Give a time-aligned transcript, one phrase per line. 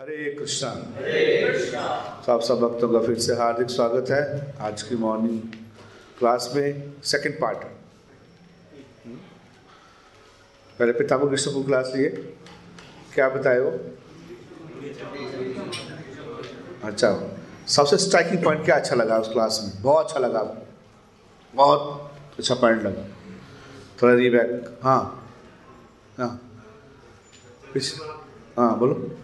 [0.00, 0.70] हरे कृष्णा।
[2.26, 4.20] तो आप सब भक्तों का फिर से हार्दिक स्वागत है
[4.66, 5.40] आज की मॉर्निंग
[6.18, 7.64] क्लास में सेकंड पार्ट
[10.78, 12.08] पहले पितामह कृष्ण को क्लास लिए।
[13.14, 13.70] क्या बताए वो?
[16.84, 17.12] अच्छा
[17.68, 19.82] सबसे स्ट्राइकिंग पॉइंट क्या अच्छा लगा उस क्लास में?
[19.82, 20.42] बहुत अच्छा लगा
[21.54, 23.06] बहुत अच्छा पॉइंट लगा।
[24.02, 25.00] थोड़ा रीबैक हाँ।
[26.18, 26.32] हाँ।
[28.58, 29.16] हाँ बोलो।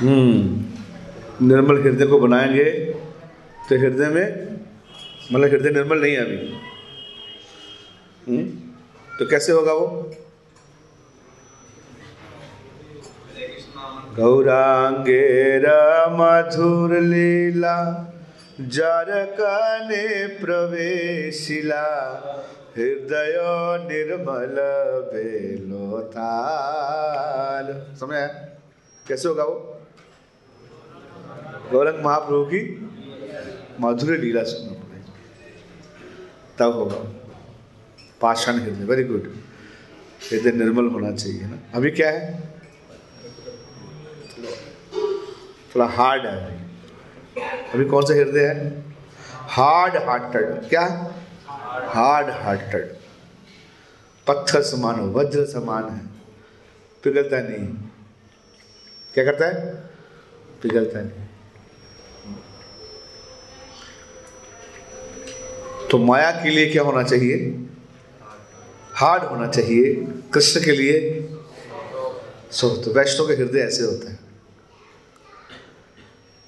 [0.00, 2.64] हम्म। निर्मल हृदय को बनाएँगे
[3.68, 4.50] तो हृदय में
[5.32, 6.36] मतलब हृदय निर्मल नहीं है अभी।
[8.28, 8.44] हम्म,
[9.18, 9.86] तो कैसे होगा वो?
[14.16, 15.66] गौरांगेर
[16.12, 17.76] मधुर लीला
[18.60, 21.84] जरकने प्रवेशिला।
[22.76, 23.36] हृदय
[23.84, 24.56] निर्मल
[25.12, 28.26] बेलोताल। समझ आया
[29.06, 29.76] कैसे होगा वो?
[31.72, 32.90] गौरंग महाप्रभु की
[33.80, 35.12] मधुर लीला सुनना पड़ेगी।
[36.58, 37.12] तब होगा।
[38.20, 39.32] पाषाण हृदय वेरी गुड
[40.32, 42.50] हृदय निर्मल होना चाहिए ना। अभी क्या है?
[45.74, 46.70] थोड़ा हार्ड है
[47.74, 48.84] अभी। कौन सा हृदय है?
[49.56, 51.14] हार्ड हार्टेड क्या?
[51.70, 52.94] हार्ड हार्टेड
[54.26, 56.06] पत्थर समान हो, वज्र समान है।
[57.04, 57.66] पिघलता नहीं।
[59.14, 59.74] क्या करता है?
[60.62, 61.26] पिघलता नहीं।
[65.90, 67.66] तो माया के लिए क्या होना चाहिए?
[68.92, 69.94] हार्ड होना चाहिए।
[70.34, 71.28] कृष्ण के लिए
[72.52, 74.18] सॉफ्ट तो वैष्णव के हृदय ऐसे होता है।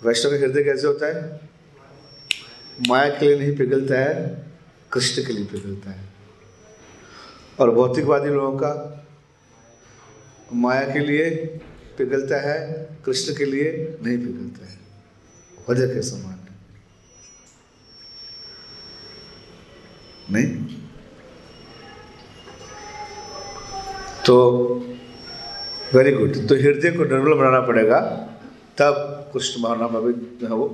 [0.02, 1.40] वैष्णव के हृदय कैसे होता है?
[2.88, 4.51] माया के लिए नहीं, पिघलता है।
[4.92, 6.08] कृष्ण के लिए पिघलता है।
[7.60, 8.72] और भौतिकवादी लोगों का
[10.54, 11.30] माया के लिए
[11.98, 12.56] पिघलता है
[13.06, 14.78] कृष्ण के लिए नहीं पिघलता है।
[15.70, 16.38] वजह के समान
[20.30, 20.50] नहीं?
[24.26, 24.36] तो
[25.94, 28.00] वेरी गुड तो हृदय को निर्मल बनाना पड़ेगा,
[28.78, 28.94] तब
[29.32, 30.12] कृष्ण भावना में भी
[30.46, 30.68] है वो,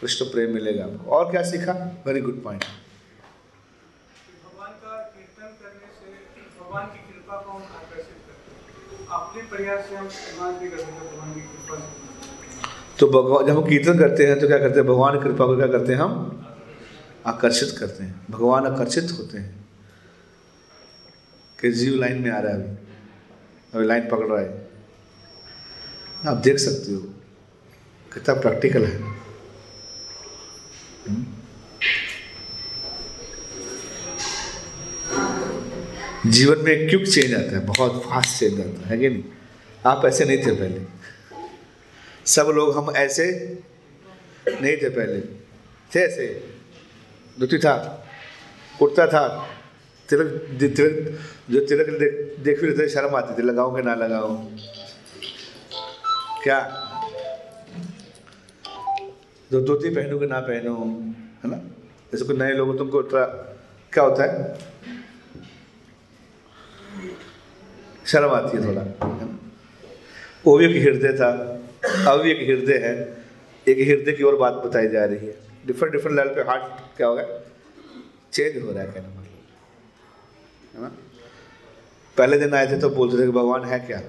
[0.00, 1.72] कृष्ण प्रेम मिलेगा आपको। और क्या सीखा?
[2.06, 2.64] वेरी गुड पॉइंट
[4.44, 6.08] भगवान का कीर्तन करने से
[6.70, 10.82] भगवान की कृपा को हम आकर्षित करते हैं। अपने प्रयास से हम समाज भी करते
[10.82, 14.80] हैं भगवान की कृपा से। तो भगवान, जब हम कीर्तन करते हैं तो क्या करते
[14.80, 14.88] हैं?
[14.88, 16.46] भगवान की कृपा को क्या करते हैं हम?
[17.26, 19.64] आकर्षित करते हैं। भगवान आकर्षित होते हैं।
[21.60, 22.76] कि जीव लाइन में आ रहा है अभी।
[23.74, 24.70] अभी लाइन पकड़ रहा है।
[26.28, 27.00] आप देख सकते हो,
[28.12, 29.02] कितना प्रैक्टिकल है।
[31.08, 31.39] हम्म?
[36.26, 37.66] जीवन में क्विक चेंज आता है?
[37.66, 39.24] बहुत फास्ट चेंज आता है कि नहीं?
[39.86, 40.80] आप ऐसे नहीं थे पहले।
[42.26, 43.26] सब लोग हम ऐसे
[44.48, 45.20] नहीं थे पहले।
[45.94, 46.54] थे ऐसे।
[47.40, 48.06] धोती था,
[48.78, 49.48] कुर्ता था,
[50.08, 50.26] तिलक
[50.60, 51.18] तिलक,
[51.50, 51.86] जो तिलक
[52.40, 54.58] देख भी शर्म आती थी, लगाऊँ कि ना लगाऊँ?
[56.44, 56.60] क्या?
[59.52, 61.56] जो धोती पहनूं कि ना पहनूं, है ना?
[62.12, 64.58] जैसे कोई नए लोग, तुमको क्या होता है?
[68.10, 69.28] शर्म आती है थोड़ा, है
[70.46, 71.28] वो भी एक हृदय था
[72.12, 72.92] अब भी एक हृदय है,
[73.66, 75.34] एक हृदय की और बात बताई जा रही है।
[75.66, 77.22] डिफरेंट डिफरेंट लेवल पे हार्ट क्या होगा?
[78.32, 80.88] चेंज हो रहा है कहना मतलब है ना?
[82.16, 84.00] पहले दिन आए थे तो बोलते थे कि भगवान है क्या?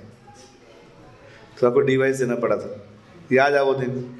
[1.59, 2.87] तो आपको डिवाइस देना पड़ा था।
[3.31, 4.17] याद आ वो दिन?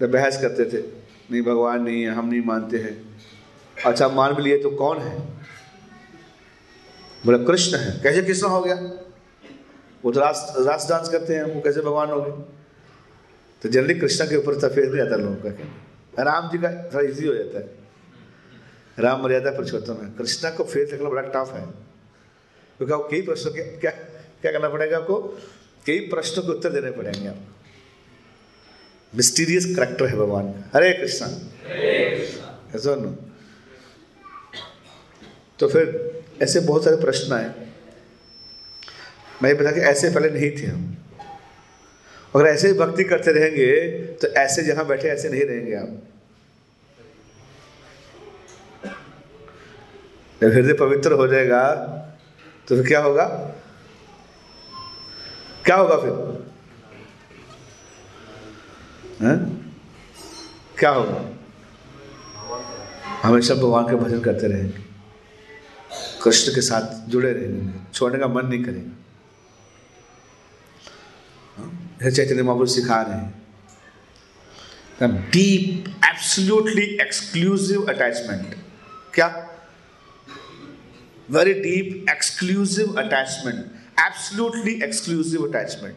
[0.00, 0.82] जब बहस करते थे,
[1.30, 2.96] नहीं भगवान नहीं है, हम नहीं मानते हैं।
[3.86, 5.33] अच्छा मान भी लिए तो कौन है?
[7.24, 8.74] बोला कृष्ण है। कैसे कृष्ण हो गया?
[10.04, 12.32] वो तो रास रास डांस करते हैं वो कैसे भगवान हो गए?
[13.62, 17.26] तो जनरली कृष्ण के ऊपर सफ़ेद नहीं जाता लोगों का राम जी का थोड़ा इजी
[17.26, 17.68] हो जाता है।
[18.98, 21.64] राम मर्यादा पुरुषोत्तम है कृष्णा को फेस रखना बड़ा टफ है।
[22.78, 25.16] क्योंकि आपको कई प्रश्नों के क्या क्या करना पड़ेगा आपको?
[25.86, 27.36] कई प्रश्नों के उत्तर देने पड़ेंगे आप
[29.14, 31.28] मिस्टीरियस करेक्टर है भगवान का। हरे कृष्णा।
[32.76, 33.16] ऐसा नो।
[35.58, 37.52] तो फिर ऐसे बहुत सारे प्रश्न आए।
[39.42, 40.96] मैं बता कि ऐसे पहले नहीं थे हम।
[42.34, 46.02] अगर ऐसे ही भक्ति करते रहेंगे तो ऐसे जहाँ बैठे ऐसे नहीं रहेंगे आप।
[50.42, 51.74] जब हृदय पवित्र हो जाएगा
[52.68, 53.24] तो फिर क्या होगा?
[55.64, 56.12] क्या होगा फिर?
[59.22, 59.36] हैं?
[60.78, 61.20] क्या होगा?
[63.22, 64.83] हमेशा भगवान के भजन करते रहेंगे।
[66.22, 68.92] कृष्ण के साथ जुड़े रहेंगे छोड़ने का मन नहीं करेगा।
[71.56, 72.10] हाँ?
[72.10, 73.42] चैतन्य महापुरुष सिखा रहे हैं।
[75.30, 78.54] डीप एब्सोल्युटली एक्सक्लूसिव अटैचमेंट
[79.14, 79.28] क्या?
[81.30, 83.58] Very deep exclusive attachment
[84.00, 85.96] absolutely exclusive attachment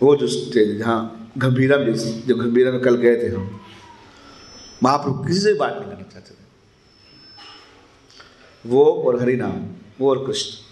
[0.00, 3.60] वो जो स्टेज जहाँ गंभीरा में जो गंभीरा में कल गए थे हम।
[4.82, 6.50] महाप्रभु किसी से बात नहीं करना चाहते थे।
[8.66, 10.70] वो और हरि नाम, वो और कृष्ण।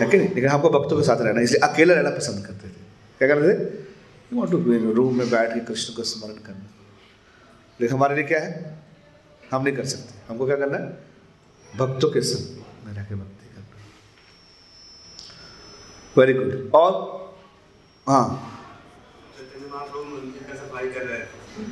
[0.00, 0.28] है कि नहीं?
[0.28, 2.72] लेकिन हमको भक्तों के साथ रहना इसलिए अकेले रहना पसंद करते थे।
[3.18, 3.84] क्या करते थे?
[4.32, 6.68] यू वॉन्ट टू रूम में बैठ के कृष्ण को स्मरण करना।
[7.80, 8.82] लेकिन हमारे लिए क्या है?
[9.52, 11.04] हम नहीं कर सकते। हमको क्या करना है?
[11.76, 13.66] भक्तों के संग में रह के भक्ति करना।
[16.20, 17.22] वेरी गुड और?
[18.08, 18.48] हाँ।
[21.56, 21.62] का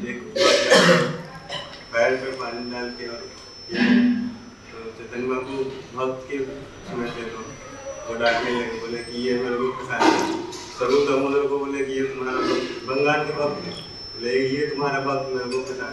[1.93, 3.21] पैर पे पानी डाल के और
[4.71, 5.63] तो चैतन्य महाप्रभु
[5.99, 6.39] भक्त के
[6.89, 7.45] समय थे तो
[8.09, 9.99] वो डांटने लगे बोले कि ये मेरे को फंसा
[10.77, 12.41] स्वरूप दामोदर को बोले कि ये तुम्हारा
[12.91, 13.73] बंगाल के भक्त है।
[14.15, 15.89] बोले ये तुम्हारा भक्त मेरे को फंसा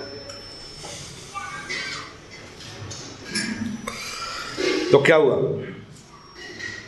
[4.91, 5.35] तो क्या हुआ?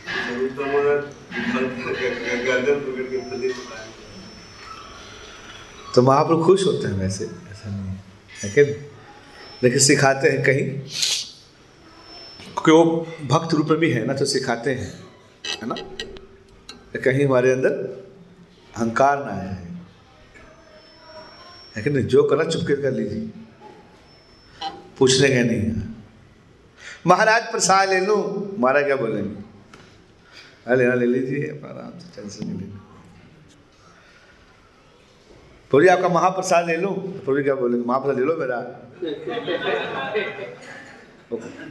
[0.08, 0.96] स्वरूप दामोदर
[2.46, 3.16] गर्दन पकड़ के
[5.94, 8.04] तो महाप्रभु खुश होते हैं वैसे, ऐसा नहीं है।
[8.42, 8.90] है कि
[9.62, 10.70] लेकिन सिखाते हैं कहीं।
[12.54, 15.04] क्योंकि वो भक्त रूप में भी है ना तो सिखाते हैं,
[15.62, 15.74] है ना?
[15.74, 17.70] कि कहीं हमारे अंदर
[18.76, 19.66] अहंकार ना आए।
[21.76, 22.04] है कि नहीं?
[22.04, 23.30] जो करना चुपके कर लीजिए।
[24.98, 25.90] पूछने का नहीं है।
[27.06, 29.50] महाराज प्रसाद ले लूँ। महाराज क्या बोलेंगे?
[30.68, 32.79] हाँ लेना ले लीजिए आराम से, टेंशन नहीं लेना।
[35.78, 36.94] जी आपका महाप्रसाद ले लूँ?
[37.24, 37.86] तो जी क्या बोलेंगे?
[37.86, 38.58] महाप्रसाद ले लो मेरा।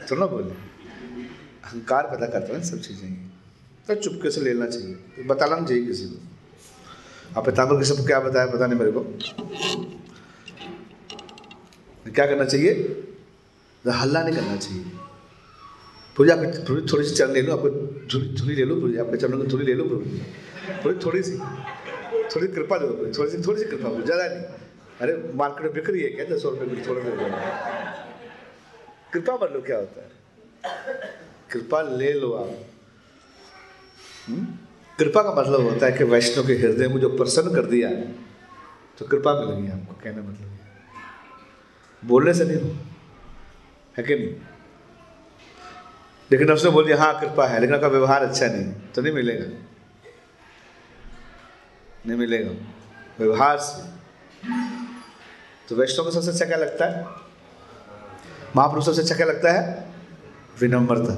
[0.07, 3.09] सुनो बोले। अहंकार पैदा करता है सब चीज़ें।
[3.87, 6.17] तो चुपके से लेना चाहिए। तो बताना नहीं चाहिए किसी को।
[7.37, 8.45] आप पिताम्बर को क्या बताया?
[8.45, 9.01] पता नहीं मेरे को।
[12.11, 12.73] क्या करना चाहिए?
[13.85, 14.83] तो हल्ला नहीं करना चाहिए।
[16.15, 16.47] प्रभु जी आपके
[16.87, 17.69] थोड़ी सी चरण ले। लो आपको
[18.07, 21.35] झुली ले लो प्रभु जी आपके चरणों की झुली ले लो प्रभु जी थोड़ी सी।
[22.35, 24.43] थोड़ी कृपा दो, थोड़ी सी थोड़ी सी कृपा करो ज़्यादा नहीं।
[25.01, 27.11] अरे, मार्केट में बिक्री है क्या दस सौ रुपये थोड़े दे
[29.13, 30.09] कृपा कर लो, क्या होता है?
[31.51, 32.49] कृपा ले लो आप।
[34.27, 34.45] हम्म?
[34.99, 37.89] कृपा का मतलब होता है कि वैष्णव के हृदय में जो प्रसन्न कर दिया
[38.97, 40.47] तो कृपा मिल गई आपको, कहने मतलब
[42.03, 42.75] बोलने से नहीं
[43.95, 44.33] है कि नहीं?
[46.31, 49.45] लेकिन उसने बोल दिया हाँ कृपा है, लेकिन आपका व्यवहार अच्छा नहीं तो नहीं मिलेगा।
[52.07, 52.51] नहीं मिलेगा।
[53.19, 53.81] व्यवहार से।
[55.69, 57.07] तो वैष्णव को सबसे अच्छा क्या लगता है?
[58.55, 59.93] महापुरुष सबसे अच्छा क्या लगता है?
[60.59, 61.13] विनम्रता।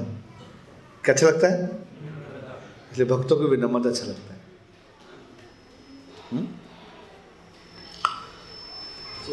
[1.04, 1.82] क्या अच्छा लगता है?
[2.92, 4.40] इसलिए भक्तों को विनम्रता अच्छा लगता है।
[6.32, 6.46] हम्म?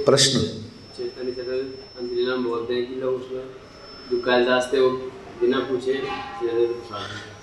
[0.06, 0.60] प्रश्न।
[2.44, 3.44] बोलते हैं कि लोग उसमें
[4.12, 4.90] जो कालिदास थे वो
[5.42, 5.94] बिना पूछे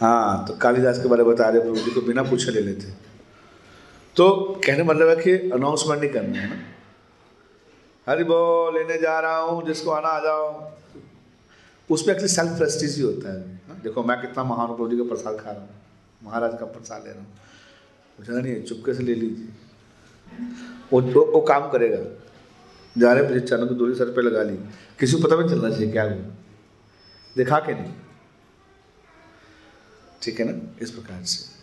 [0.00, 3.05] हाँ तो कालिदास के बारे में बता रहे प्रभु जी को बिना पूछे ले लेते
[4.16, 6.56] तो कहने मतलब है कि अनाउंसमेंट नहीं करना है ना?
[8.10, 10.72] हरि बोल लेने जा रहा हूँ जिसको आना आ जाओ।
[11.90, 15.02] उसमें एक्चुअली सेल्फ प्रेस्टीज ही होता है। हाँ, देखो मैं कितना महान प्रभु जी का
[15.02, 15.68] प्रसाद खा रहा हूँ
[16.22, 17.28] महाराज का प्रसाद ले रहा हूँ।
[18.18, 19.48] मुझे नहीं चुपके से ले लीजिए।
[20.92, 21.98] वो वो, वो काम करेगा।
[23.00, 24.56] जा रहे मुझे चरण की दूरी सर पे लगा ली।
[25.00, 26.14] किसी को पता भी चलना चाहिए क्या हुआ।
[27.36, 27.92] दिखा के नहीं।
[30.22, 30.76] ठीक है ना?
[30.82, 31.55] इस प्रकार से।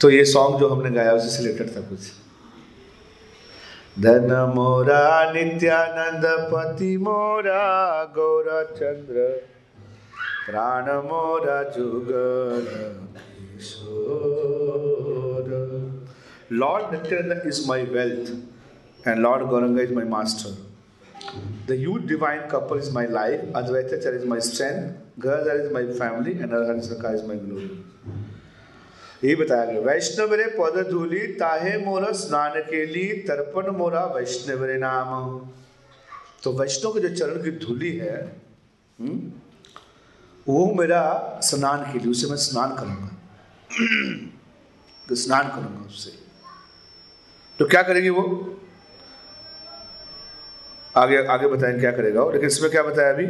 [0.00, 2.00] तो ये सॉन्ग जो हमने गाया, उससे रिलेटेड था कुछ।
[4.00, 7.62] धन मोरा, नित्यानंद पति मोरा,
[8.16, 9.28] गौरा चंद्र,
[10.46, 12.66] प्राण मोरा Jugan
[16.52, 20.52] lord Nityananda is my wealth and lord Gauranga is my master
[21.68, 26.32] the youth divine couple is my life Advaitacharya is my strength गर्ज इज़ माय फैमिली
[26.32, 27.68] एंड अरहंसकार इज़ माय ग्लोरी
[29.26, 34.64] ये बताया गया। वैष्णव रे पद धूली ताहे मोरा स्नान के लिए तर्पण मोरा वैष्णव
[34.64, 35.38] रे नाम।
[36.42, 38.16] तो वैष्णव के जो चरण की धूली है
[38.98, 39.32] हम्म,
[40.48, 41.02] वो मेरा
[41.42, 43.10] स्नान के लिए उसे मैं स्नान करूँगा।
[45.08, 46.10] तो स्नान करूँगा उससे।
[47.58, 48.22] तो क्या करेगी वो?
[50.96, 53.26] आगे आगे बताएँ क्या करेगा वो। लेकिन इसमें क्या बताया अभी?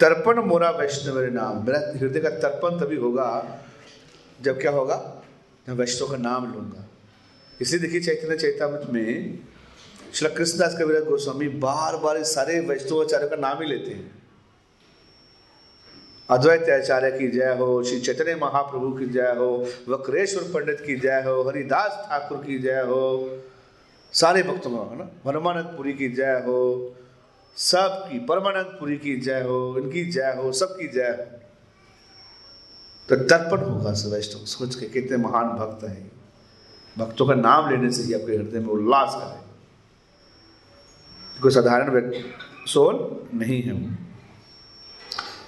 [0.00, 3.26] तर्पण मोरा वैष्णव नाम। मेरा हृदय का तर्पण तभी होगा
[4.42, 5.22] जब क्या होगा?
[5.68, 6.88] मैं वैष्णव का नाम लूँगा।
[7.60, 9.38] इसलिए देखिए चैतन्य चैतामृत में
[10.14, 14.24] श्री कृष्णदास कविराज गोस्वामी बार बार सारे वैष्णवाचार्यों का नाम ही लेते हैं।
[16.30, 21.22] अद्वैत आचार्य की जय हो, श्री चैतन्य महाप्रभु की जय हो, वक्रेश्वर पंडित की जय
[21.26, 23.38] हो, हरिदास ठाकुर की जय हो,
[24.12, 25.04] सारे भक्तों का, है ना?
[25.04, 26.94] परमानंद पुरी की जय हो,
[27.56, 31.43] सबकी परमानंद पुरी की जय हो, इनकी जय हो, सबकी जय हो।
[33.08, 36.12] तो तर्पण होगा वैष्णव सोच के कितने महान भक्त हैं।
[36.98, 39.44] भक्तों का नाम लेने से ही आपके हृदय में उल्लास करें।
[41.40, 42.12] कोई साधारण
[42.66, 43.96] सोल नहीं है। वो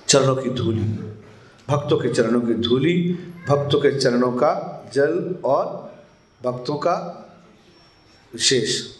[0.08, 0.82] चरणों की धूली।
[1.68, 3.12] भक्तों के चरणों की धूली,
[3.48, 5.96] भक्तों के चरणों का जल और
[6.42, 6.94] भक्तों का
[8.34, 8.96] विशेष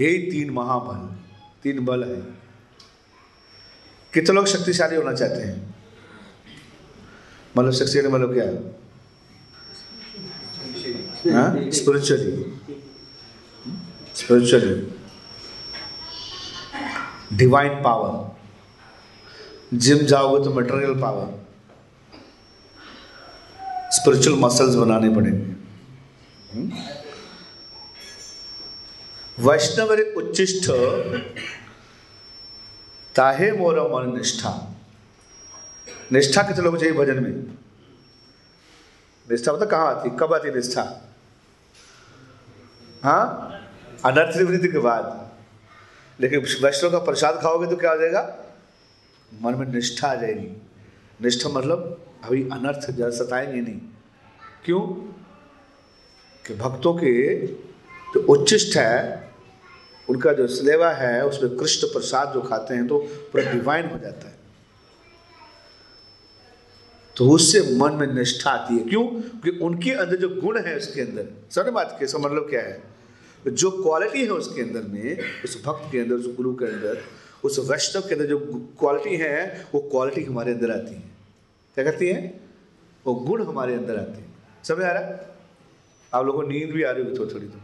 [0.00, 1.16] यही तीन महाबल,
[1.62, 2.20] तीन बल है।
[4.14, 5.77] कितने लोग शक्तिशाली होना चाहते हैं?
[7.58, 8.56] मतलब शक्तिशाली मतलब क्या है?
[11.70, 12.32] Spiritually
[14.14, 14.74] spiritually
[17.36, 21.26] divine power gym जाओगे तो मटेरियल पावर
[23.92, 25.46] स्पिरिचुअल मसल्स बनाने पड़ेंगे।
[29.38, 30.70] वैष्णव उच्चिष्ट
[33.16, 34.67] ताहे मोर मन निष्ठा।
[36.12, 37.58] निष्ठा कितने लोग चाहिए भजन में?
[39.30, 40.10] निष्ठा मतलब कहाँ आती?
[40.10, 41.14] कब आती निष्ठा?
[43.04, 43.54] हाँ?
[44.04, 45.30] अनर्थ निवृत्ति के बाद।
[46.20, 48.36] लेकिन वैष्णव का प्रसाद खाओगे तो क्या हो जाएगा?
[49.42, 50.62] मन में निष्ठा आ जाएगी।
[51.22, 53.80] निष्ठा मतलब अभी अनर्थ जल सताएँगे नहीं।
[54.64, 54.80] क्यों?
[56.46, 57.46] कि भक्तों के
[58.14, 59.28] जो उच्चिष्ट है,
[60.08, 64.27] उनका जो स्लेवा है, उसमें कृष्ण प्रसाद जो खाते हैं तो पूरा डिवाइन हो जाता
[64.27, 64.27] है।
[67.18, 69.04] तो उससे मन में निष्ठा आती है। क्यों?
[69.04, 72.82] क्योंकि उनके अंदर जो गुण है उसके अंदर, समझ बात के मतलब क्या है?
[73.48, 77.02] जो क्वालिटी है उसके अंदर में, उस भक्त के अंदर, उस गुरु के अंदर,
[77.44, 78.38] उस वैष्णव के अंदर जो
[78.78, 81.02] क्वालिटी है, वो क्वालिटी हमारे अंदर आती है।
[81.74, 82.40] क्या कहती है?
[83.06, 84.34] वो गुण हमारे अंदर आते हैं।
[84.64, 85.28] समझ आ रहा है?
[86.14, 87.58] आप लोगों को नींद भी आ रही होगी थोड़ी थोड़ी तो।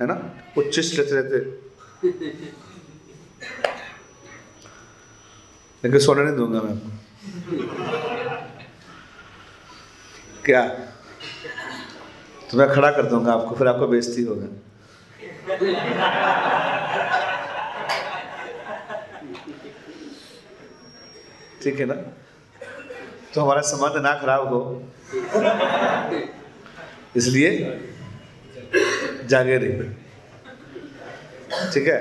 [0.00, 0.38] है ना?
[0.56, 1.36] वो चिस्ट रहते रहते।
[5.84, 7.03] लेकिन सोने नहीं दूँगा मैं आपको।
[10.44, 10.62] क्या?
[12.50, 14.46] तो मैं खड़ा कर दूँगा आपको, फिर आपको बेइज्जती होगा।
[21.62, 21.94] ठीक है ना?
[23.34, 24.60] तो हमारा संबंध ना खराब हो।
[27.16, 27.50] इसलिए
[29.26, 29.94] जागे रहिए।
[31.72, 31.98] ठीक है?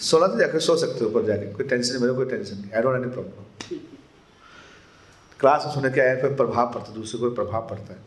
[0.00, 2.70] सोना तो जाकर सो सकते हो ऊपर जाके, कोई टेंशन नहीं, मेरे कोई टेंशन नहीं
[2.72, 3.96] I don't any problem
[5.40, 8.00] class में सोने के आए फिर प्रभाव पड़ता है दूसरे को प्रभाव पड़ता है।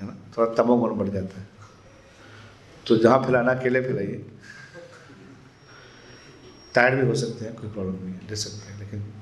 [0.00, 0.16] है ना?
[0.38, 1.48] थोड़ा तमोगुण बढ़ जाता है।
[2.86, 4.26] तो जहाँ फैलाना अकेले फैलाइए
[6.74, 9.12] टायर्ड भी हो सकते हैं कोई प्रॉब्लम नहीं है ले सकते हैं लेकिन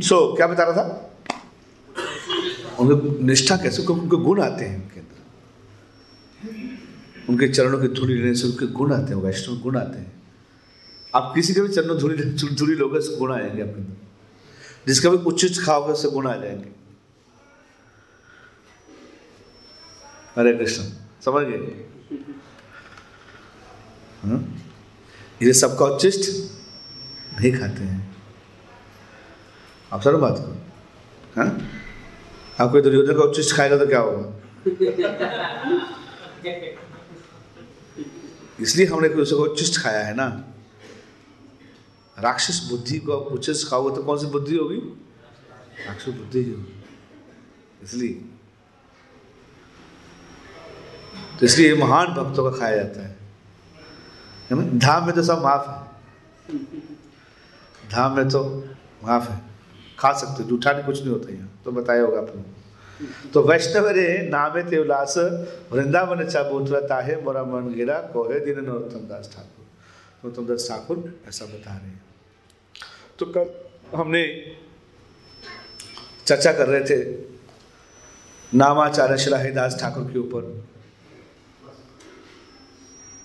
[0.00, 1.14] सो so, क्या बता रहा था?
[2.78, 3.82] उनके निष्ठा कैसे?
[3.82, 5.18] क्योंकि उनके गुण आते हैं उनके अंदर।
[7.28, 10.22] उनके चरणों की धूली लेने से उनके गुण आते हैं वैष्णव गुण आते हैं।
[11.14, 14.07] आप किसी के भी चरणों धूली धूली लोगे गुण आएँगे आपके अंदर।
[14.88, 16.78] जिसका भी उच्च खाओगे उससे गुण आ जाएँगे।
[20.36, 20.82] हरे कृष्ण
[21.24, 21.84] समझ गए?
[24.24, 24.58] हाँ?
[25.42, 26.30] ये सबका उच्चिष्ट
[27.40, 28.16] नहीं खाते हैं।
[29.92, 30.56] आप सर बात को
[31.40, 31.70] हाँ?
[32.60, 34.34] आप कोई दुर्योधन का उच्चिष्ट खाएगा तो क्या होगा?
[38.60, 40.44] इसलिए हमने कोई उसको उच्चिष्ट खाया है ना।
[42.20, 44.76] राक्षस बुद्धि को उच्चिष्ट खाओगे तो कौन सी बुद्धि होगी?
[45.86, 46.74] राक्षस बुद्धि ही होगी।
[47.82, 48.12] इसलिए
[51.40, 53.16] तो इसलिए महान भक्तों का खाया जाता है।
[54.78, 56.56] धाम में तो सब माफ़ है।
[57.90, 58.42] धाम में तो
[59.04, 59.40] माफ़ है।
[59.98, 62.44] खा सकते जूठा नहीं, कुछ नहीं होता यहाँ। तो बताया होगा आपको
[63.32, 65.14] तो वैष्णव रे नामे ते उल्लास,
[65.72, 69.64] वृंदावन चाबूतरा ताहे मोरा मन गिरा, कोहे दिन नरोत्तम दास ठाकुर।
[70.18, 70.96] नरोत्तम दास ठाकुर
[71.28, 72.02] ऐसा बता रहे हैं।
[73.18, 74.22] तो कल हमने
[76.26, 76.98] चर्चा कर रहे थे
[78.54, 80.42] नामाचार्य श्री हरिदास ठाकुर के ऊपर।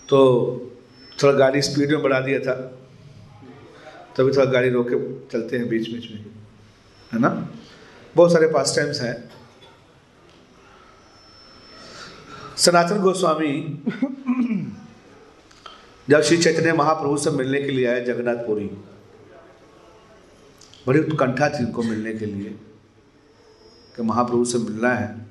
[0.10, 0.20] तो
[1.24, 2.54] थोड़ा गाड़ी स्पीड में बढ़ा दिया था।
[4.16, 4.98] तभी थोड़ा गाड़ी रोक के
[5.32, 6.26] चलते हैं बीच बीच में,
[7.12, 7.30] है ना?
[8.16, 9.16] बहुत सारे पास टाइम्स हैं।
[12.58, 13.54] सनातन गोस्वामी
[16.10, 18.70] जब श्री चैतन्य महाप्रभु से मिलने के लिए आए जगन्नाथपुरी
[20.88, 22.50] बड़ी उत्कंठा थी उनको मिलने के लिए
[23.96, 25.26] कि महाप्रभु से मिलना है।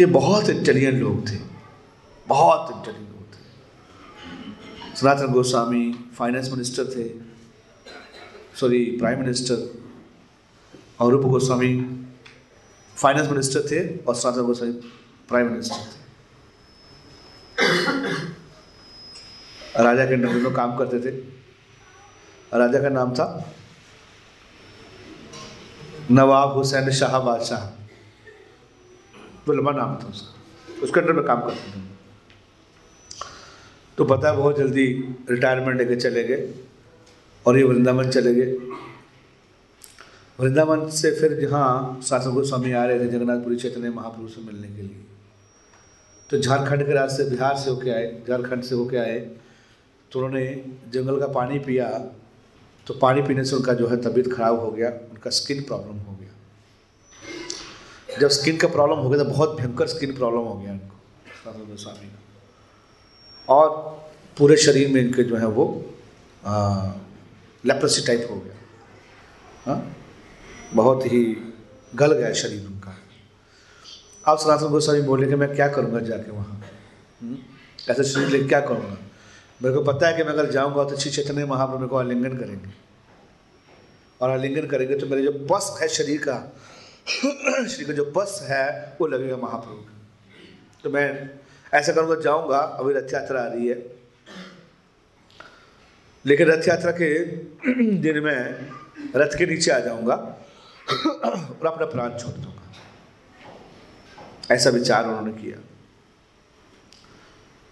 [0.00, 1.36] ये बहुत इंटेलिजेंट लोग थे।
[2.28, 7.08] बहुत इंटेलिजेंट लोग थे। सनातन गोस्वामी फाइनेंस मिनिस्टर थे।
[8.60, 9.82] सॉरी प्राइम मिनिस्टर
[11.00, 11.72] और रूप गोस्वामी
[12.96, 14.72] फाइनेंस मिनिस्टर थे और सनातन गोस्वामी
[15.28, 16.04] प्राइम मिनिस्टर थे।
[19.84, 21.45] राजा के अंडर दोनों काम करते थे।
[22.54, 23.54] राजा का नाम था?
[26.10, 27.66] नवाब हुसैन शाह बादशाह।
[29.46, 31.86] तो लंबा नाम था उसका। उसके अंडर में काम करते थे।
[33.98, 36.54] तो पता है बहुत जल्दी रिटायरमेंट लेके चले गए
[37.46, 38.52] और ये वृंदावन चले गए।
[40.40, 44.82] वृंदावन से फिर जहाँ शासन गोस्वामी आ रहे थे जगन्नाथपुरी चैतन्य महापुरुष से मिलने के
[44.82, 45.04] लिए।
[46.30, 49.18] तो झारखंड के रास्ते बिहार से होके आए, झारखंड से होके आए।
[50.12, 52.12] तो उन्होंने जंगल का पानी पिया।
[52.86, 56.16] तो पानी पीने से उनका जो है तबीयत खराब हो गया, उनका स्किन प्रॉब्लम हो
[56.16, 56.28] गया।
[58.18, 62.08] जब स्किन का प्रॉब्लम हो गया तो बहुत भयंकर स्किन प्रॉब्लम हो गया उनको गोस्वामी
[62.08, 63.98] का। और
[64.38, 65.84] पूरे शरीर में इनके जो है वो
[67.64, 68.54] लेप्रोसी टाइप हो गया।
[69.66, 69.96] हाँ?
[70.74, 71.36] बहुत ही
[71.94, 72.98] गल गया शरीर उनका।
[74.26, 76.64] अब सनातन गोस्वामी बोले कि मैं क्या करूँगा जाके वहाँ?
[77.22, 77.38] हम्म?
[77.90, 78.96] ऐसे शरीर लेके क्या करूँगा?
[79.62, 82.36] मेरे को पता है कि मैं अगर जाऊँगा तो श्री चैतन्य महाप्रभु मेरे को आलिंगन
[82.36, 82.70] करेंगे।
[84.20, 86.52] और आलिंगन करेंगे तो मेरे जो बस है शरीर का
[87.66, 89.92] शरीर का जो बस है, वो लगेगा महाप्रभु का।
[90.84, 91.30] तो मैं
[91.74, 93.96] ऐसा करूँगा, जाऊँगा, अभी रथ यात्रा आ रही है।
[96.26, 97.24] लेकिन रथ यात्रा के
[97.96, 98.70] दिन में
[99.16, 100.14] रथ के नीचे आ जाऊँगा
[101.24, 102.62] और अपना प्राण छोड़ दूँगा।
[104.54, 105.58] ऐसा विचार उन्होंने किया।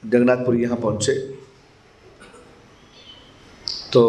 [0.08, 1.43] जगन्नाथपुरी यहाँ पहुँचे।
[3.94, 4.02] तो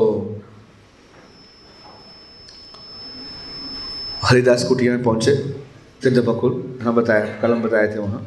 [4.24, 5.36] हरिदास कुटिया में पहुँचे
[6.04, 8.22] चंद्र बकुल हाँ बताया कलम बताए थे वहाँ।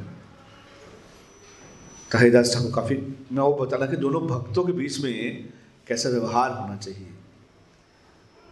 [2.11, 2.97] तो हरिदास ठाकुर काफ़ी,
[3.33, 5.49] मैं वो बताना कि दोनों भक्तों के बीच में
[5.87, 7.09] कैसा व्यवहार होना चाहिए।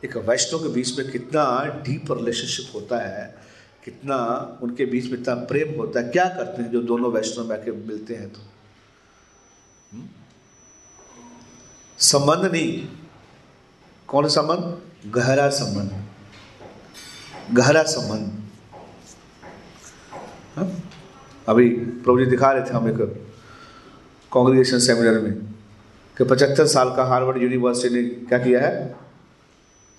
[0.04, 1.44] एक वैष्णव के बीच में कितना
[1.87, 3.24] डीप रिलेशनशिप होता है,
[3.85, 4.18] कितना
[4.62, 7.72] उनके बीच में इतना प्रेम होता है, क्या करते हैं जो दोनों वैष्णव में के
[7.72, 8.40] मिलते हैं तो?
[9.92, 10.09] हम्म?
[11.98, 12.88] संबंध नहीं।
[14.08, 14.78] कौन संबंध?
[15.12, 16.04] गहरा संबंध।
[17.56, 18.42] गहरा संबंध।
[20.56, 20.90] हाँ?
[21.48, 22.96] अभी प्रभु जी दिखा रहे थे हम एक
[24.32, 25.32] कांग्रेगेशन सेमिनार में
[26.18, 28.96] कि पचहत्तर साल का हार्वर्ड यूनिवर्सिटी ने क्या किया है?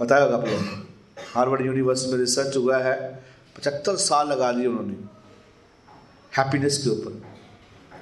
[0.01, 0.87] बताया आप लोग
[1.35, 3.23] हार्वर्ड यूनिवर्सिटी में रिसर्च हुआ है।
[3.57, 4.95] पचहत्तर साल लगा दिए उन्होंने।
[6.37, 7.21] हैप्पीनेस के ऊपर।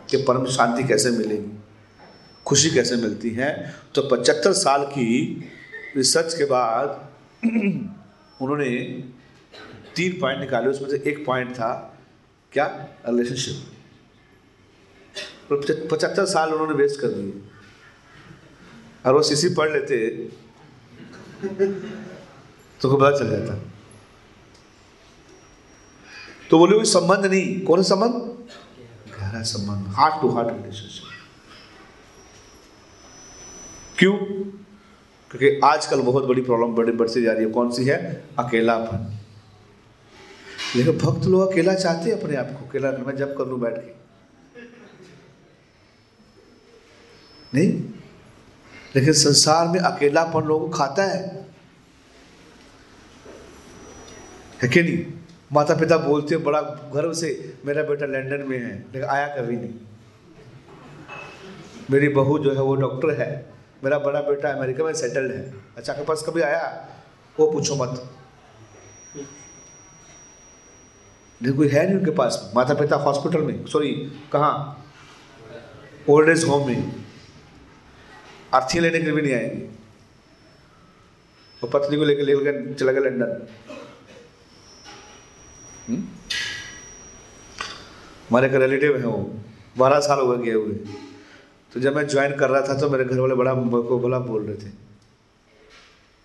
[0.10, 1.60] कि परम शांति कैसे मिलेगी?
[2.46, 3.76] खुशी कैसे मिलती है?
[3.96, 5.42] तो पचहत्तर साल की
[5.96, 7.10] रिसर्च के बाद
[8.42, 8.70] उन्होंने
[9.96, 11.98] तीन पॉइंट निकाले, उसमें से एक पॉइंट था,
[12.52, 12.66] क्या?
[13.10, 13.72] रिलेशनशिप
[15.92, 17.42] पचहत्तर साल उन्होंने वेस्ट कर दिए।
[19.06, 20.10] और वो सीसी पढ़ लेते
[22.82, 23.60] तो को पता चल जाता।
[26.50, 28.22] तो बोले, कोई संबंध नहीं। कौन सा संबंध?
[29.16, 31.04] गहरा संबंध हार्ट टू हार्ट रिलेशनशिप
[33.98, 34.18] क्यों?
[35.38, 38.24] क्योंकि आजकल बहुत बड़ी प्रॉब्लम बड़ी बढ़ती जा रही है। कौन सी है?
[38.40, 39.20] अकेलापन।
[40.76, 43.74] लेकिन भक्त लोग अकेला चाहते हैं अपने आप को, अकेला मैं जब कर लूँ बैठ
[43.74, 43.92] के।
[47.54, 47.84] नहीं?
[48.96, 51.46] लेकिन संसार में अकेलापन लोगों को खाता है।
[54.64, 55.06] है कि नहीं?
[55.54, 59.56] माता पिता बोलते हैं, बड़ा गर्व से मेरा बेटा लंदन में है। लेकिन आया कभी
[59.56, 59.74] नहीं।
[61.92, 65.94] मेरी बहू जो है, वो डॉक्टर है। मेरा बड़ा बेटा अमेरिका में सेटल्ड है। अच्छा
[65.94, 66.90] के पास कभी आया?
[67.40, 68.16] वो पूछो मत।
[71.42, 73.92] लेकिन कोई है नहीं उनके पास। माता पिता हॉस्पिटल में। सॉरी
[74.32, 74.86] कहाँ?
[76.10, 77.06] ओल्ड एज होम में।
[78.54, 79.70] अर्थियाँ लेने के लिए भी नहीं आएँगे।
[81.64, 83.48] वो पत्नी को लेकर ले लेकर चला गया लंदन
[85.90, 86.02] हम्म?
[88.30, 89.40] हमारे रिलेटिव है वो।
[89.78, 91.05] बारह साल हो गए गए हुए।
[91.76, 94.46] तो जब मैं ज्वाइन कर रहा था तो मेरे घर वाले बड़ा को बड़ा बोल
[94.46, 94.70] रहे थे।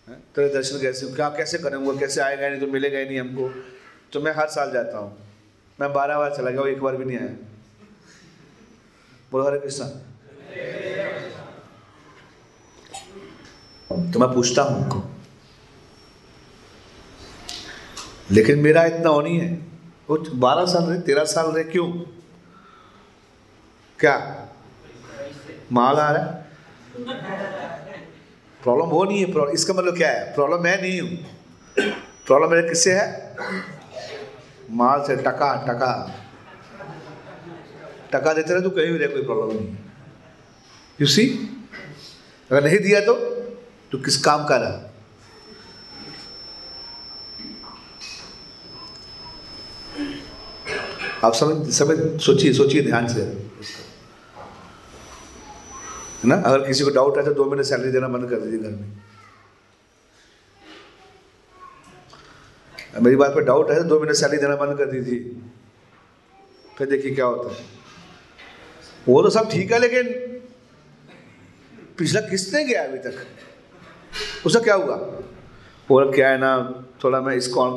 [0.09, 0.23] हैं?
[0.35, 2.61] तेरे दर्शन कैसे क्या, कैसे करेंगे कैसे आएगा नहीं?
[2.61, 3.65] तो मिलेगा ही नहीं हमको।
[4.13, 5.19] तो मैं हर साल जाता हूँ।
[5.81, 7.29] मैं बारह बार चला गया, वो एक बार भी नहीं आया।
[9.33, 9.87] बोलो, हरे कृष्णा।
[14.13, 15.11] तो मैं पूछता हूँ उनको।
[18.31, 19.55] लेकिन मेरा इतना हो नहीं है।
[20.11, 21.93] वो बारह साल रहे, तेरह साल रहे, क्यों?
[23.99, 24.47] क्या?
[25.71, 26.49] माल आ रहा है?
[28.61, 30.33] प्रॉब्लम वो नहीं है प्रॉब्लम इसका मतलब क्या है?
[30.35, 31.11] प्रॉब्लम मैं नहीं हूँ।
[32.27, 33.37] प्रॉब्लम मेरे किससे है?
[34.71, 35.93] माल से, टका टका।
[38.13, 39.77] टका देते रहे तो कहीं भी रहे, कोई प्रॉब्लम नहीं
[40.99, 41.27] यू सी
[42.51, 43.15] अगर नहीं दिया तो
[43.93, 44.87] तो किस काम का रहा?
[51.25, 53.23] आप समझ समझ, सोचिए सोचिए ध्यान से।
[56.23, 56.35] है ना?
[56.37, 59.01] अगर किसी को डाउट है तो दो महीने सैलरी देना बंद कर दीजिए घर में।
[63.03, 65.19] मेरी बात पर डाउट है तो दो महीने सैलरी देना बंद कर दीजिए।
[66.79, 67.65] फिर देखिए क्या होता है।
[69.09, 70.09] वो तो सब ठीक है, लेकिन
[71.99, 73.27] पिछला किसने गया अभी तक?
[74.47, 74.97] उसका क्या हुआ?
[75.91, 77.77] और क्या है ना, थोड़ा मैं इसको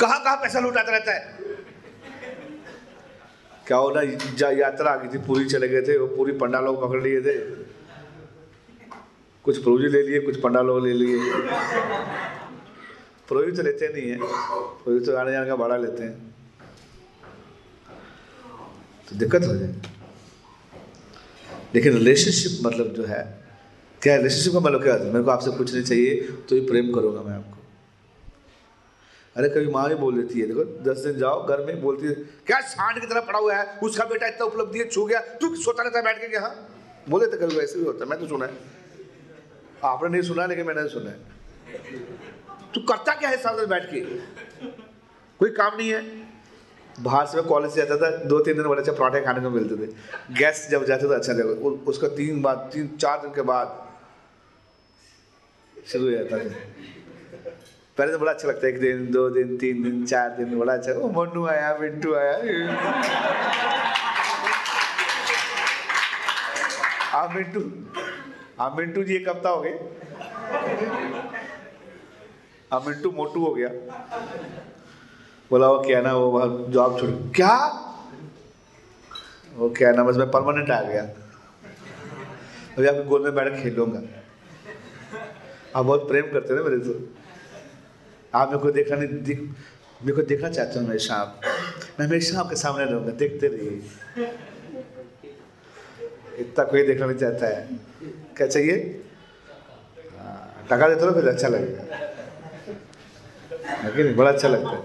[0.00, 1.33] कहाँ कहाँ पैसा लुटाता रहता है?
[3.66, 4.04] क्या हो ना
[4.36, 7.20] जा यात्रा आ गई थी, पूरी चले गए थे, वो पूरी पंडा लोग पकड़ लिए
[7.20, 7.38] थे।
[9.44, 11.18] कुछ प्रोजी ले लिए, कुछ पंडा लोग ले लिए।
[13.28, 14.18] प्रोजी तो लेते नहीं है।
[14.84, 16.34] प्रोजी तो आने जाने का भाड़ा लेते हैं।
[19.10, 19.74] तो दिक्कत हो जाए।
[21.74, 23.44] लेकिन रिलेशनशिप मतलब जो है,
[24.02, 25.12] क्या रिलेशनशिप का मतलब क्या होता है?
[25.12, 26.14] मेरे को आपसे कुछ नहीं चाहिए
[26.48, 27.53] तो ही प्रेम करूँगा मैं आपको।
[29.36, 32.14] अरे कभी माँ भी बोल देती है, देखो, दस दिन जाओ, घर में बोलती है,
[32.46, 33.78] क्या सांड की तरह पड़ा हुआ है?
[33.82, 36.54] उसका बेटा इतना उपलब्धि है, छू गया, तू सोता रहता है बैठ के हाँ
[37.08, 38.52] बोले तो कभी वैसे भी होता है, मैं तो सुना है।
[39.84, 41.18] आपने नहीं सुना, लेकिन मैंने सुना है।
[42.74, 44.00] तू करता क्या है साथ बैठ के?
[45.40, 46.02] कोई काम नहीं है।
[47.00, 49.76] बाहर से कॉलेज से जाता था दो तीन दिन बड़े अच्छे पराठे खाने को मिलते
[49.76, 49.86] थे।
[50.34, 53.80] गैस जब जाते थे अच्छा जगह उसका तीन बाद, तीन, चार दिन के बाद,
[55.86, 56.44] शुरू हो जाता था।
[57.98, 60.72] पहले तो बड़ा अच्छा लगता है, एक दिन, दो दिन, तीन दिन, चार दिन, बड़ा
[60.72, 62.32] अच्छा। ओ, मन्नू आया, मिंटू आया।
[67.12, 67.60] आप मिंटू।
[68.60, 69.72] आप मिंटू जी हफ़्ता हो गए।
[72.72, 73.68] अब मिंटू मोटू हो गया।
[75.50, 77.56] बोला वो क्या ना, वो जॉब छोड़ क्या?
[79.56, 81.02] वो क्या ना, बस मैं परमानेंट आ गया।
[82.78, 84.00] अभी आपके गोल में बैठ खेलूँगा
[85.76, 87.23] आप बहुत प्रेम करते ना मेरे से।
[88.34, 91.40] आप मेरे को देखना दिख मेरे को देखना चाहते हो हमेशा आप
[92.00, 93.80] मैं हमेशा आपके सामने रहूँगा, देखते रहिए।
[96.38, 97.78] इतना कोई देखना नहीं चाहता है।
[98.36, 98.76] क्या चाहिए?
[100.70, 101.82] टका देते हो फिर अच्छा लगेगा।
[103.84, 104.82] लेकिन बड़ा अच्छा लगता है।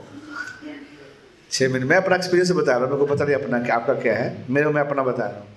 [1.52, 3.94] छः महीने, मैं अपना एक्सपीरियंस बता रहा हूँ, मेरे को पता नहीं अपना क्या, आपका
[4.02, 5.48] क्या है। मेरे मैं अपना बता रहा हूँ।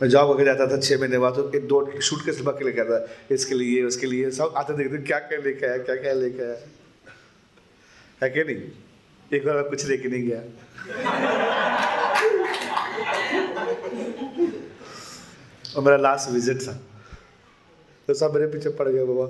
[0.00, 2.80] मैं जॉब होकर जाता था छः महीने बाद तो एक दो शूट के सिलवा के
[2.80, 6.42] आता इसके लिए, उसके लिए, सब आते देखते, क्या क्या लेके आया, क्या क्या लेके
[6.42, 6.56] आया।
[8.22, 8.56] है क्या नहीं?
[9.30, 10.40] एक बार मैं कुछ लेके नहीं गया।
[15.76, 16.72] और मेरा लास्ट विज़िट था।
[18.08, 19.26] तो सब मेरे पीछे पड़ गया बाबा।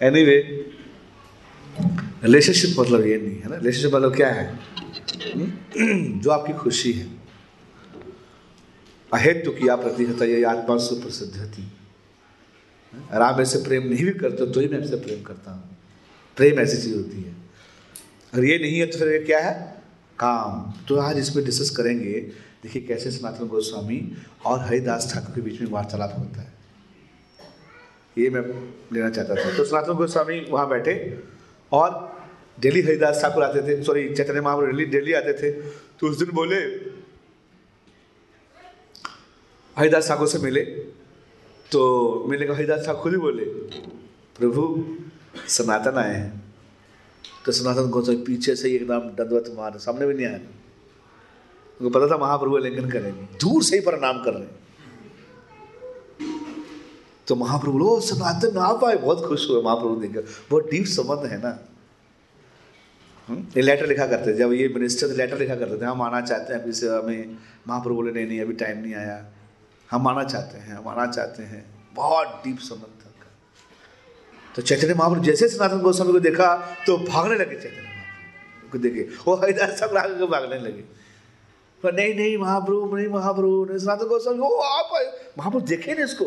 [0.00, 0.36] एनीवे
[2.24, 3.56] रिलेशनशिप मतलब ये नहीं, है ना?
[3.56, 4.58] रिलेशनशिप मतलब क्या है?
[6.20, 7.06] जो आपकी खुशी है।
[9.12, 11.70] अहेतु किया प्रतिहता ये आत्मा सुप्रसिद्ध थी।
[13.22, 15.71] आप ऐसे प्रेम नहीं भी करते तो ही मैं आपसे प्रेम करता हूँ।
[16.36, 17.34] प्रेम ऐसी चीज़ होती है।
[18.32, 19.82] अगर ये नहीं है तो फिर क्या है?
[20.18, 22.12] काम। तो आज इस पर डिस्कस करेंगे,
[22.62, 24.00] देखिए कैसे सनातन गोस्वामी
[24.46, 26.52] और हरिदास ठाकुर के बीच में वार्तालाप होता है।
[28.18, 28.42] ये मैं
[28.92, 30.94] लेना चाहता था। तो सनातन गोस्वामी वहाँ बैठे
[31.72, 31.90] और
[32.60, 36.30] डेली हरिदास ठाकुर आते थे। Sorry Chaitanya Mahaprabhu daily daily आते थे। तो उस दिन
[36.34, 36.56] बोले,
[39.76, 40.60] हरिदास ठाकुर से मिले।
[41.72, 43.44] तो मिलने का हरिदास ठाकुर ही बोले,
[44.38, 44.62] प्रभु
[45.48, 46.54] सनातन आए हैं।
[47.46, 50.38] तो सनातन गोस्वामी पीछे से ही एकदम दंडवत मार, सामने भी नहीं आया।
[51.80, 54.62] उनको पता था महाप्रभु लिंगन करेंगे। दूर से ही प्रणाम कर रहे हैं।
[57.26, 61.38] तो महाप्रभु लो सनातन, आप आए। बहुत खुश हुए महाप्रभु देखकर। बहुत डीप संबंध है
[61.38, 61.68] ना।
[63.30, 66.54] ये लेटर लिखा करते थे। जब ये मिनिस्टर लेटर लिखा करते थे, हम आना चाहते
[66.54, 69.26] हैं, अभी से हमें महाप्रभु बोले, नहीं नहीं, अभी टाइम नहीं आया।
[69.90, 73.11] हम आना चाहते हैं, हम आना चाहते हैं। बहुत डीप संबंध था।
[74.56, 79.02] तो चैतन्य महाप्रभु जैसे सनातन गोस्वामी को देखा तो भागने लगे चैतन्य महाप्रभु। को देखे
[79.26, 80.82] वो हरिदास को भागने लगे।
[81.82, 84.90] पर नहीं नहीं, महाप्रभु नहीं महाप्रभु, नहीं, सनातन गोस्वामी ओ आप
[85.38, 86.24] महाप्रभु देखे ना इसको?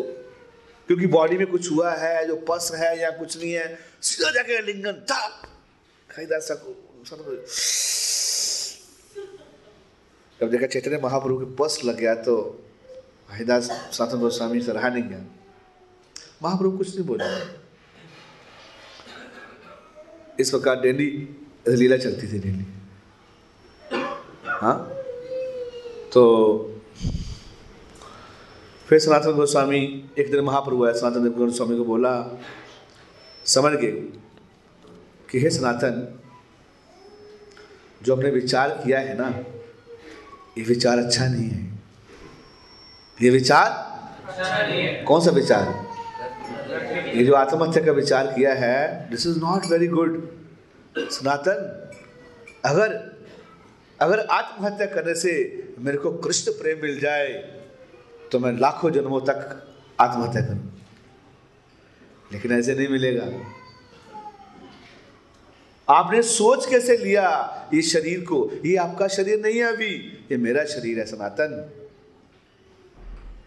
[0.88, 4.62] क्योंकि बॉडी में कुछ हुआ है, जो पस है या कुछ नहीं है, सीधा जाके
[4.62, 5.22] लिंगन, था।
[6.10, 6.52] हरिदास
[10.42, 12.36] जब देखा चैतन्य महाप्रभु के पस लग गया तो
[13.32, 15.20] हरिदास सनातन गोस्वामी रहा नहीं गया
[16.44, 17.28] महाप्रभु कुछ नहीं बोला।
[20.40, 21.08] इस प्रकार डेली
[21.68, 22.66] लीला चलती थी डेली।
[24.46, 24.92] हाँ?
[26.14, 26.24] तो
[28.88, 29.80] फिर सनातन गोस्वामी
[30.20, 32.40] एक दिन महाप्रभु आया सनातन देव गोस्वामी को बोला
[33.46, 33.92] समझ गए
[35.30, 36.20] कि हे सनातन
[38.04, 39.30] जो हमने विचार किया है ना
[40.58, 41.64] ये विचार अच्छा नहीं है।
[43.22, 43.70] ये विचार?
[44.28, 45.85] अच्छा नहीं है। कौन सा विचार?
[46.76, 50.16] ये जो आत्महत्या का विचार किया है this is not very good
[50.98, 51.60] Sanatana,
[52.66, 52.94] अगर
[54.00, 55.34] अगर आत्महत्या करने से
[55.80, 57.28] मेरे को कृष्ण प्रेम मिल जाए
[58.32, 59.38] तो मैं लाखों जन्मों तक
[60.00, 60.72] आत्महत्या करूँ।
[62.32, 63.30] लेकिन ऐसे नहीं मिलेगा।
[65.88, 67.26] आपने सोच कैसे लिया
[67.74, 68.50] ये शरीर को?
[68.66, 69.94] ये आपका शरीर नहीं है अभी,
[70.32, 71.52] ये मेरा शरीर है सनातन।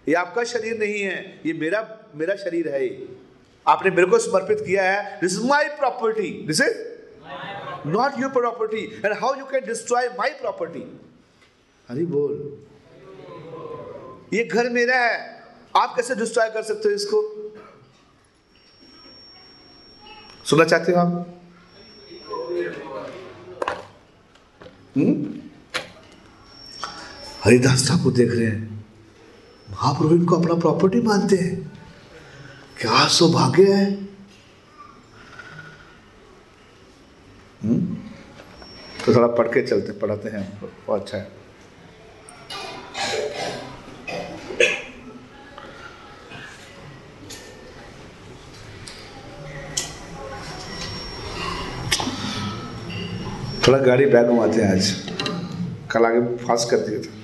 [0.08, 1.80] ये आपका शरीर नहीं है, ये मेरा
[2.14, 2.84] मेरा शरीर है
[3.68, 6.76] आपने मेरे को समर्पित किया है। This is my property this is
[7.88, 11.00] not your property and how you can destroy my property
[11.88, 12.58] Hari बोल।
[14.32, 15.44] ये घर मेरा है।
[15.76, 17.22] आप कैसे डिस्ट्रॉय कर सकते हो इसको?
[20.44, 21.40] सुनना चाहते हो आप?
[24.96, 25.34] हम्म?
[27.44, 28.86] हरिदास ठाकुर देख रहे हैं।
[29.70, 31.77] महाप्रभु इनको अपना प्रॉपर्टी मानते हैं।
[32.80, 33.94] क्या सौभाग्य है?
[37.64, 37.94] हम्म?
[39.06, 41.38] तो थोड़ा पढ़ के चलते, पढ़ाते हैं बहुत अच्छा है।
[53.68, 54.90] थोड़ा गाड़ी बैग घुमाते हैं आज।
[55.90, 57.18] कल आगे फास्ट कर दिए थे।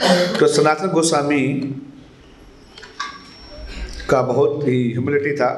[0.00, 1.42] तो सनातन गोस्वामी
[4.10, 5.50] का बहुत ही ह्यूमिलिटी था।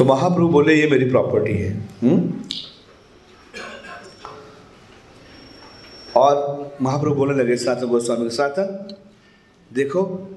[0.00, 2.44] तो महाप्रभु बोले, ये मेरी प्रॉपर्टी है। हम्म?
[6.16, 8.58] और महाप्रभु बोलने लगे सनातन गोस्वामी के साथ,
[9.74, 10.30] देखो,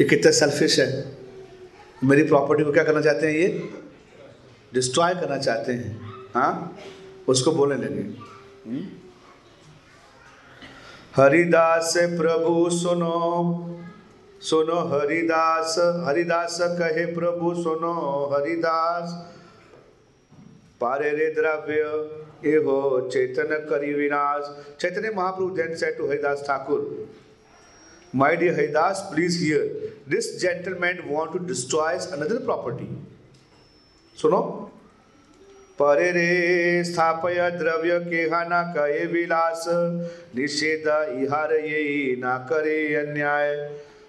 [0.00, 1.18] ये कितना सेल्फिश है।
[2.04, 3.70] मेरी प्रॉपर्टी को क्या करना चाहते हैं ये?
[4.74, 6.00] डिस्ट्रॉय करना चाहते हैं।
[6.34, 6.78] हाँ?
[7.28, 8.02] उसको बोलने लगे।
[8.70, 8.84] हम्म?
[11.22, 13.72] हरिदास, प्रभु सुनो
[14.40, 15.74] सुनो हरिदास
[16.06, 17.92] हरिदास कहे प्रभु सुनो
[18.32, 19.12] हरिदास
[20.80, 21.84] पारे रे द्रव्य
[22.44, 22.78] ये हो
[23.12, 26.80] चैतन्य करी विनाश Chaitanya Mahaprabhu then said to Haridas Thakur
[28.12, 29.62] my dear Haridas please hear
[30.06, 32.88] this gentleman want to destroy another property
[34.16, 34.42] सुनो
[35.78, 39.64] परे रे स्थापय द्रव्य केहा ना कहे विलास
[40.36, 40.86] निषेध
[41.22, 43.52] इहार ये ना करे अन्याय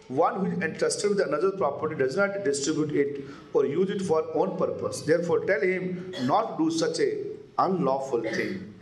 [0.10, 4.24] One who is entrusted with another property does not distribute it or use it for
[4.34, 5.02] own purpose.
[5.02, 7.12] Therefore, tell him not to do such a
[7.60, 8.74] unlawful thing.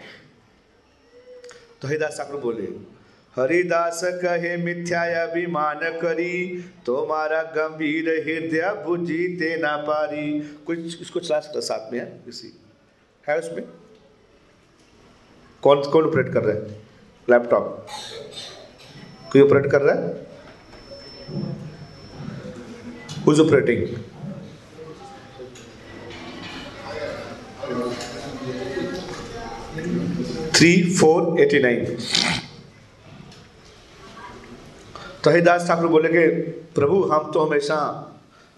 [1.81, 2.67] तो हरिदास ठाकुर बोले
[3.35, 6.35] हरिदास कहे मिथ्या अभिमान करी
[6.85, 10.27] तुम्हारा गंभीर हृदय बुझी ते ना पारी
[10.67, 12.53] कुछ इसको चला सकता साथ में है किसी
[13.27, 13.63] है उसमें
[15.63, 16.79] कौन कौन ऑपरेट कर रहा है
[17.27, 17.87] लैपटॉप
[19.31, 20.34] कोई ऑपरेट कर रहा है
[23.25, 23.87] Who's operating?
[30.99, 31.85] Four eighty nine
[35.23, 36.27] तो हरिदास ठाकुर बोले कि,
[36.75, 37.77] प्रभु, हम तो हमेशा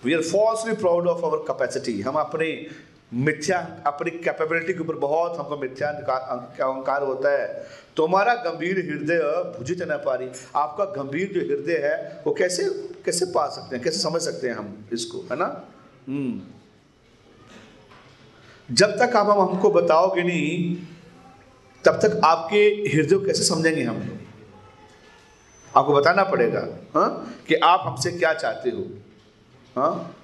[0.06, 2.47] we are falsely proud of our capacity हम अपने
[3.11, 9.19] मिथ्या अपनी कैपेबिलिटी के ऊपर बहुत हमको मिथ्या अहंकार होता है। तुम्हारा गंभीर हृदय
[9.57, 12.63] भुजित न पा रही आपका गंभीर जो हृदय है, वो कैसे
[13.05, 13.83] कैसे पा सकते हैं?
[13.83, 15.17] कैसे समझ सकते हैं हम इसको?
[15.31, 15.47] है ना?
[16.07, 16.41] हम्म।
[18.69, 20.75] जब तक आप हम हमको बताओगे नहीं,
[21.83, 24.19] तब तक आपके हृदय कैसे समझेंगे हम?
[25.77, 27.09] आपको बताना पड़ेगा हाँ
[27.47, 28.85] कि आप हमसे क्या चाहते हो
[29.75, 30.15] हाँ?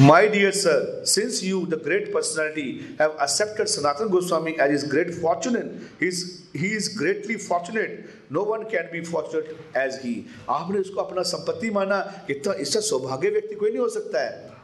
[0.00, 5.12] My dear sir, since you, the great personality, have accepted Sanatan Goswami as his great
[5.12, 8.08] fortune, fortunate, he's, he is greatly fortunate.
[8.30, 10.24] No one can be fortunate as he.
[10.48, 11.98] आपने उसको अपना संपत्ति माना
[12.30, 14.56] इतना इससे सौभाग्य व्यक्ति कोई नहीं हो सकता है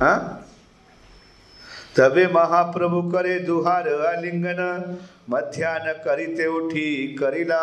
[0.00, 0.46] हाँ
[1.96, 4.62] तबे महाप्रभु करे दुहार आलिंगन
[5.30, 7.62] मध्यान्ह करिते उठी करिला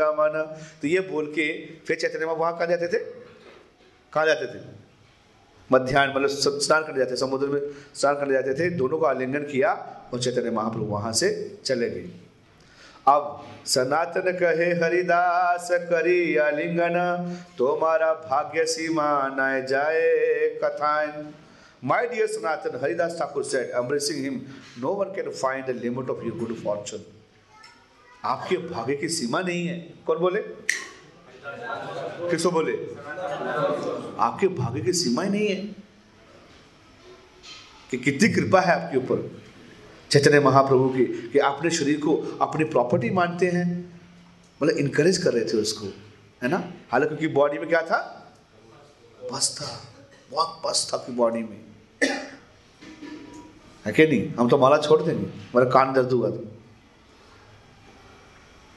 [0.00, 0.42] गमन
[0.82, 1.48] तो ये बोल के
[1.86, 3.04] फिर चैतन्य वहाँ कहाँ जाते थे
[4.12, 4.86] कहाँ जाते थे
[5.72, 6.28] मध्यान्ह मतलब
[6.60, 7.60] स्नान करने जाते समुद्र में
[7.94, 9.72] स्नान करने जाते थे दोनों का आलिंगन किया
[10.12, 11.28] और चैतन्य महाप्रभु वहाँ से
[11.64, 12.10] चले गए।
[13.08, 16.96] अब सनातन कहे हरिदास करी आलिंगन
[17.58, 21.26] तुम्हारा भाग्य सीमा न जाए कथाएँ।
[21.80, 26.24] My dear Sanatan, Haridas Thakur said, embracing him, no one can find the limit of
[26.24, 27.04] your good fortune.
[28.24, 29.76] आपके भाग्य की सीमा नहीं है।
[30.06, 30.40] कौन बोले?
[32.30, 32.72] किसको बोले,
[34.18, 35.56] आपके भाग्य की सीमा ही नहीं है
[37.90, 39.30] कि कितनी कृपा है आपके ऊपर।
[40.10, 43.66] चैतन्य महाप्रभु की, कि अपने शरीर को अपनी प्रॉपर्टी मानते हैं
[44.60, 45.86] मतलब इनकरेज कर रहे थे उसको,
[46.42, 46.62] है ना?
[46.92, 47.98] हालाँकि बॉडी में क्या था?
[49.32, 49.66] बस था
[50.30, 51.60] बहुत बस था आपकी बॉडी में।
[53.84, 54.28] है कि नहीं?
[54.34, 56.44] हम तो माला छोड़ देंगे, हमारा कान दर्द हुआ तो।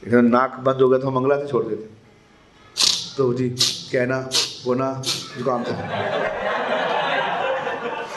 [0.02, 2.01] इधर नाक बंद हो गया तो हम मंगलाते छोड़ देते।
[3.16, 3.48] प्रभु जी,
[3.92, 4.18] कहना,
[4.64, 4.86] बोना,
[5.38, 5.74] जुकाम था।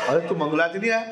[0.08, 1.04] अरे, तू मंगलाते नहीं आया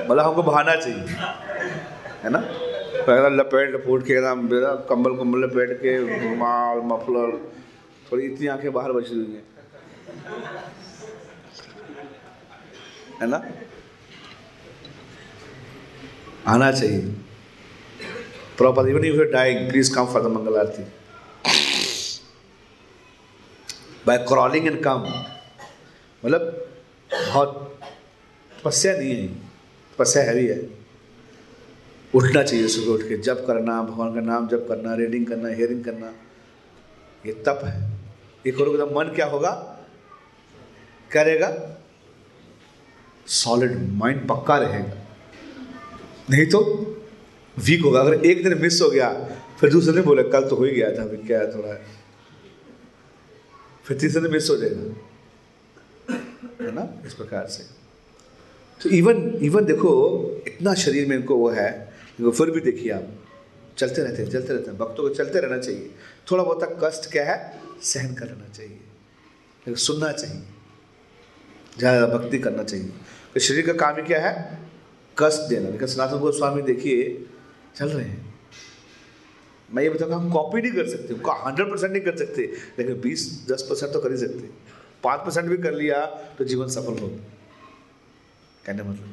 [0.00, 1.16] मतलब हमको बहाना चाहिए,
[2.22, 2.40] है ना?
[2.40, 7.36] तो एकदम लपेट, लपूट के एकदम एकदम कंबल कंबल लपेट के, रुमाल, मफलर,
[8.12, 9.44] थोड़ी इतनी आँखें बाहर बची हुई हैं।
[13.20, 13.38] है ना?
[16.46, 17.00] आना चाहिए।
[18.58, 20.82] Proper even you dying please come for the Mangal Arati
[24.06, 25.06] by crawling and come
[26.22, 26.42] मतलब
[27.10, 27.78] बहुत
[28.52, 29.26] तपस्या नहीं है
[29.92, 30.58] तपस्या हैवी है।
[32.14, 35.84] उठना चाहिए सुबह उठ के, जप करना, भगवान का नाम जप करना रीडिंग करना हियरिंग
[35.84, 36.12] करना,
[37.26, 37.80] ये तप है।
[38.46, 39.50] ये करोगे तो मन क्या होगा?
[41.10, 41.50] करेगा
[43.26, 45.05] सॉलिड माइंड पक्का रहेगा।
[46.30, 46.60] नहीं तो
[47.56, 49.08] वीक होगा। अगर एक दिन मिस हो गया,
[49.60, 51.74] फिर दूसरे दिन बोले, कल तो हो ही गया था अभी क्या थोड़ा?
[53.84, 54.94] फिर तीसरे दिन मिस हो जाएगा।
[56.64, 57.02] है ना?
[57.06, 57.64] इस प्रकार से।
[58.80, 59.92] तो इवन इवन देखो,
[60.46, 61.70] इतना शरीर में इनको वो है,
[62.20, 63.08] इनको फिर भी देखिए आप।
[63.78, 65.90] चलते रहते हैं, चलते रहते हैं। भक्तों को चलते रहना चाहिए।
[66.30, 67.60] थोड़ा बहुत कष्ट क्या है?
[67.82, 70.42] सहन कर लेना चाहिए। सुनना चाहिए।
[71.78, 72.86] ज़्यादा भक्ति करना चाहिए।
[73.34, 74.58] तो शरीर का काम ही क्या है?
[75.18, 77.26] कष्ट देना। लेकिन सनातन गोस्वामी देखिए
[77.76, 78.34] चल रहे हैं।
[79.68, 82.42] मैं ये बताऊँगा हम कॉपी नहीं कर सकते उनका हंड्रेड परसेंट नहीं कर सकते
[82.78, 84.48] लेकिन बीस दस परसेंट तो कर ही सकते।
[85.04, 86.04] पाँच परसेंट भी कर लिया
[86.38, 87.16] तो जीवन सफल होगा
[88.66, 89.12] कहने मतलब।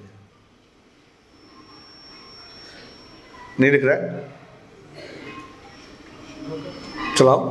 [3.60, 4.32] नहीं दिख रहा है?
[7.18, 7.42] चलाओ।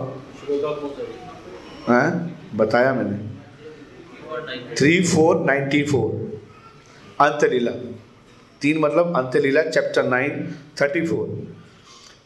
[1.88, 2.56] हैं?
[2.56, 3.16] बताया मैंने।
[4.74, 6.10] Three four ninety four
[7.20, 7.70] Antyalila
[8.62, 10.46] तीन मतलब Antyalila chapter nine
[10.80, 11.28] thirty four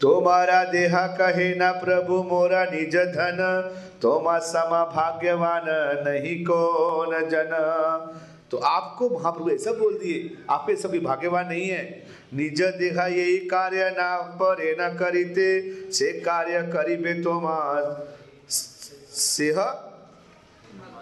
[0.01, 3.39] तुम्हारा देहा कहे ना प्रभु, मोरा निज धन।
[4.03, 5.65] तोमा समा भाग्यवान,
[6.07, 7.55] नहीं कौन जन।
[8.51, 11.83] तो आपको महाप्रभु ऐसा बोल दिए, आप ये सभी भाग्यवान नहीं है।
[12.35, 17.57] निज देहा यही कार्य ना परे न करीते, से कार्य करीबे तोमा
[18.51, 19.65] सेह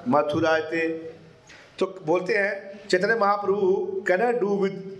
[0.08, 0.88] मथुराते।
[1.78, 4.93] तो बोलते हैं, Chaitanya Mahaprabhu can do with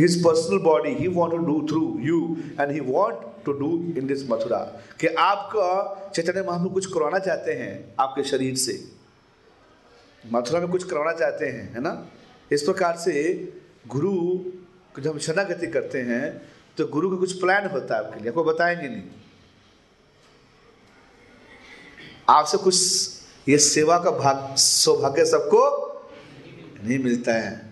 [0.00, 2.18] his personal body he want to do through you
[2.58, 4.58] and he want to do in this Mathura
[5.00, 5.68] कि आपका
[6.14, 8.74] चैतन्य महाप्रभु कुछ करवाना चाहते हैं आपके शरीर से।
[10.32, 12.06] मथुरा में कुछ करवाना चाहते हैं, है ना?
[12.52, 13.12] इस प्रकार से
[13.88, 14.12] गुरु
[15.02, 16.22] जब हम शरणागति करते हैं
[16.78, 19.02] तो गुरु का कुछ प्लान होता है आपके लिए। आपको बताएँगे नहीं।
[22.28, 22.76] आपसे कुछ
[23.48, 25.60] ये सेवा का भाग, सौभाग्य सबको
[26.84, 27.70] नहीं मिलता है?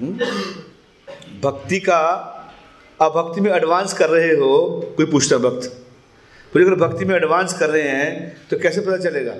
[0.00, 1.98] भक्ति का,
[3.00, 5.80] आप भक्ति में एडवांस कर रहे हो, कोई पूछता भक्त?
[6.56, 9.34] अगर भक्ति में एडवांस कर रहे हैं तो कैसे पता चलेगा?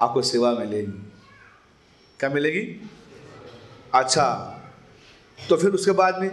[0.00, 0.92] आपको सेवा मिलेगी
[2.20, 2.60] क्या मिलेगी?
[3.94, 4.26] अच्छा
[5.38, 6.28] तो फिर उसके बाद में,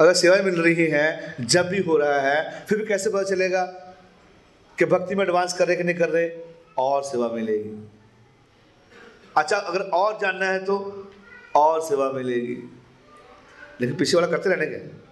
[0.00, 3.64] अगर सेवा मिल रही है, जब भी हो रहा है, फिर भी कैसे पता चलेगा
[4.78, 6.30] कि भक्ति में एडवांस कर रहे कि नहीं कर रहे?
[6.78, 7.88] और सेवा मिलेगी।
[9.36, 11.08] अच्छा अगर और जानना है तो
[11.56, 12.56] और सेवा मिलेगी।
[13.80, 15.02] लेकिन पीछे वाला करते रहने के।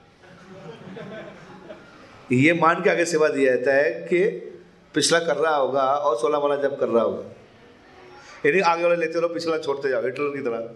[2.36, 4.24] ये मान के आगे सेवा दिया जाता है कि
[4.94, 7.24] पिछला कर रहा होगा और सोलह वाला जब कर रहा होगा।
[8.46, 10.68] यानी आगे वाले लेते रहो, पिछला छोड़ते जाओ हिटलर की तरह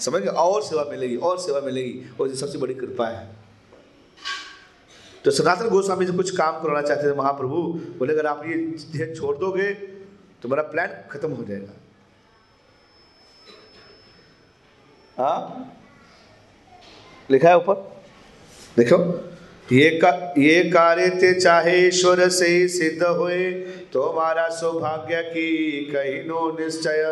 [0.00, 0.28] समझ गए?
[0.28, 3.28] और सेवा मिलेगी, और सेवा मिलेगी, और सबसे बड़ी कृपा है।
[5.24, 7.62] तो सनातन गोस्वामी से कुछ काम कराना चाहते थे महाप्रभु,
[7.98, 9.72] बोले, अगर आप ये छोड़ दोगे
[10.42, 11.79] तो मेरा प्लान खत्म हो जाएगा।
[15.20, 15.76] हाँ?
[17.30, 17.74] लिखा है ऊपर?
[18.76, 18.96] देखो।
[19.72, 23.50] ये का, ये कार्य ते चाहे ईश्वर से ही सिद्ध हुए
[23.92, 27.02] तुम्हारा तो सौभाग्य की कही नो निश्चय।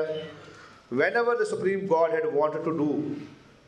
[1.16, 2.88] Whenever the supreme God had wanted to do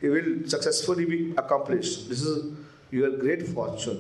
[0.05, 3.95] you will successfully be accomplish this is your great fortune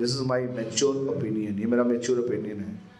[0.00, 2.93] this is my mature opinion ये मेरा मेच्योर ओपिनियन है।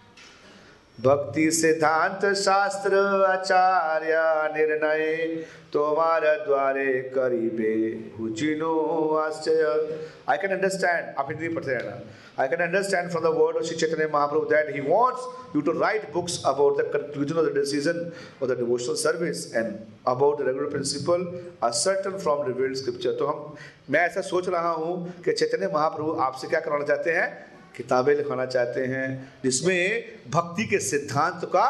[0.99, 4.17] भक्ति सिद्धांत शास्त्र आचार्य
[4.55, 5.27] निर्णय
[5.73, 7.75] तुम्हारे द्वारे करीबे
[8.19, 8.75] हुचिनो
[9.19, 13.65] आश्चर्य। आई कैन अंडरस्टैंड आप हिंदी पढ़ते रहना। I can understand from the word of
[13.65, 15.27] Shri Chaitanya Mahaprabhu that he wants
[15.57, 17.99] you to write books about the conclusion of the decision
[18.43, 19.73] of the devotional service and
[20.09, 21.27] about the regular principle
[21.63, 23.55] a certain from revealed scripture तो हम,
[23.91, 27.54] मैं ऐसा सोच रहा हूँ कि चैतन्य महाप्रभु आपसे क्या करवाना चाहते हैं?
[27.77, 31.67] किताबें लिखाना चाहते हैं, जिसमें भक्ति के सिद्धांत का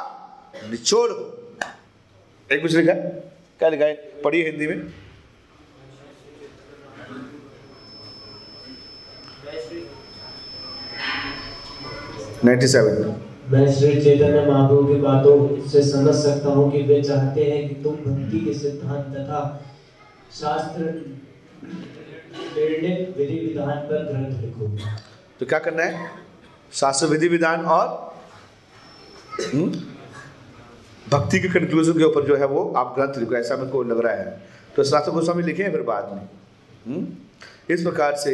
[0.70, 1.40] निचोड़ हो।
[2.50, 2.92] एक कुछ लिखा?
[3.58, 3.94] क्या लिखा है?
[4.24, 4.92] पढ़िए हिंदी में।
[12.44, 13.14] Ninety seven.
[13.48, 17.74] मैं श्री चैतन्य महाप्रभु की बातों से समझ सकता हूँ कि वे चाहते हैं कि
[17.82, 19.40] तुम भक्ति के सिद्धांत तथा
[20.40, 20.82] शास्त्र
[23.16, 24.66] विधि विधान पर ग्रंथ लिखो।
[25.40, 26.10] तो क्या करना है?
[26.72, 27.86] शास्त्र विधि विधान और
[29.40, 29.70] हम्म,
[31.08, 33.98] भक्ति के कंक्लूजन के ऊपर जो है वो आप ग्रंथ लिखो ऐसा मेरे को लग
[33.98, 34.42] रहा है।
[34.76, 36.22] तो शास्त्र गोस्वामी लिखे हैं फिर बाद में।
[36.86, 37.06] हम्म,
[37.74, 38.32] इस प्रकार से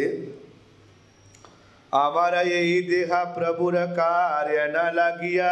[1.94, 5.50] हमारा यही देहा प्रभुर कार्य न लगिया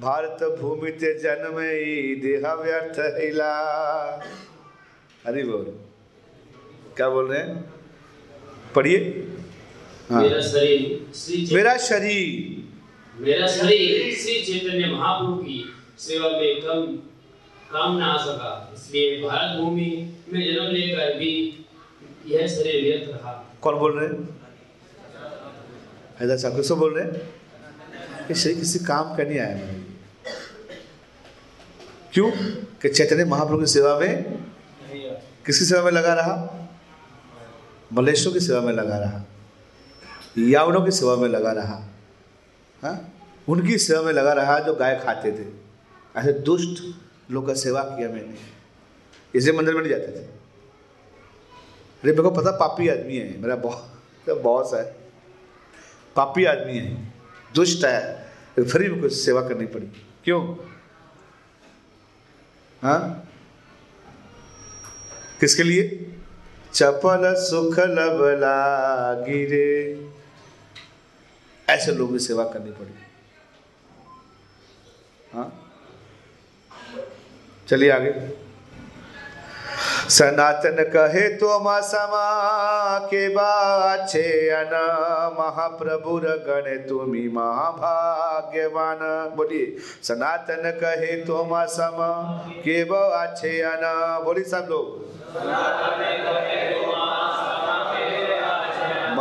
[0.00, 3.54] भारत भूमि ते जन्म ही देहा व्यर्थ हिला
[5.26, 5.64] अरे बोल।
[6.96, 7.64] क्या बोल रहे हैं?
[8.74, 8.98] पढ़िए।
[10.10, 16.96] हाँ। मेरा शरीर मेरा शरीर। मेरा शरीर श्री चैतन्य महाप्रभु की सेवा में कम
[17.72, 21.32] काम ना आ सका। इसलिए भारत भूमि में जन्म लेकर भी
[22.26, 23.32] यह शरीर व्यर्थ रहा।
[23.62, 24.40] कौन बोल रहे हैं?
[26.20, 28.26] हैदर साहब किसको बोल रहे हैं?
[28.28, 29.80] कि शरीर किसी काम का नहीं आया है
[32.12, 32.30] क्यों?
[32.82, 34.22] कि चैतन्य महाप्रभु की सेवा में
[35.46, 36.68] किसकी सेवा में लगा रहा?
[37.92, 39.26] मलेशों की सेवा में लगा रहा।
[40.38, 41.88] यावनों की सेवा में लगा रहा।
[42.82, 43.14] हाँ?
[43.48, 45.44] उनकी सेवा में लगा रहा जो गाय खाते थे।
[46.20, 46.82] ऐसे दुष्ट
[47.30, 48.34] लोग का सेवा किया मैंने।
[49.34, 50.40] इसे मंदिर में नहीं जाते थे।
[52.02, 53.74] अरे मेरे को पता, पापी आदमी है। मेरा बॉस
[54.28, 54.84] मेरा बॉस है।
[56.16, 57.14] पापी आदमी है।
[57.54, 59.86] दुष्ट है। फिर भी मेरे को सेवा करनी पड़ी।
[60.24, 60.56] क्यों?
[62.82, 63.30] हाँ?
[65.40, 66.14] किसके लिए?
[66.74, 68.18] चपल सुख लब
[69.28, 70.09] गिरे।
[71.70, 72.94] ऐसे लोगों की सेवा करनी पड़ी।
[75.34, 75.48] हाँ?
[77.68, 78.12] चलिए आगे।
[80.08, 81.48] सनातन कहे तो
[81.82, 84.72] समा के बाछे अन,
[85.38, 88.98] महाप्रभुर गण तुम्ही महाभाग्यवान।
[89.36, 91.98] बोलिए, सनातन कहे तो सम
[92.60, 93.84] के बाछे अन
[94.24, 95.08] बोली सब लोग।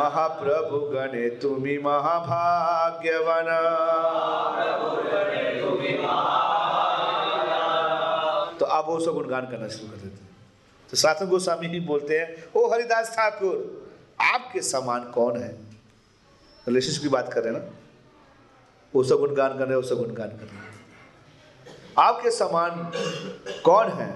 [0.09, 3.49] महाप्रभु गणे तुम्ही महाभाग्यवान.
[8.59, 10.27] तो अब वो सब गुणगान करना शुरू कर देते
[10.89, 13.57] तो सातन गोस्वामी ही बोलते हैं, ओ हरिदास ठाकुर,
[14.21, 15.49] आपके समान कौन है?
[16.67, 19.03] रिलेशनशिप की बात कर रहे हैं ना?
[19.03, 20.67] सब गुणगान कर रहे हैं सब गुणगान कर रहे हैं।
[21.97, 22.91] आपके समान
[23.65, 24.09] कौन है?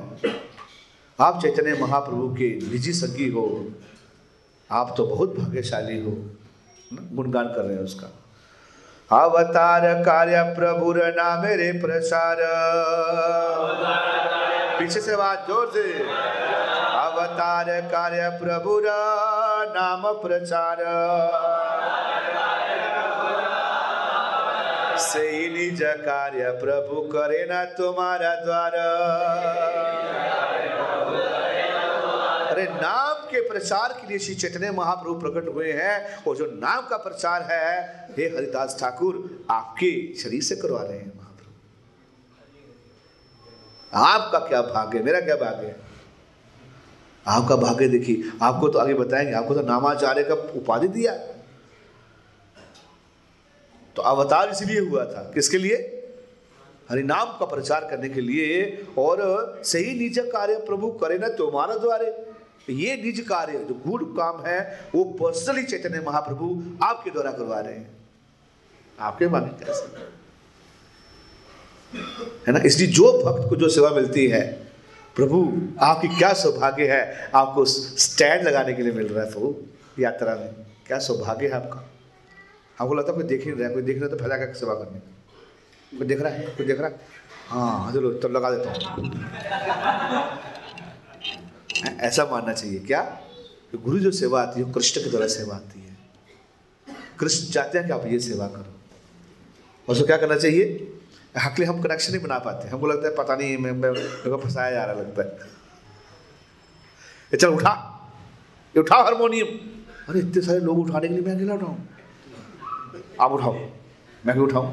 [1.20, 3.46] आप चैतन्य महाप्रभु के निजी संगी हो
[4.74, 6.12] आप तो बहुत भाग्यशाली हो
[7.16, 8.08] गुणगान कर रहे हैं उसका।
[9.10, 12.38] अवतार कार्य प्रभु नाम रे प्रसार।
[14.80, 15.84] पीछे से बात ज़ोर से।
[17.00, 18.84] अवतार कार्य प्रभुर
[19.76, 20.80] नाम प्रचार
[25.02, 28.76] से निज कार्य प्रभु करे ना तुम्हारा द्वार।
[32.48, 33.13] अरे नाम
[33.54, 37.88] प्रचार के लिए श्री चैतन्य महाप्रभु प्रकट हुए हैं और जो नाम का प्रचार है,
[38.18, 41.52] हे हरिदास ठाकुर, आपके शरीर से करवा रहे हैं महाप्रभु।
[43.94, 45.00] आपका क्या भाग्य?
[45.00, 45.76] मेरा क्या भाग्य?
[47.28, 51.18] आपका भाग्य देखिए, आपको तो आगे बताएँगे, आपको तो नामाचार्य का उपाधि दिया।
[53.96, 55.76] तो अवतार इसलिए हुआ था। किसके लिए?
[56.90, 59.18] हरिनाम का प्रचार करने के लिए। और
[59.66, 62.33] सही निज कार्य प्रभु करे ना तुम्हारा द्वारे।
[62.70, 67.74] ये निज कार्य, जो गुड काम है, वो पर्सनली चैतन्य महाप्रभु आपके द्वारा करवा रहे
[67.74, 67.90] हैं।
[69.00, 69.88] आपके मांगे कैसे?
[72.48, 72.60] है ना?
[72.60, 74.42] इसलिए जो भक्त को जो सेवा मिलती है,
[75.16, 77.32] प्रभु, आपकी क्या सौभाग्य है?
[77.36, 79.56] आपको स्टैंड लगाने के लिए मिल रहा है प्रभु,
[80.00, 80.54] यात्रा में।
[80.88, 81.90] क्या सौभाग्य है आपका?
[82.80, 84.38] हमको लगता है कोई देख ही नहीं रहा है, कोई देख रहा है तो फैला
[84.38, 85.00] कर सेवा करने।
[85.98, 86.46] कोई देख रहा है?
[86.46, 87.00] कोई देख रहा है?
[87.48, 89.12] हाँ चलो, तब लगा देता हूँ।
[91.90, 93.02] ऐसा मानना चाहिए, क्या?
[93.72, 95.98] कि गुरु जो सेवा आती है कृष्ण के द्वारा सेवा आती है।
[97.20, 98.76] कृष्ण चाहते हैं कि आप ये सेवा करो। और
[99.88, 100.94] उसको क्या करना चाहिए?
[101.38, 104.84] हकले हम कनेक्शन नहीं बना पाते। हमको लगता है, पता नहीं, मैं मैं फंसाया जा
[104.86, 105.54] रहा लगता है।
[107.38, 107.90] चल, उठा।
[108.76, 109.48] ये उठाओ हारमोनियम
[110.10, 111.78] अरे, इतने सारे लोग उठाने के लिए मैं अकेला उठाऊं?
[113.22, 113.54] आप उठाओ।
[114.26, 114.72] मैं क्यों उठाऊं?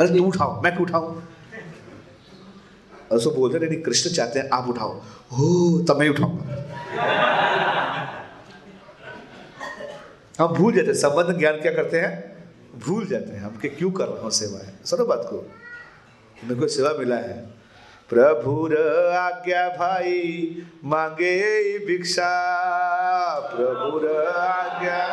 [0.00, 1.22] अरे, तुम उठाओ। मैं क्यों उठाऊं?
[3.10, 5.02] और उसको बोलते नहीं, कृष्ण चाहते हैं आप उठाओ।
[5.32, 6.56] हो, तब मैं उठाऊँगा।
[10.40, 12.40] हम भूल जाते हैं, संबंध ज्ञान क्या करते हैं?
[12.78, 15.50] भूल जाते हैं, हम कि क्यों कर रहा हूँ सेवा है। सुनो बात को।
[16.44, 17.46] मेरे को सेवा मिला है।
[18.10, 18.76] प्रभुर
[19.12, 22.32] आज्ञा भाई, मांगे भिक्षा।
[23.40, 25.06] प्रभुर आज्ञा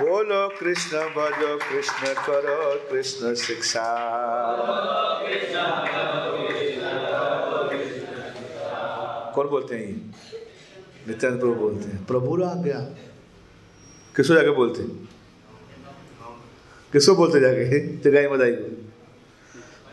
[0.00, 4.08] बोलो कृष्ण भजो कृष्ण, करो कृष्ण शिक्षा।
[9.38, 9.92] कौन बोलते हैं
[11.08, 12.78] नित्यानंद प्रभु बोलते हैं। प्रभु आज्ञा
[14.16, 14.82] किसको जाके बोलते
[16.92, 17.64] किसको बोलते जाके?
[18.02, 18.68] जगाई मदाई को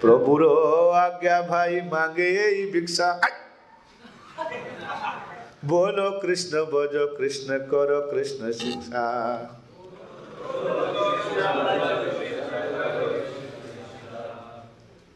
[0.01, 0.49] प्रभु रो
[0.97, 3.09] आज्ञा भाई मांगे यही भिक्षा।
[5.65, 9.05] बोलो कृष्ण भजो कृष्ण, करो कृष्ण शिक्षा।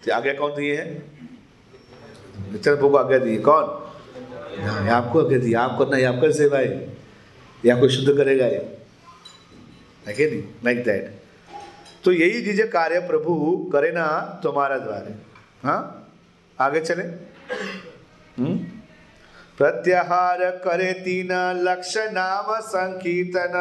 [0.03, 0.87] तो आज्ञा कौन दिए है?
[2.51, 3.88] नित्यानंद प्रभु को आज्ञा दी कौन?
[4.63, 6.99] हाँ, आपको दी आप करना ये आपका सेवा है।
[7.65, 8.77] ये आपको शुद्ध करेगा ये।
[10.07, 10.43] है नहीं?
[10.65, 11.19] लाइक दैट
[12.03, 13.33] तो यही चीज़ें कार्य प्रभु
[13.73, 14.05] करे ना
[14.43, 15.15] तुम्हारा द्वारे
[15.63, 15.79] हाँ।
[16.59, 17.03] आगे चले।
[18.39, 18.57] हम्म?
[19.57, 21.31] प्रत्याहार करे तीन
[21.63, 23.55] लक्ष्य नाम संकीर्तन।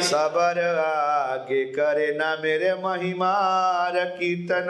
[0.00, 0.60] सबर
[1.50, 4.68] आगे करे ना मेरे महिमार कीर्तन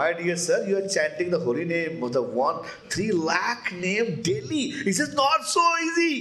[0.00, 4.22] My dear sir, you are chanting the holy name of the one, three lakh name
[4.22, 4.60] daily.
[4.92, 6.12] Is it not so easy?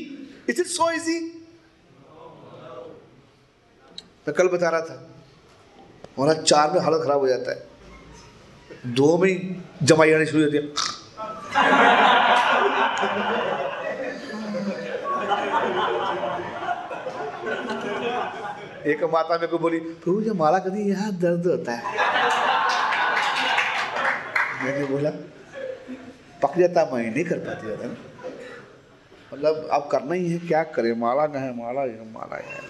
[0.47, 1.19] Is it so easy?
[4.27, 4.97] मैं कल बता रहा था
[6.17, 7.59] हमारा चार में हालत खराब हो जाता है
[9.01, 9.37] दो में ही
[9.91, 10.63] जमाई आनी शुरू होती है
[18.89, 21.83] एक माता मेरे को बोली प्रभु ये माला कभी यहाँ दर्द होता है?
[24.63, 25.09] मैंने बोला
[26.43, 27.95] पक जाता मैं नहीं कर पाती ना।
[29.33, 30.93] मतलब आप करना ही है क्या करें?
[30.99, 32.61] माला का है माला है माला है।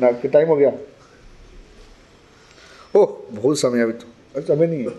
[0.00, 0.70] ना कि टाइम हो गया?
[2.96, 4.90] ओह बहुत समय अभी तो। समय नहीं है।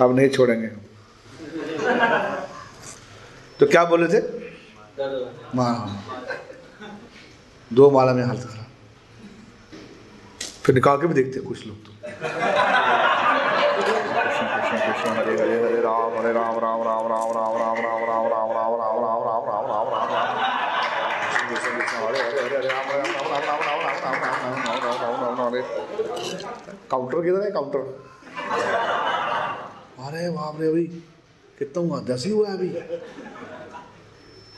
[0.00, 0.80] अब नहीं छोड़ेंगे हम।
[3.60, 4.20] तो क्या बोले थे?
[5.56, 6.02] हाँ।
[7.72, 8.66] दो माला में हालत खराब।
[10.64, 11.92] फिर निकाल के भी देखते हैं कुछ लोग तो।
[26.90, 27.50] काउंटर किधर है?
[27.50, 27.78] काउंटर
[30.06, 30.84] अरे बाप रे अभी
[31.58, 32.68] कितना हुआ दस ही हुआ है अभी।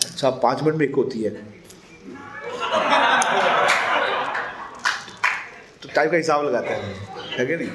[0.07, 1.58] अच्छा पाँच मिनट में एक होती है।
[5.83, 6.95] तो टाइम का हिसाब लगाते हैं।
[7.39, 7.71] है कि नहीं?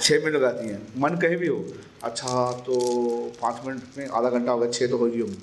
[0.00, 1.64] छः मिनट लगाती हैं। मन कहीं भी हो
[2.04, 2.78] अच्छा तो
[3.42, 5.36] पाँच मिनट में आधा घंटा हो गया छः तो होगी हम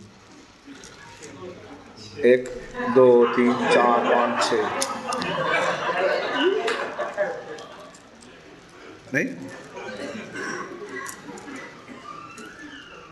[2.26, 2.50] एक,
[2.96, 3.06] दो,
[3.36, 4.64] तीन, चार, पाँच छः
[9.14, 9.28] नहीं?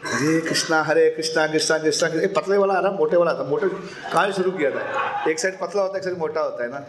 [0.10, 3.68] हरे कृष्णा हरे कृष्णा कृष्णा कृष्णा एक पतले वाला है ना मोटे वाला था मोटे
[3.68, 6.70] कहाँ से शुरू किया था। एक साइड पतला होता है एक साइड मोटा होता है
[6.72, 6.80] ना?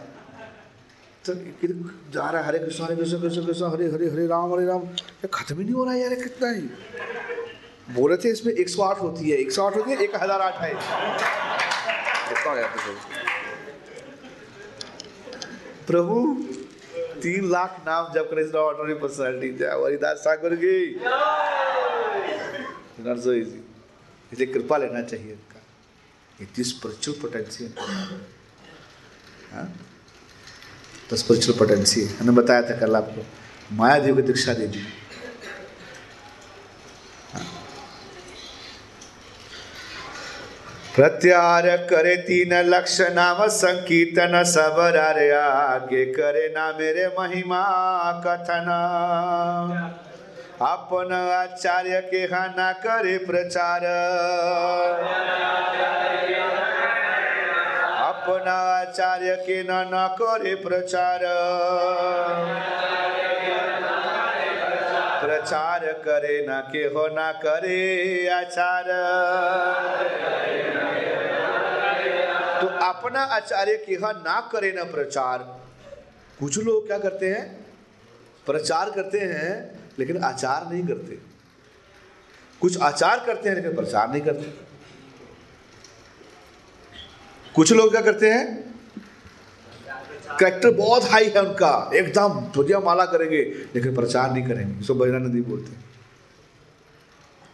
[1.25, 1.33] तो
[2.13, 4.81] जा रहा है हरे कृष्णा हरे कृष्णा कृष्ण कृष्ण हरे हरे हरे राम हरे राम।
[4.81, 6.61] ये खत्म ही नहीं हो रहा है यार कितना ही।
[7.95, 10.73] बोले थे इसमें 108 होती है 108 होती है एक हज़ार आठ है।
[12.29, 12.67] कितना गया
[15.87, 16.15] प्रभु
[17.21, 18.43] तीन लाख नाम जब करें
[19.85, 20.77] हरिदास ठाकुर की।
[22.99, 25.61] नॉट सो इसलिए कृपा लेना चाहिए इनका
[26.39, 27.73] इज़ स्पिरिचुअल पोटेंशियल
[29.51, 29.67] हाँ
[31.09, 33.25] तो स्पिरिचुअल पोटेंशियल मैंने बताया था कल आपको
[33.75, 34.83] माया देव की दीक्षा दे दी
[40.95, 44.97] प्रत्यार करे तीन लक्ष नाम संकीर्तन सबर
[45.33, 47.61] आगे करे ना मेरे महिमा
[48.25, 48.67] कथन
[50.61, 53.85] अपन आचार्य के हा ना करे प्रचार।
[58.01, 61.19] अपना आचार्य के न न करे प्रचार।
[65.25, 67.79] प्रचार करे न के हो ना करे
[68.29, 68.91] आचार।
[72.61, 75.37] तो अपना आचार्य के यहाँ ना करे न प्रचार।
[76.39, 77.65] कुछ लोग क्या करते हैं?
[78.45, 81.17] प्रचार करते हैं लेकिन आचार नहीं करते।
[82.61, 84.53] कुछ आचार करते हैं, लेकिन प्रचार नहीं करते।
[87.55, 88.71] कुछ लोग क्या करते हैं?
[90.39, 93.41] करेक्टर बहुत हाई है उनका, एकदम धुरिया माला करेंगे,
[93.75, 95.83] लेकिन प्रचार नहीं करेंगे। इसको बजरा नदी बोलते। हैं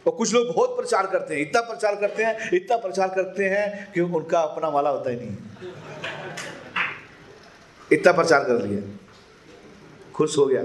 [0.05, 3.91] और कुछ लोग बहुत प्रचार करते हैं, इतना प्रचार करते हैं, इतना प्रचार करते हैं
[3.91, 5.35] कि उनका अपना माला होता ही नहीं
[7.91, 8.81] इतना प्रचार कर लिया
[10.13, 10.61] खुश हो गया।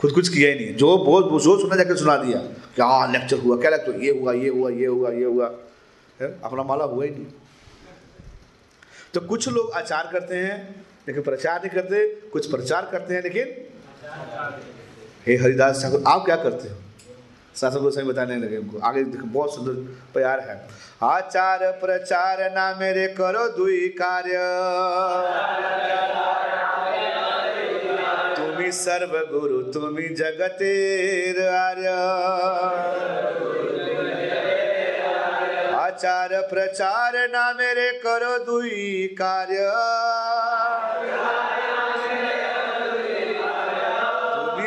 [0.00, 2.38] खुद कुछ किया ही नहीं जो बहुत जो सुना जाकर सुना दिया।
[2.74, 5.46] क्या लेक्चर हुआ, क्या लेक्चर ये हुआ ये हुआ ये हुआ ये हुआ।
[6.20, 7.26] अपना माला हुआ ही नहीं।
[9.14, 13.46] तो कुछ लोग आचार करते हैं, लेकिन प्रचार नहीं करते। कुछ प्रचार करते हैं, लेकिन
[15.26, 16.76] हे हरिदास ठाकुर, आप क्या करते हो?
[17.56, 19.72] शासन गोस्वामी बताने लगे उनको आगे देखो, बहुत सुंदर
[20.14, 20.56] प्यार है।
[21.04, 24.38] आचार प्रचार ना मेरे करो दुई कार्य।
[28.70, 31.86] तुम्ही सर्व गुरु तुम्ही जगतेर आर्य।
[35.76, 39.66] आचार प्रचार ना मेरे करो दुई कार्य।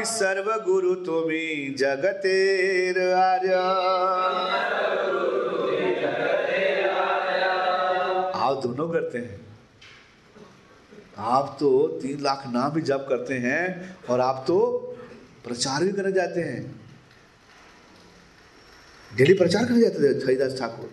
[0.06, 3.54] सर्व गुरु तुम्ही जगतेर आर्य।
[8.40, 9.43] आओ दोनों करते हैं।
[11.18, 14.60] आप तो तीन लाख नाम भी जप करते हैं और आप तो
[15.46, 16.64] प्रचार भी करने जाते हैं।
[19.12, 20.90] डेली प्रचार करने जाते थे हरिदास ठाकुर।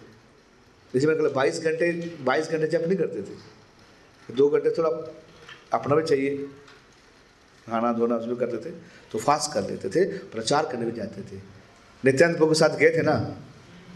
[0.95, 1.93] जैसे मैंने कहा बाईस घंटे
[2.25, 4.91] बाईस घंटे जप नहीं करते थे। दो घंटे थोड़ा
[5.73, 6.37] अपना भी चाहिए,
[7.66, 8.71] खाना धोना उसमें करते थे
[9.12, 11.37] तो फास्ट कर लेते थे, प्रचार करने भी जाते थे।
[12.05, 13.14] नित्यानंद प्रभु के साथ गए थे ना?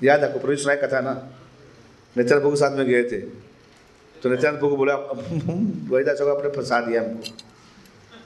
[0.02, 1.12] याद आपको प्रभु सुनाई कथा ना?
[2.16, 3.20] नित्यानंद प्रभु के साथ में गए थे।
[4.24, 7.22] तो नित्यानंद प्रभु को बोला वहीदा चौका आपने फंसा दिया हमको।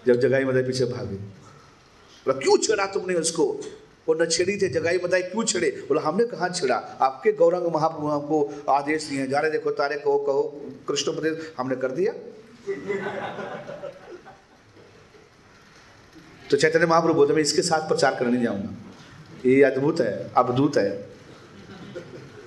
[0.06, 3.44] जब जगाई मदाई पीछे भागे। बोला, क्यों छेड़ा तुमने उसको?
[4.08, 5.70] वो न छेड़ी थे, जगाई मदाई क्यों छेड़े?
[5.88, 6.76] बोला, हमने कहाँ छेड़ा?
[7.02, 10.42] आपके गौरंग महाप्रभु हमको आदेश दिए जा रहे देखो, तारे कहो कहो,
[10.88, 12.12] कृष्ण उपदेश हमने कर दिया।
[16.50, 18.70] तो चैतन्य महाप्रभु बोलते, मैं इसके साथ प्रचार करने जाऊँगा।
[19.46, 21.17] ये अद्भुत है, अवधूत है।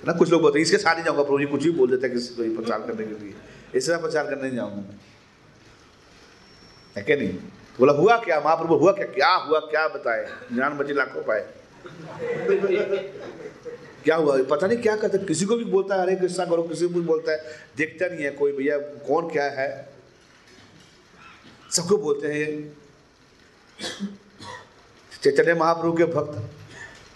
[0.06, 0.12] ना?
[0.12, 2.12] कुछ लोग बोलते हैं, इसके साथ ही जाऊँगा, प्रभु जी, कुछ भी बोल देता है
[2.12, 3.34] किसी को प्रचार करने के लिए।
[3.74, 4.98] इसके साथ प्रचार करने नहीं जाऊँगा मैं।
[6.96, 7.28] है क्या नहीं?
[7.78, 8.40] बोला, हुआ क्या?
[8.40, 9.06] महाप्रभु, हुआ क्या?
[9.06, 9.58] क्या हुआ?
[9.60, 11.46] क्या बताए ज्ञान बचे लाखों पाए।
[14.04, 14.42] क्या हुआ?
[14.42, 17.00] पता नहीं क्या करते किसी को भी बोलता है हरे कृष्णा करो, किसी को भी
[17.00, 17.38] बोलता है,
[17.76, 19.88] देखता नहीं है कोई, भैया, कौन क्या है?
[21.70, 22.76] सबको बोलते हैं
[25.22, 26.61] चैतन्य महाप्रभु के भक्त।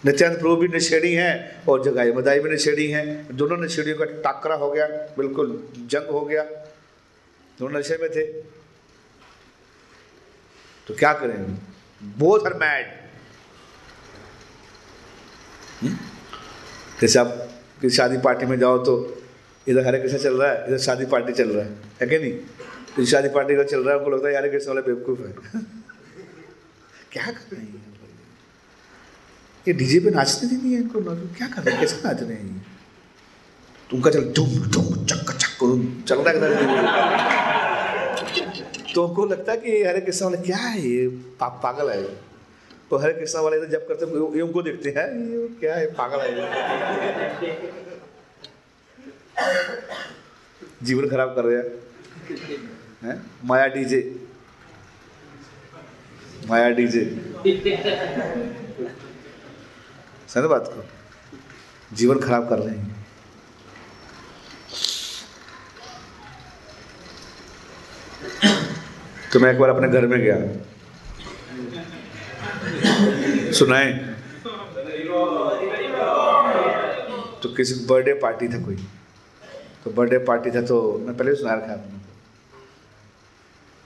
[0.05, 4.55] नित्यानंद प्रभु भी निषेड़ी हैं और जगाई मदाई भी निषेड़ी हैं। दोनों निषेड़ियों का टाकरा
[4.55, 6.43] हो गया, बिल्कुल जंग हो गया।
[7.59, 8.25] दोनों नशे में थे।
[10.87, 11.57] तो क्या करें?
[12.03, 13.07] बोथ आर मैड
[17.01, 17.27] जैसे आप
[17.81, 19.21] किसी शादी पार्टी में जाओ तो
[19.67, 21.71] इधर हरे कृष्ण चल रहा है, इधर शादी पार्टी चल रहा है।
[22.01, 22.33] है कि नहीं?
[22.95, 25.33] तो शादी पार्टी का चल रहा है, उनको लगता है हरे कृष्ण वाले बेवकूफ़ है।
[27.11, 27.55] क्या कर?
[27.55, 27.86] रहे हैं
[29.67, 31.01] ये डीजे पे नाचते नहीं है इनको?
[31.37, 31.81] क्या कर रहे हैं?
[31.81, 32.65] कैसे नाच रहे हैं
[33.89, 35.59] तो उनका चल डुम डुम चक चक
[36.07, 36.65] चल रहा है?
[38.93, 41.07] तो उनको लगता है कि हरे कृष्ण वाले क्या है ये?
[41.39, 42.01] पा, पागल है।
[42.89, 44.05] तो हरे कृष्ण वाले जब करते
[44.37, 45.85] ये उनको देखते हैं ये क्या है?
[45.93, 46.31] पागल है
[50.83, 51.69] जीवन खराब कर रहे हैं।
[53.03, 53.21] है?
[53.45, 53.99] माया डीजे।
[56.49, 57.03] माया डीजे।
[60.27, 60.83] समझ बात को
[61.95, 63.05] जीवन खराब कर रहे हैं।
[69.33, 70.35] तो मैं एक बार अपने घर में गया।
[73.51, 73.93] सुनाए।
[77.43, 78.75] तो किसी बर्थडे पार्टी था कोई?
[79.83, 81.97] तो बर्थडे पार्टी था तो मैं पहले सुना रखा आपने।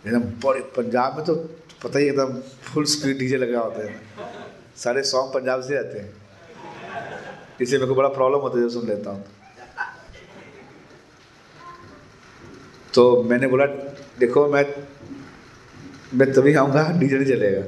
[0.08, 1.36] एकदम बड़े पंजाब में तो
[1.84, 4.02] पता ही एकदम फुल स्पीड डीजे लगा होता है।
[4.78, 6.21] सारे सॉन्ग पंजाब से आते हैं।
[7.62, 9.24] इसलिए मेरे को बड़ा प्रॉब्लम होता है जब सुन लेता हूँ।
[12.94, 13.66] तो मैंने बोला,
[14.20, 14.66] देखो, मैं
[16.14, 17.62] मैं तभी आऊँगा डीजे नहीं चलेगा।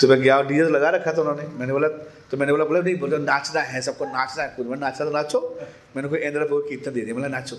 [0.00, 1.88] तो मैं गया डीजे लगा रखा था उन्होंने। मैंने बोला
[2.30, 5.12] तो मैंने बोला बोला, नहीं, बोला, नाचना है, सबको नाचना है कुछ मैं नाचना तो
[5.12, 5.40] नाचो।
[5.96, 7.56] मैंने कोई इंद्र को कीर्तन दे दिया, बोला, नाचो।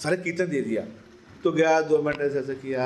[0.00, 0.82] सारे कीर्तन दे दिया।
[1.44, 2.84] तो गया, दो मिनट ऐसे ऐसे किया,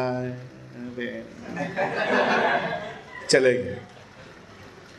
[3.30, 3.76] चले गए।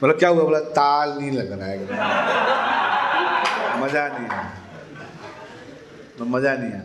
[0.02, 0.44] बोला क्या हुआ?
[0.44, 1.78] बोला, ताल नहीं लग रहा है।
[3.82, 4.52] मज़ा नहीं आया।
[6.18, 6.84] तो मज़ा नहीं आया।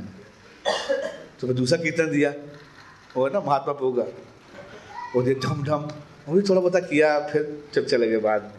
[1.40, 2.30] तो मैं दूसरा कीर्तन दिया।
[3.16, 4.04] वो है ना महात्मा पोगा
[5.14, 5.88] वो दिया ढम ढम।
[6.26, 7.42] वो भी थोड़ा बहुत किया, फिर
[7.74, 8.58] जब चले गए बाद में।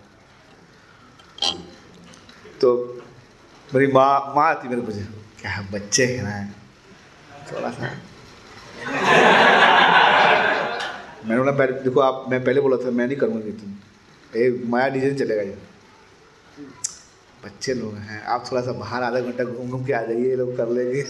[2.62, 2.68] तो
[3.70, 5.04] मेरी माँ माँ आती मेरे मुझे
[5.42, 6.32] क्या है बच्चे हैं ना?
[7.52, 7.92] थोड़ा सा।
[11.26, 11.52] मैंने बोला
[11.84, 13.78] देखो आप, मैं पहले बोला था, मैं नहीं करूँगा कीर्तन।
[14.34, 15.58] ए, माया डीजे चलेगा ये
[17.44, 20.36] बच्चे लोग हैं, आप थोड़ा सा बाहर आधा घंटा घूम घूम के आ जाइए, ये
[20.36, 21.04] लोग कर लेंगे।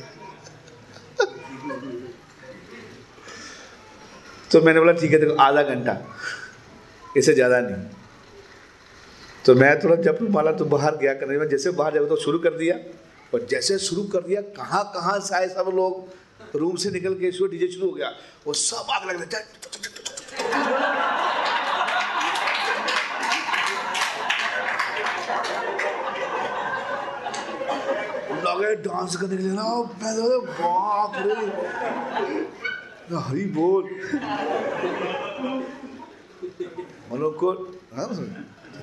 [4.52, 5.98] तो मैंने बोला, ठीक है, देखो, आधा घंटा,
[7.18, 7.86] इससे ज़्यादा नहीं।
[9.46, 12.40] तो मैं थोड़ा जब माला तो बाहर गया करने में जैसे बाहर जाओ तो शुरू
[12.40, 12.76] कर दिया,
[13.34, 16.10] और जैसे शुरू कर दिया, कहाँ कहाँ से आए सब लोग?
[16.56, 18.08] रूम से निकल के डीजे शुरू हो गया
[18.46, 19.26] वो सब आग लग रहे
[28.62, 29.64] लगे डांस करने के लिए ना,
[30.02, 31.34] मैं तो बाप रे।
[33.18, 33.84] हरी बोल।
[37.96, 38.08] हाँ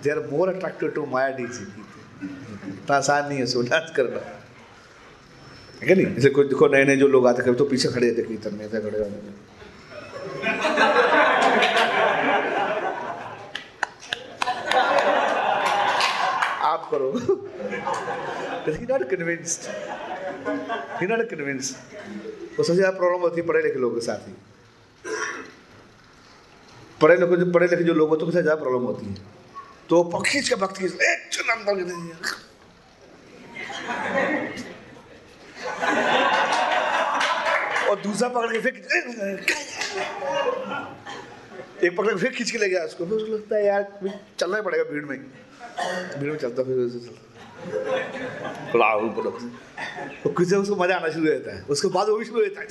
[0.02, 1.64] they are more attracted to maya DJ
[2.68, 4.20] इतना आसान नहीं है सो डांस करना।
[5.82, 6.06] है नहीं?
[6.14, 8.64] जैसे कोई, देखो नए नए जो लोग आते कभी तो पीछे खड़े थे कीर्तन में
[8.66, 9.16] ऐसे खड़े होते
[16.68, 17.08] आप करो।
[18.74, 19.62] He not convinced
[21.00, 21.74] he not convinced
[22.58, 24.34] वो सबसे ज़्यादा प्रॉब्लम होती है, पढ़े लिखे लोगों के साथ ही।
[27.00, 29.14] पढ़े लिखे जो पढ़े लिखे जो लोग होते हैं, उनके साथ ज़्यादा प्रॉब्लम होती है।
[29.88, 30.56] तो खींच के
[31.84, 32.12] देंगे
[37.90, 38.72] और दूसरा पकड़ के फिर
[41.84, 43.86] एक पकड़ के फिर खींच के ले गया उसको। फिर उसको लगता है, यार,
[44.38, 46.98] चलना ही पड़ेगा भीड़ में। भीड़ में चलता फिर ऐसे
[48.76, 49.30] लाहू बोलो।
[50.22, 52.46] तो किसी उसको मज़ा आना शुरू हो जाता है। उसके बाद वो भी शुरू हो
[52.46, 52.66] जाता है।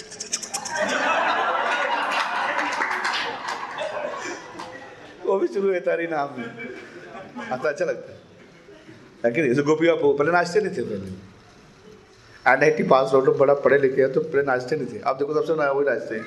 [5.25, 6.47] वो भी शुरू होता है नाम में।
[7.51, 8.17] आता अच्छा लगता है।
[9.25, 11.11] है कि नहीं जैसे गोपी आप पहले नाचते नहीं थे पहले
[12.45, 15.15] and I T pass out बड़ा पढ़े लिखे हैं तो पहले नाचते नहीं थे। आप
[15.15, 16.25] देखो, सबसे नया वही नाचते हैं।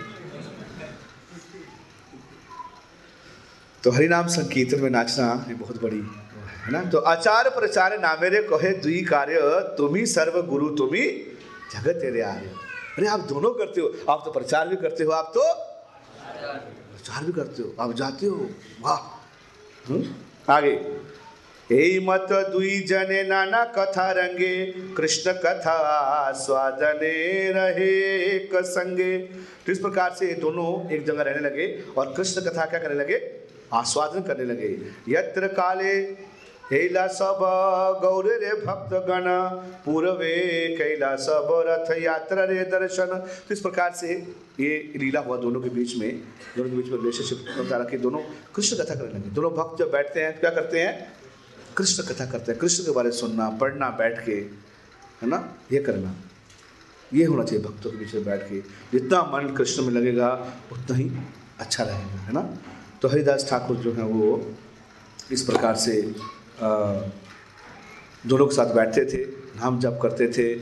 [3.83, 6.01] तो हरिनाम संकीर्तन में नाचना ये बहुत बड़ी
[6.61, 6.83] है ना?
[6.85, 9.39] तो आचार प्रचार नामेरे कहे दुई कार्य,
[9.79, 11.03] तुम्ही सर्व गुरु, तुम्ही
[11.73, 12.47] जगत तेरे आर्य।
[12.99, 15.43] अरे, आप दोनों करते हो। आप तो प्रचार भी करते हो, आप तो
[16.93, 18.51] प्रचार भी करते हो, आप जाते हो।
[18.81, 18.99] वाह।
[19.89, 20.05] हम्म?
[20.53, 21.01] आगे।
[21.73, 27.91] हे मत दुई जने नाना कथा रंगे, कृष्ण कथा स्वादने रहे
[28.37, 29.19] एक संगे
[29.67, 33.41] तो इस प्रकार से दोनों एक जगह रहने लगे और कृष्ण कथा क्या करने लगे?
[33.73, 36.03] आस्वादन करने लगे। यत्र काले
[36.73, 37.39] हेला सब
[38.03, 39.25] गौर रे भक्त गण
[39.85, 40.35] पूर्वे
[40.79, 43.15] कैला सब रथ यात्रा रे दर्शन।
[43.49, 44.13] तो इस प्रकार से
[44.61, 46.23] ये लीला हुआ दोनों के बीच में,
[46.57, 48.21] दोनों के बीच में रिलेशनशिप कि दोनों
[48.55, 51.13] कृष्ण कथा करने लगे। दोनों भक्त जब बैठते हैं तो क्या करते हैं?
[51.77, 54.33] कृष्ण कथा करते हैं। कृष्ण के बारे में सुनना, पढ़ना, बैठ के,
[55.23, 55.39] है ना?
[55.73, 56.15] ये करना।
[57.13, 58.61] ये होना चाहिए भक्तों के बीच में बैठ के।
[58.93, 60.29] जितना मन कृष्ण में लगेगा,
[60.73, 61.11] उतना ही
[61.61, 62.43] अच्छा रहेगा, है ना?
[63.03, 64.29] तो हरिदास ठाकुर जो है वो
[65.33, 66.03] इस प्रकार से
[68.27, 69.25] दोनों के साथ बैठते थे,
[69.61, 70.55] नाम जप करते थे।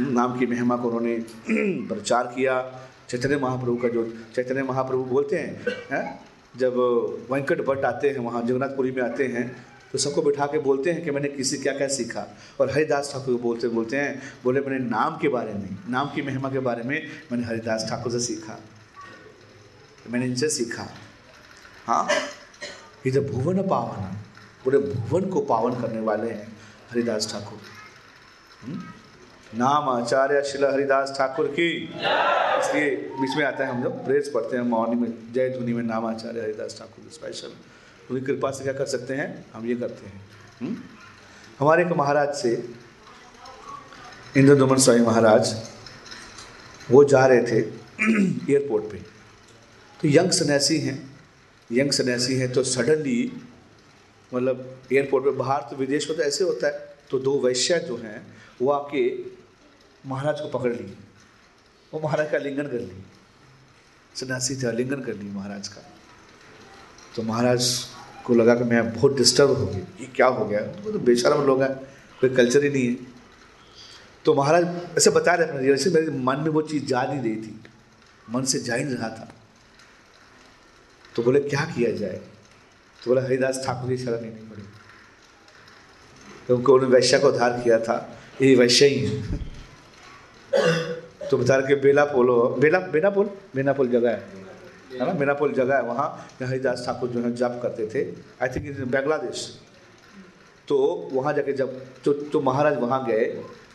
[0.00, 1.18] नाम की महिमा को उन्होंने
[1.88, 6.20] प्रचार किया। चैतन्य महाप्रभु का जो, चैतन्य महाप्रभु बोलते हैं, है?
[6.56, 6.74] जब
[7.32, 11.04] वेंकट भट्ट आते हैं वहाँ, जगन्नाथपुरी में आते हैं तो सबको बिठा के बोलते हैं
[11.04, 12.36] कि मैंने किसी क्या क्या सीखा?
[12.60, 16.22] और हरिदास ठाकुर को बोलते बोलते हैं, बोले, मैंने नाम के बारे में, नाम की
[16.22, 18.60] महिमा के बारे में मैंने हरिदास ठाकुर से सीखा।
[20.10, 20.88] मैंने इनसे सीखा।
[21.86, 22.08] हाँ?
[23.06, 24.23] ये तो भुवन पावन।
[24.64, 26.56] पूरे भुवन को पावन करने वाले हैं
[26.90, 27.58] हरिदास ठाकुर।
[28.62, 28.82] हम्म?
[29.58, 31.90] नाम आचार्य शिला हरिदास ठाकुर की।
[32.60, 35.82] इसलिए बीच में आता है हम लोग प्रेस पढ़ते हैं मौनी में, जय ध्वनि में
[35.82, 37.52] नाम आचार्य हरिदास ठाकुर स्पेशल
[38.10, 39.46] उनकी कृपा से क्या कर सकते हैं?
[39.54, 40.22] हम ये करते हैं।
[40.60, 40.76] हम्म?
[41.60, 42.74] हमारे एक महाराज से,
[44.36, 45.56] इंद्रदुमन स्वामी महाराज,
[46.90, 47.60] वो जा रहे थे
[48.52, 48.96] एयरपोर्ट पे।
[50.00, 51.16] तो यंग सन्यासी हैं,
[51.72, 53.42] यंग सन्यासी हैं तो सडनली
[54.34, 57.96] मतलब एयरपोर्ट पे बाहर तो विदेश में तो ऐसे होता है। तो दो वैश्या जो
[57.96, 58.20] हैं,
[58.62, 59.02] वो आके
[60.06, 60.92] महाराज को पकड़ ली
[61.92, 63.02] वो महाराज का लिंगन कर ली
[64.14, 65.82] सन्यासी थे, लिंगन कर ली महाराज का।
[67.16, 67.68] तो महाराज
[68.24, 70.60] को लगा कि मैं बहुत डिस्टर्ब हो गई ये क्या हो गया?
[70.60, 71.74] वो तो बेशरम लोग हैं,
[72.20, 72.96] कोई कल्चर ही नहीं है।
[74.24, 74.66] तो महाराज
[74.96, 77.60] ऐसे बता रहे अपने जैसे मेरे मन में वो चीज़ जा नहीं रही थी।
[78.30, 79.32] मन से जा ही नहीं रहा था।
[81.16, 82.20] तो बोले, क्या किया जाए?
[83.04, 84.62] तो बोला हरिदास ठाकुर की शरण लेनी पड़ी।
[86.46, 87.96] क्योंकि उन्होंने वैश्य को उद्धार किया था।
[88.42, 89.38] ये वैश्य ही है।
[91.30, 94.22] तो बता कि बेला पोलो बेला बेनापुल बेनापुल जगह है।
[94.92, 95.12] है ना?
[95.12, 98.04] बेनापुल जगह है। वहाँ हरिदास ठाकुर जो है जप करते थे।
[98.42, 99.48] आई थिंक इन बांग्लादेश
[100.68, 100.76] तो
[101.12, 103.24] वहाँ जाके जब तो, तो महाराज वहाँ गए।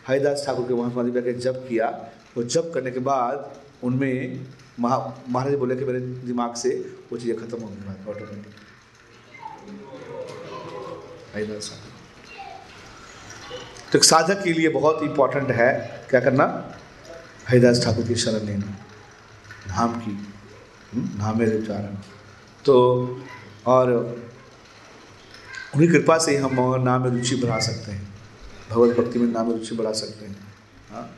[0.07, 1.89] हरिदास ठाकुर के वहाँ समाधि जाके जप किया।
[2.38, 3.51] वो जप करने के बाद
[3.84, 4.45] उनमें
[4.80, 4.97] महा
[5.30, 6.69] महाराज बोले कि मेरे दिमाग से
[7.11, 8.53] वो चीज़ें खत्म हो गई ऑटोमेटिक
[11.36, 11.89] हरिदास ठाकुर
[13.91, 16.75] तो साधक के लिए बहुत इंपॉर्टेंट है। क्या करना?
[17.49, 18.77] हरिदास ठाकुर की शरण लेना।
[19.67, 20.11] धाम की
[20.93, 21.95] हम्म, धामे उच्चारण।
[22.65, 22.75] तो
[23.65, 23.91] और
[25.75, 28.13] उन्हीं कृपा से ही हम नाम में रुचि बढ़ा सकते हैं।
[28.69, 30.53] भगवत भक्ति में नाम में रुचि बढ़ा सकते हैं।
[30.91, 31.15] हाँ।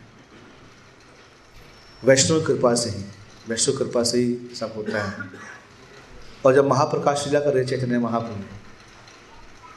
[2.03, 3.03] वैष्णव कृपा से ही
[3.47, 5.30] वैष्णव कृपा से ही सब होता है।
[6.45, 8.61] और जब महाप्रकाश लीला कर रहे चैतन्य महाप्रभु।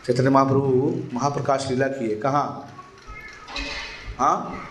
[0.07, 2.77] चैतन्य महाप्रभु महाप्रकाश लीला किए कहाँ?
[4.19, 4.69] हाँ?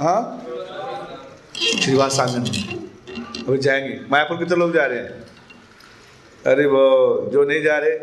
[0.00, 0.46] हाँ?
[1.82, 2.40] श्रीवास आँगन
[3.48, 5.10] अभी जाएँगे। मायापुर कितने लोग जा रहे हैं।
[6.46, 7.96] अरे वो, जो नहीं जा रहे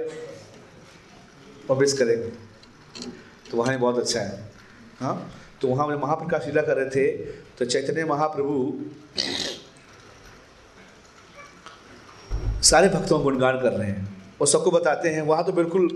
[1.67, 2.30] वो मिस करेंगे।
[3.51, 4.51] तो वहाँ ही बहुत अच्छा है।
[4.99, 5.34] हाँ?
[5.61, 7.07] तो वहाँ में महाप्रकाश लीला कर रहे थे।
[7.57, 8.80] तो चैतन्य महाप्रभु,
[12.61, 15.89] सारे भक्तों को गुणगान कर रहे हैं। और सबको बताते हैं वहाँ तो बिल्कुल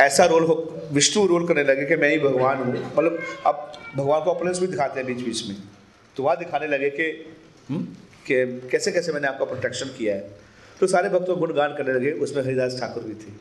[0.00, 0.54] ऐसा रोल हो
[0.92, 4.66] विष्णु रोल करने लगे कि मैं ही भगवान हूँ। मतलब अब भगवान को अपने भी
[4.66, 5.56] दिखाते हैं बीच बीच में।
[6.16, 7.10] तो वहाँ दिखाने लगे कि
[7.70, 7.84] हम्म,
[8.26, 10.30] कि कैसे कैसे मैंने आपका प्रोटेक्शन किया है।
[10.80, 13.32] तो सारे भक्तों गुणगान करने लगे उसमें हरिदास ठाकुर भी थे।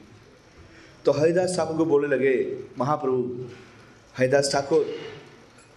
[1.06, 2.34] तो हरिदास ठाकुर को बोलने लगे
[2.80, 3.45] महाप्रभु
[4.16, 4.86] हरिदास ठाकुर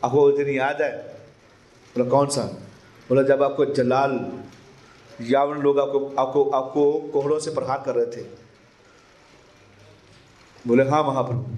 [0.03, 0.91] आपको वो दिन याद है?
[1.97, 2.43] बोला कौन सा?
[3.09, 4.21] बोला जब आपको जलाल
[5.21, 8.44] यावन लोग आपको आपको आपको कोहरों से प्रहार कर रहे थे।
[10.67, 11.57] बोले हाँ महाप्रभु।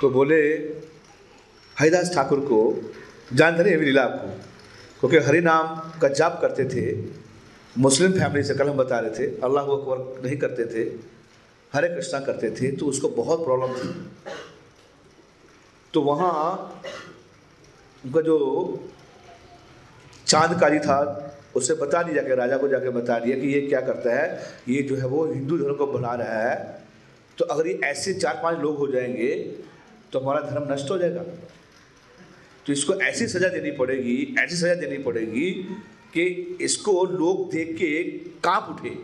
[0.00, 0.36] तो बोले,
[1.78, 2.90] हरिदास ठाकुर को,
[3.32, 4.28] जानते नहीं लीला आपको?
[5.00, 7.08] क्योंकि हरि नाम का जाप करते थे,
[7.78, 10.82] मुस्लिम फैमिली से कल हम बता रहे थे, अल्लाह अकबर नहीं करते थे,
[11.74, 14.10] हरे कृष्णा करते थे तो उसको बहुत प्रॉब्लम थी।
[15.94, 16.32] तो वहाँ
[18.04, 18.38] उनका जो
[20.26, 21.26] चाँद चांदकारी था
[21.56, 24.82] उसे बता दिया जाके, राजा को जाके बता दिया कि ये क्या करता है, ये
[24.82, 26.78] जो है वो हिंदू धर्म को बढ़ा रहा है
[27.38, 29.34] तो अगर ये ऐसे चार पाँच लोग हो जाएँगे
[30.12, 31.22] तो हमारा धर्म नष्ट हो जाएगा।
[32.66, 35.50] तो इसको ऐसी सज़ा देनी पड़ेगी, ऐसी सज़ा देनी पड़ेगी
[36.14, 36.24] कि
[36.60, 38.02] इसको लोग देख के
[38.44, 38.96] काँप उठे,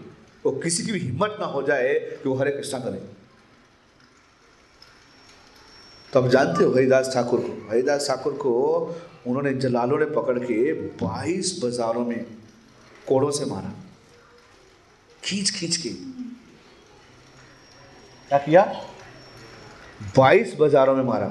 [0.47, 3.01] और किसी की भी हिम्मत ना हो जाए कि वो हरे कृष्णा करे।
[6.13, 8.53] तो आप जानते हो हरिदास ठाकुर को। हरिदास ठाकुर को
[9.27, 12.25] उन्होंने जलालों ने पकड़ के 22 बाजारों में
[13.09, 13.73] कोड़ों से मारा।
[15.25, 15.89] खींच खींच के।
[18.29, 18.63] क्या किया?
[20.17, 21.31] 22 बाजारों में मारा।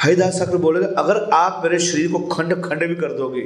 [0.00, 3.40] हरिदास ठाकुर बोले, अगर आप मेरे शरीर को खंड खंड भी कर दोगे,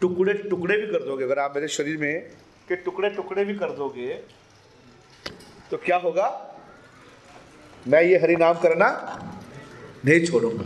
[0.00, 2.20] टुकड़े टुकड़े भी कर दोगे, अगर आप मेरे शरीर में
[2.68, 4.12] के टुकड़े टुकड़े भी कर दोगे
[5.70, 6.28] तो क्या होगा?
[7.88, 8.88] मैं ये हरि नाम करना
[10.04, 10.64] नहीं छोड़ूँगा।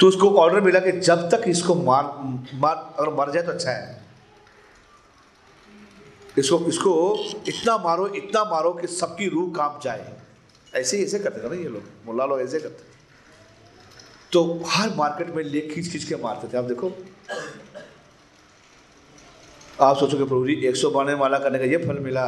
[0.00, 2.04] तो उसको ऑर्डर मिला कि जब तक इसको मार
[2.54, 4.02] मार अगर मर जाए तो अच्छा है।
[6.36, 6.92] इसको इसको
[7.48, 10.12] इतना मारो इतना मारो कि सबकी रूह काँप जाए।
[10.72, 12.92] ऐसे ऐसे करते थे ना ये लोग। मुल्ला लोग ऐसे करते
[14.32, 16.92] तो हर मार्केट में ले खींच खींच के मारते थे। आप देखो।
[19.80, 22.26] आप सोचोगे प्रभु जी, एक सौ बानवे माला करने का ये फल मिला।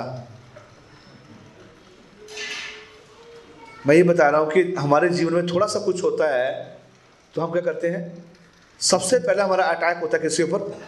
[3.87, 6.79] मैं ये बता रहा हूँ कि हमारे जीवन में थोड़ा सा कुछ होता है
[7.35, 8.25] तो हम क्या करते हैं?
[8.81, 10.79] सबसे पहले हमारा अटैक होता है किसके ऊपर?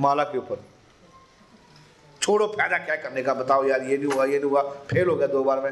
[0.00, 0.62] माला के ऊपर।
[2.22, 3.34] छोड़ो, फ़ायदा क्या करने का?
[3.34, 5.70] बताओ यार, ये नहीं हुआ, ये नहीं हुआ। फेल हो गया दो बार में।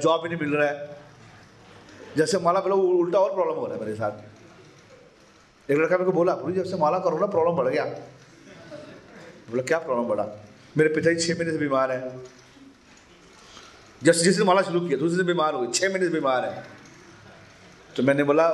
[0.00, 0.88] जॉब भी नहीं मिल रहा है।
[2.16, 6.12] जैसे माला बोला उल्टा और प्रॉब्लम हो रहा है मेरे साथ। एक लड़का मेरे को
[6.12, 10.26] बोला पूरी जब से माला करो ना प्रॉब्लम बढ़ गया। बोला, क्या प्रॉब्लम बढ़ा?
[10.76, 12.20] मेरे पिताजी छः महीने से बीमार हैं।
[14.02, 16.44] जब जिस दिन माला शुरू किया दूसरे दिन बीमार हो गए छः महीने से बीमार
[16.44, 16.64] है।
[17.96, 18.48] तो मैंने बोला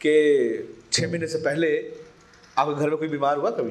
[0.00, 0.12] कि
[0.92, 1.70] छः महीने से पहले
[2.58, 3.70] आपके घर में कोई बीमार हुआ कभी?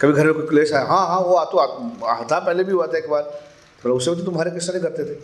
[0.00, 0.84] कभी घर में कोई क्लेश आया?
[0.84, 1.58] हाँ हाँ वो आ तो
[2.06, 3.22] आता पहले भी हुआ था एक बार।
[3.84, 5.14] पर उस समय तो तुम्हारे कृष्ण नहीं करते थे।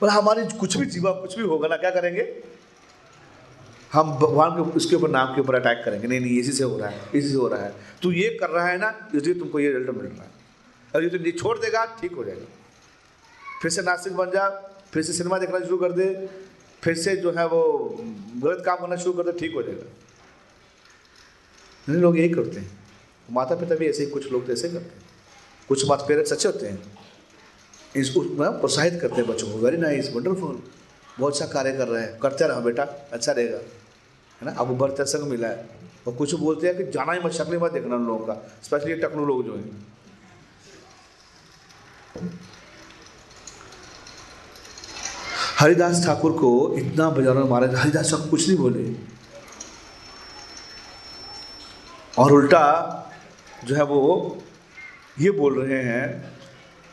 [0.00, 2.22] पर हमारी कुछ भी जीवा, कुछ भी होगा ना, क्या करेंगे?
[3.92, 6.78] हम भगवान के उसके ऊपर, नाम के ऊपर अटैक करेंगे। नहीं नहीं, इसी से हो
[6.78, 9.60] रहा है, इसी से हो रहा है। तू ये कर रहा है ना, इसलिए तुमको
[9.60, 10.30] ये रिज़ल्ट मिल रहा है।
[10.94, 12.46] अगर ये तुम नहीं छोड़ देगा, ठीक हो जाएगा।
[13.62, 14.48] फिर से नास्तिक बन जा,
[14.92, 16.28] फिर से सिनेमा देखना शुरू कर दे,
[16.82, 17.96] फिर से जो है वो
[18.36, 19.84] गलत काम करना शुरू कर दे, ठीक हो जाएगा।
[21.88, 22.78] नहीं, लोग यही करते हैं।
[23.30, 25.02] माता पिता भी ऐसे कुछ लोग तो ऐसे करते हैं।
[25.68, 26.82] कुछ माता पेरेंट्स अच्छे होते हैं।
[27.96, 30.62] इसको मतलब प्रोत्साहित करते हैं बच्चों को। वेरी नाइस वंडरफुल
[31.18, 32.82] बहुत अच्छा कार्य कर रहे हैं। करते रहो बेटा
[33.12, 33.58] अच्छा रहेगा।
[34.42, 34.52] है ना?
[34.52, 37.72] आपको बढ़ते संग मिला है। और कुछ बोलते हैं कि जाना ही मत, शक्ल मत
[37.72, 39.86] देखना उन लोगों का स्पेशली टकनू लोग जो हैं।
[45.58, 48.84] हरिदास ठाकुर को इतना बाजारों में मारा हरिदास ठाकुर कुछ नहीं बोले।
[52.18, 52.64] और उल्टा
[53.64, 54.00] जो है वो
[55.20, 56.06] ये बोल रहे हैं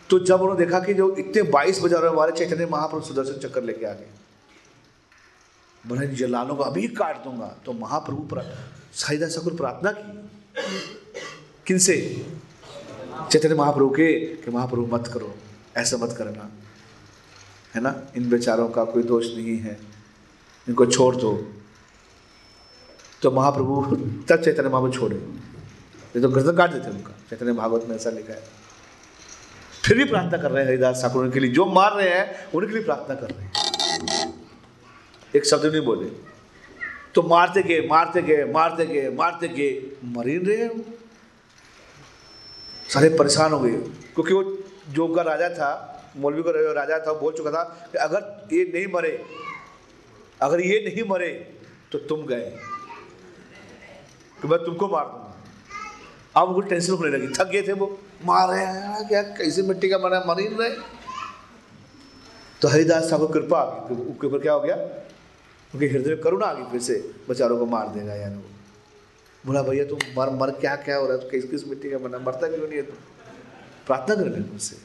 [0.10, 3.64] तो जब उन्होंने देखा कि जो इतने बाईस बाजारों में मारे चैतन्य महाप्रभु सुदर्शन चक्कर
[3.64, 4.08] लेके आ गए
[5.88, 10.30] इन जलालों को अभी काट दूँगा। तो महाप्रभु प्रा- हरिदास ठाकुर प्रार्थना की।
[11.68, 12.26] किनसे
[13.32, 15.36] चैतन्य महाप्रभु के, कि महाप्रभु मत करो,
[15.78, 16.52] ऐसा मत करना।
[17.76, 18.04] है ना?
[18.18, 19.80] इन बेचारों का कोई दोष नहीं है।
[20.70, 21.54] इनको छोड़ दो।
[23.22, 23.96] तो महाप्रभु
[24.30, 25.16] तब चैतन्य महाप्रभु छोड़े।
[26.16, 28.44] ये तो गर्दन काट देते उनका। चैतन्य भागवत में ऐसा लिखा है।
[29.86, 32.74] फिर भी प्रार्थना कर रहे हैं हरिदास ठाकुर, उनके लिए जो मार रहे हैं, उनके
[32.74, 33.49] लिए प्रार्थना कर रहे हैं।
[35.36, 36.10] एक शब्द नहीं बोले।
[37.16, 40.70] तो मारते गए मारते गए मारते गए मारते गए। मर ही रहे
[42.90, 43.78] सारे परेशान हो गए।
[44.16, 44.58] क्योंकि वो
[44.90, 48.88] जो उनका राजा था, मौलवी का राजा था, बोल चुका था कि अगर ये नहीं
[48.94, 49.26] मरे,
[50.42, 51.58] अगर ये नहीं मरे
[51.92, 52.58] तो तुम गए।
[54.42, 55.44] कि मैं तुमको मार दूँगा।
[56.42, 59.90] अब उनको टेंशन होने लगी। थक गए थे वो। मार रहे हैं क्या, कैसे मिट्टी
[59.90, 60.70] का बना, मर ही रहे।
[62.62, 65.06] तो हरिदास ठाकुर कृपा उनके ऊपर क्या हो गया?
[65.74, 66.94] उनके हृदय में करुणा आ गई, फिर से
[67.28, 68.50] बेचारों को मार देगा यानी वो।
[69.46, 71.22] बोला, भैया, तुम मर मर क्या क्या हो रहा है?
[71.22, 72.96] तो किस किस मिट्टी का बना, मरता क्यों नहीं है तुम?
[73.88, 74.76] प्रार्थना कर रहे मुझसे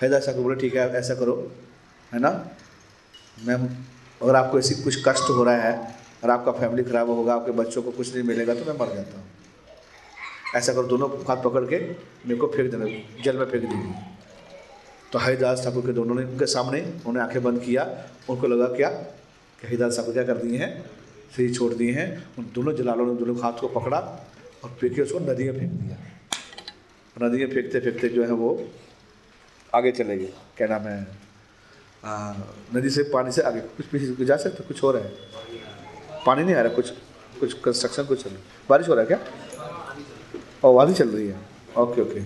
[0.00, 1.34] हरिदास ठाकुर बोले, ठीक है, ऐसा करो,
[2.12, 2.30] है ना?
[3.38, 3.68] मैम,
[4.22, 5.94] अगर आपको ऐसी कुछ कष्ट हो रहा है,
[6.24, 9.18] और आपका फैमिली खराब होगा, आपके बच्चों को कुछ नहीं मिलेगा तो मैं मर जाता
[9.18, 9.26] हूँ।
[10.56, 12.86] ऐसा करो, दोनों हाथ पकड़ के मेरे को फेंक देना,
[13.22, 13.94] जल में फेंक दीजिए
[15.12, 17.82] तो हरिदास ठाकुर के दोनों ने, उनके सामने उन्होंने आँखें बंद किया,
[18.30, 18.90] उनको लगा, क्या
[19.62, 20.70] हरिदास ठाकुर क्या कर दिए हैं
[21.32, 22.08] फिर छोड़ दिए हैं,
[22.38, 23.98] उन दोनों जलालों ने दोनों हाथ को पकड़ा
[24.64, 25.96] और फेंक के उसको नदी में फेंक दिया।
[27.16, 28.50] नदी में फेंकते फेंकते जो है वो
[29.72, 31.06] आगे चले गए। क्या नाम है?
[32.74, 35.12] नदी से पानी से आगे। कुछ पीछे जा सकते कुछ हो रहा है?
[36.26, 36.90] पानी नहीं आ रहा, कुछ
[37.40, 38.40] कुछ कंस्ट्रक्शन कुछ चल रहा
[38.70, 39.18] बारिश हो रहा है क्या?
[40.64, 41.38] और वादी चल रही है।
[41.78, 42.20] Okay okay.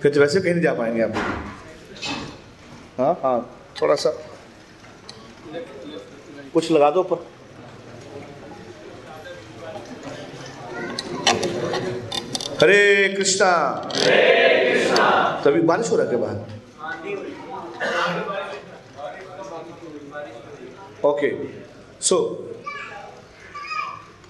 [0.00, 1.12] फिर तो वैसे कहीं नहीं जा पाएँगे आप।
[2.98, 3.38] हाँ हाँ
[3.80, 4.10] थोड़ा सा
[6.54, 7.16] कुछ लगा दो ऊपर।
[12.62, 13.50] हरे कृष्णा।
[15.44, 16.38] तभी बारिश हो रहा है बाहर?
[21.04, 21.30] ओके
[22.00, 22.16] सो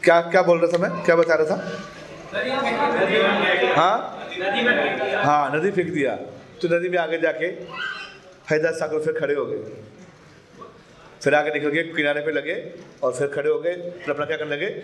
[0.04, 0.90] क्या क्या बोल रहा था मैं?
[1.04, 1.58] क्या बता रहा था?
[3.76, 3.96] हाँ?
[5.24, 6.14] हाँ नदी फेंक दिया।
[6.62, 7.46] तो नदी में आगे जाके
[8.50, 9.58] हरिदास सागर फिर खड़े हो गए।
[11.24, 12.72] फिर आगे निकल गए, किनारे पे लगे
[13.02, 14.82] और फिर खड़े हो गए, फिर अपना क्या करने लगे?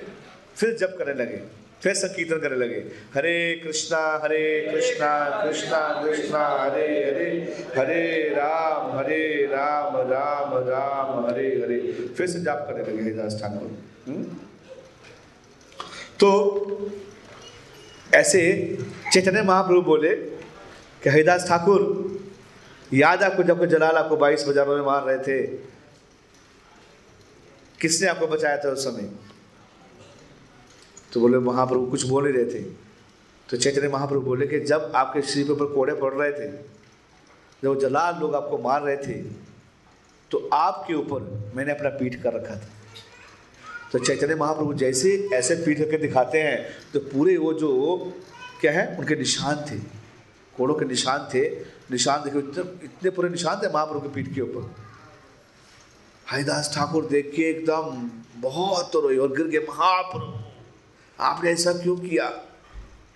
[0.57, 1.36] फिर जब करने लगे,
[1.82, 2.76] फिर संकीर्तन करने लगे।
[3.14, 7.28] हरे कृष्णा हरे कृष्णा कृष्णा कृष्णा, हरे हरे
[7.76, 11.78] हरे राम हरे राम राम राम, हरे हरे।
[12.16, 13.78] फिर से जाप करने लगे हरिदास ठाकुर।
[14.09, 14.24] हम्म?
[16.20, 16.91] तो
[18.14, 18.43] ऐसे
[19.12, 20.14] चैतन्य महाप्रभु बोले
[21.03, 21.80] कि हरिदास ठाकुर,
[22.95, 25.70] याद आपको जब जलाल आपको बाईस बाजारों में मार रहे थे?
[27.80, 29.10] किसने आपको बचाया था उस समय?
[31.12, 32.62] तो बोले, महाप्रभु, कुछ बोल नहीं रहे थे।
[33.48, 36.50] तो चैतन्य महाप्रभु बोले कि जब आपके शरीर के ऊपर कोड़े पड़ रहे थे,
[37.62, 39.14] जब जलाल लोग आपको मार रहे थे
[40.30, 42.68] तो आपके ऊपर मैंने अपना पीठ कर रखा था।
[43.92, 46.58] तो चैतन्य महाप्रभु जैसे ऐसे पीठ करके दिखाते हैं
[46.92, 47.70] तो पूरे वो जो
[48.60, 49.78] क्या है, उनके निशान थे।
[50.56, 51.42] कोड़ों के निशान थे।
[51.90, 54.70] निशान देखो इतने इतने पूरे निशान थे महाप्रभु के पीठ के ऊपर।
[56.30, 58.08] हरिदास ठाकुर देख के एकदम
[58.40, 60.32] बहुत रोए और गिर गए, महाप्रभु,
[61.18, 62.24] आपने ऐसा क्यों किया?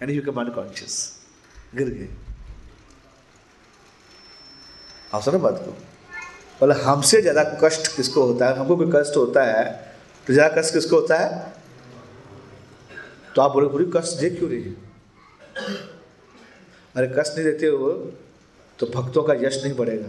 [0.03, 0.97] यानी यू कम अनकॉन्शियस
[1.75, 2.09] गिर गए
[5.15, 5.71] आप सुनो बात को।
[6.61, 8.57] बोले, हमसे ज़्यादा कष्ट किसको होता है?
[8.59, 9.65] हमको कोई कष्ट होता है।
[10.27, 11.55] तो ज़्यादा कष्ट किसको होता है?
[13.35, 14.75] तो आप बोले पूरी कष्ट दे क्यों रही
[16.95, 17.93] अरे, कष्ट नहीं देते हो
[18.79, 20.09] तो भक्तों का यश नहीं बढ़ेगा।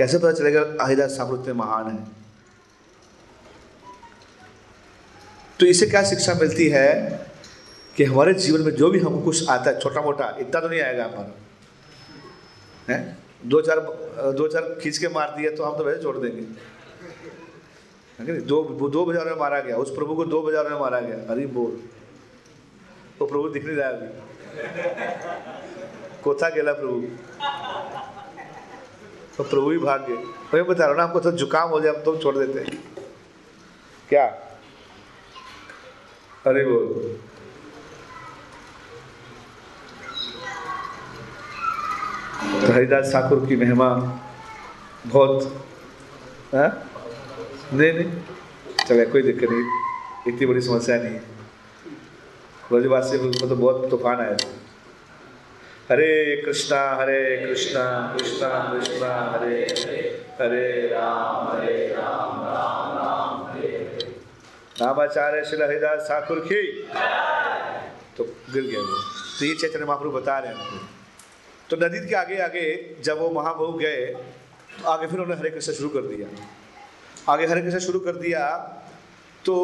[0.00, 2.04] कैसे पता चलेगा हरिदास ठाकुर इतने महान है?
[5.60, 6.86] तो इससे क्या शिक्षा मिलती है
[7.96, 10.80] कि हमारे जीवन में जो भी हमको कुछ आता है छोटा मोटा इतना तो नहीं
[10.80, 11.32] आएगा हमारा
[12.94, 13.16] है?
[13.46, 13.80] दो चार
[14.32, 16.42] दो चार खींच के मार दिए तो हम तो वैसे छोड़ देंगे?
[18.40, 21.46] दो दो बाजारों में मारा गया, उस प्रभु को दो बाजारों में मारा गया। अरे
[21.46, 21.80] बोल।
[23.20, 24.08] वो प्रभु दिख नहीं रहा अभी।
[26.22, 27.06] कोथा गेला प्रभु।
[29.40, 30.14] तो प्रभु ही भाग गए
[30.52, 32.78] वही बता रहा हूँ ना, हमको तो जुकाम हो जाए, हम तो छोड़ देते हैं।
[34.08, 34.24] क्या?
[36.46, 36.84] अरे बोल
[42.60, 43.88] तो हरिदास ठाकुर की महिमा
[45.06, 45.64] बहुत
[46.54, 46.68] हाँ?
[47.72, 48.10] नहीं नहीं।
[48.86, 51.22] चलो, कोई दिक्कत नहीं, इतनी बड़ी समस्या नहीं है।
[52.70, 54.59] ब्रजवासी को तो बहुत तूफ़ान आया था।
[55.90, 59.56] हरे कृष्णा हरे कृष्णा कृष्णा कृष्णा, हरे
[60.40, 63.70] हरे राम हरे राम राम राम, हरे
[64.80, 66.62] नामाचार्य श्री हरिदास ठाकुर की।
[68.16, 69.00] तो गिर गया वो।
[69.38, 70.80] तो ये चैतन्य महाप्रभु बता रहे हैं
[71.70, 72.64] तो नदी के आगे आगे
[73.04, 76.28] जब वो महाप्रभु गए तो आगे फिर उन्होंने हरे कृष्ण शुरू कर दिया।
[77.32, 78.46] आगे हरे कृष्ण शुरू कर दिया
[79.44, 79.56] तो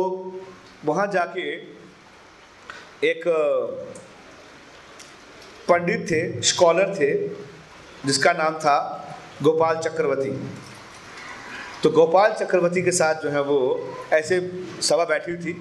[0.84, 1.46] वहाँ जाके
[3.04, 3.22] एक
[5.68, 7.28] पंडित थे स्कॉलर थे,
[8.06, 8.76] जिसका नाम था
[9.42, 10.30] गोपाल चक्रवर्ती।
[11.82, 13.58] तो गोपाल चक्रवर्ती के साथ जो है वो
[14.12, 14.40] ऐसे
[14.82, 15.52] सभा बैठी हुई थी।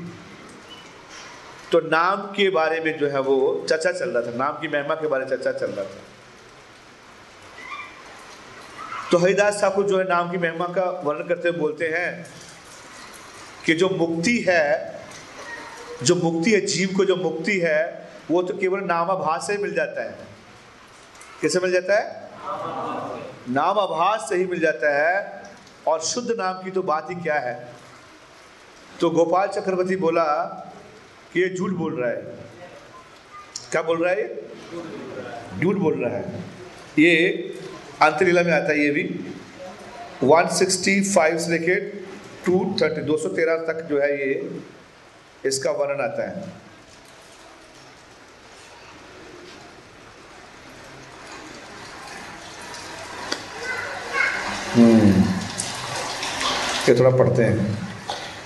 [1.71, 4.95] तो नाम के बारे में जो है वो चर्चा चल रहा था, नाम की महिमा
[4.95, 6.01] के बारे में चर्चा चल रहा था।
[9.11, 12.25] तो हरिदास ठाकुर जो है नाम की महिमा का वर्णन करते हुए बोलते हैं
[13.65, 14.99] कि जो मुक्ति है,
[16.03, 20.03] जो मुक्ति है, जीव को जो मुक्ति है वो तो केवल नामाभास से मिल जाता
[20.03, 20.17] है।
[21.41, 22.29] कैसे मिल जाता है?
[23.49, 25.43] नामाभास से ही मिल जाता है।
[25.87, 27.67] और शुद्ध नाम की तो बात ही क्या है?
[29.01, 30.23] तो गोपाल चक्रवर्ती बोला
[31.33, 32.21] कि ये झूठ बोल रहा है।
[33.71, 34.49] क्या बोल रहा है ये?
[35.59, 36.43] झूठ बोल रहा है।
[36.99, 37.27] ये
[38.01, 39.33] अंतरीला में आता है ये भी।
[40.23, 41.75] 165 से लेके
[42.45, 44.59] 230 213 तक जो है ये,
[45.45, 46.64] इसका वर्णन आता है।
[56.89, 57.57] ये थोड़ा पढ़ते हैं।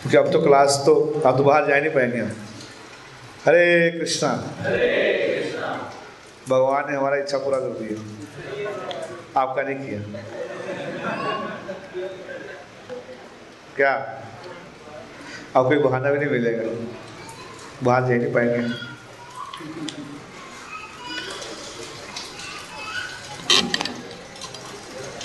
[0.02, 2.22] क्योंकि अब तो क्लास तो आप तो बाहर जा नहीं पाएँगे
[3.46, 4.30] हरे कृष्णा।
[6.50, 7.98] भगवान ने हमारा इच्छा पूरा कर दिया।
[9.42, 10.00] आपका नहीं किया।
[13.76, 13.94] क्या?
[15.56, 16.64] अब कोई बहाना भी नहीं मिलेगा।
[17.84, 18.64] बाहर जा नहीं पाएँगे।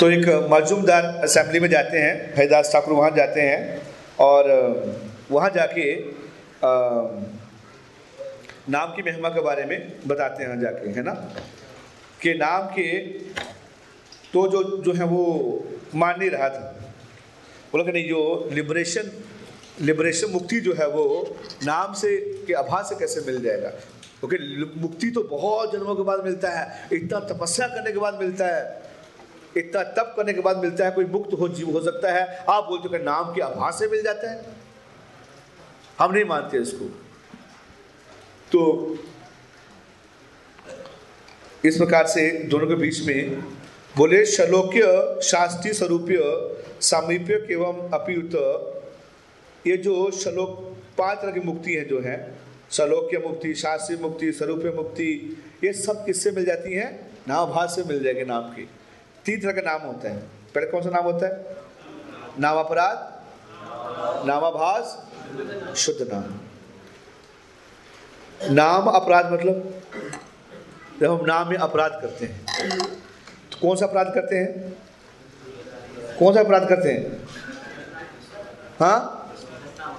[0.01, 3.82] तो एक मजूमदार असेंबली में जाते हैं हरिदास ठाकुर वहाँ जाते हैं
[4.18, 4.49] और
[5.30, 5.90] वहाँ जाके
[6.64, 6.70] अ,
[8.70, 11.12] नाम की महिमा के बारे में बताते हैं जाके है ना?
[12.22, 12.86] कि नाम के
[14.32, 15.23] तो जो जो है वो
[15.94, 16.60] मान नहीं रहा था।
[17.73, 19.10] बोला कि नहीं जो लिबरेशन
[19.81, 21.05] लिबरेशन मुक्ति जो है वो
[21.64, 22.16] नाम से
[22.47, 23.69] के आभास से कैसे मिल जाएगा?
[24.20, 28.47] क्योंकि मुक्ति तो बहुत जन्मों के बाद मिलता है इतना तपस्या करने के बाद मिलता
[28.47, 28.84] है।
[29.56, 32.64] इतना तप करने के बाद मिलता है, कोई मुक्त हो, जीव हो सकता है। आप
[32.64, 34.44] बोलते हो नाम के आभास से मिल जाता है।
[35.98, 36.85] हम नहीं मानते इसको।
[38.52, 38.98] तो
[41.64, 43.40] इस प्रकार से दोनों के बीच में
[43.97, 46.20] बोले, शलोक्य शास्त्रीय स्वरूपीय
[46.81, 48.35] सामीप्य एवं अपियुत।
[49.66, 52.35] ये जो शलोक पाँच तरह की मुक्ति है जो है,
[52.70, 57.18] शलोक्य मुक्ति शास्त्रीय मुक्ति, स्वरूपीय मुक्ति, ये सब किससे मिल जाती हैं?
[57.28, 58.68] नामाभास से मिल जाएगी नाम की।
[59.26, 60.20] तीन तरह के नाम होते हैं।
[60.55, 61.56] पहले कौन सा नाम होता है?
[62.40, 63.12] नाम अपराध
[64.26, 64.96] नामाभास
[65.76, 66.24] शुद्ध नाम।
[68.55, 69.82] नाम अपराध मतलब
[71.01, 72.46] जब हम नाम में अपराध करते हैं
[73.52, 74.72] तो कौन सा अपराध करते हैं?
[76.18, 77.26] कौन सा अपराध करते हैं?
[78.80, 78.98] हाँ?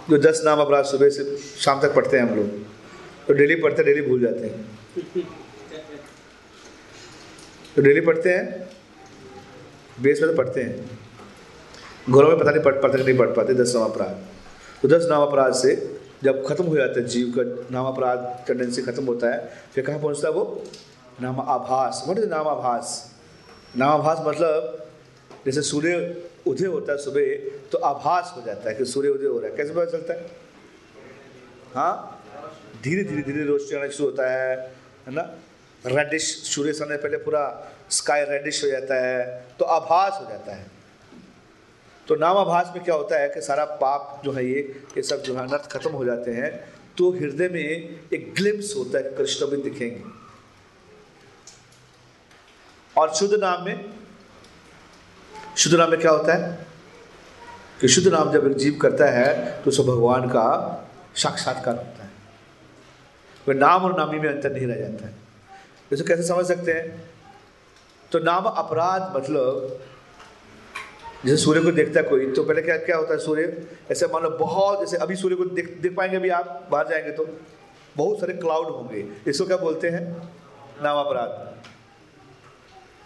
[0.09, 2.47] जो दस नाम अपराध सुबह से शाम तक पढ़ते हैं हम लोग
[3.27, 4.65] तो डेली पढ़ते, डेली भूल जाते हैं।
[7.75, 8.69] तो डेली पढ़ते हैं
[9.97, 10.99] बेस में तो पढ़ते हैं।
[12.09, 14.23] घरों में पता नहीं पढ़, पढ़ते नहीं पढ़ पाते, दस नाम अपराध
[14.81, 15.75] तो दस नाम अपराध से
[16.23, 17.43] जब खत्म हो जाता है, जीव का
[17.73, 20.63] नाम अपराध टेंडेंसी खत्म होता है, फिर कहाँ पहुँचता है वो?
[21.21, 22.87] नाम आभास मतलब नाम आभास
[23.77, 24.87] नाम आभास मतलब
[25.45, 27.35] जैसे सूर्य उदय होता है सुबह
[27.71, 30.25] तो आभास हो जाता है कि सूर्य उदय हो रहा है। कैसे पता चलता है?
[31.75, 32.21] हाँ?
[32.83, 34.55] धीरे धीरे धीरे रोशनी आना शुरू होता है
[35.07, 35.21] है ना?
[35.85, 37.43] रेडिश सूर्य समय पहले पूरा
[37.89, 39.25] स्काई रेडिश हो जाता है
[39.59, 40.65] तो आभास हो जाता है।
[42.07, 44.59] तो नाम आभास में क्या होता है कि सारा पाप जो है ये
[44.97, 46.51] ये सब जो है अनर्थ खत्म हो जाते हैं
[46.97, 47.59] तो हृदय में
[48.13, 50.03] एक ग्लिम्स होता है कृष्ण भी दिखेंगे।
[52.95, 53.93] और शुद्ध नाम में,
[55.57, 56.65] शुद्ध नाम में क्या होता है
[57.81, 60.45] कि शुद्ध नाम जब एक जीव करता है तो उसे भगवान का
[61.15, 62.11] साक्षात्कार होता है।
[63.47, 65.15] वह नाम और नामी में अंतर नहीं रह जाता है।
[65.91, 67.14] इसे कैसे समझ सकते हैं?
[68.11, 69.79] तो नाम अपराध मतलब
[71.25, 73.65] जैसे सूर्य को देखता है कोई तो पहले क्या क्या होता है सूर्य?
[73.91, 77.11] ऐसे मान लो बहुत, जैसे अभी सूर्य को देख देख पाएँगे अभी आप, बाहर जाएँगे
[77.11, 77.27] तो
[77.97, 80.03] बहुत सारे क्लाउड होंगे। इसको क्या बोलते हैं?
[80.83, 81.53] नाम अपराध।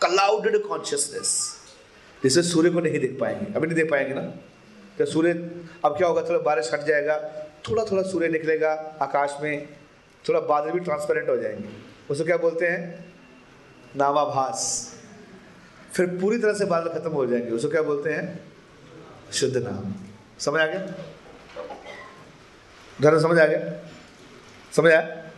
[0.05, 1.55] क्लाउडेड कॉन्शियसनेस
[2.23, 4.21] जिसे सूर्य को नहीं देख पाएँगे। अभी नहीं देख पाएँगे ना?
[4.99, 5.33] तो सूर्य,
[5.85, 6.21] अब क्या होगा?
[6.21, 7.17] थोड़ा बारिश हट जाएगा,
[7.69, 8.71] थोड़ा थोड़ा सूर्य निकलेगा
[9.01, 9.67] आकाश में,
[10.29, 11.69] थोड़ा बादल भी ट्रांसपेरेंट हो जाएँगे।
[12.11, 13.08] उसको क्या बोलते हैं?
[13.95, 14.93] नामाभास
[15.93, 18.39] फिर पूरी तरह से बाल खत्म हो जाएँगे। उसको क्या बोलते हैं?
[19.33, 19.93] शुद्ध नाम।
[20.39, 20.79] समझ आ गया?
[23.01, 23.87] धर्म समझ आ गया?
[24.75, 25.31] समझ आया?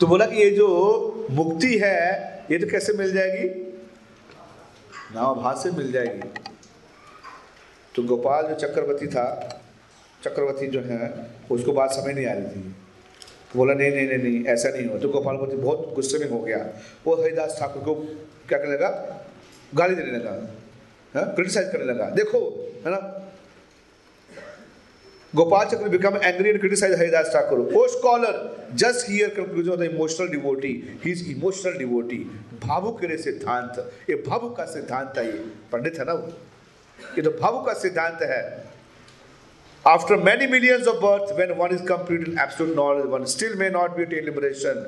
[0.00, 3.48] तो बोला कि ये जो मुक्ति है, ये तो कैसे मिल जाएगी?
[5.14, 6.28] नामाभास से मिल जाएगी।
[7.94, 9.58] तो गोपाल जो चक्रवर्ती था,
[10.24, 12.76] चक्रवर्ती जो है, उसको बात समझ नहीं आ रही थी।
[13.56, 16.58] बोला, नहीं नहीं नहीं नहीं, ऐसा नहीं हो तो गोपालपति बहुत गुस्से में हो गया।
[17.06, 17.94] वो हरिदास ठाकुर को
[18.48, 18.90] क्या करने लगा?
[19.74, 20.32] गाली देने लगा
[21.14, 22.38] क्रिटिसाइज करने लगा। देखो,
[22.84, 22.98] है ना?
[25.32, 27.58] Gopal Chakra become angry and criticise Haridas Thakur.
[27.76, 28.36] O scholar
[28.74, 30.72] just hear conclusion emotional devotee
[31.04, 32.18] he is emotional devotee
[32.62, 33.78] भावुक के सिद्धांत।
[34.10, 35.38] ये भावुक का सिद्धांत है ये।
[35.72, 36.32] पंडित है ना वो?
[36.98, 38.42] ये तो भावुक का सिद्धांत है।
[39.86, 43.70] After many millions of births, when one is complete in absolute knowledge, one still may
[43.70, 44.86] not be attained liberation.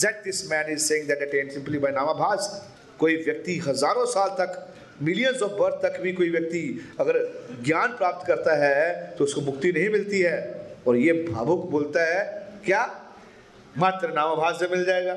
[0.00, 2.48] That this man is saying that attained simply by namabhas.
[2.98, 4.52] कोई व्यक्ति हज़ारों साल तक
[5.02, 6.60] मिलियंस ऑफ़ बर्थ तक भी कोई व्यक्ति
[7.00, 7.16] अगर
[7.64, 10.36] ज्ञान प्राप्त करता है तो उसको मुक्ति नहीं मिलती है
[10.86, 12.20] और ये भावुक बोलता है
[12.64, 12.82] क्या
[13.78, 15.16] मात्र नामाभास से मिल जाएगा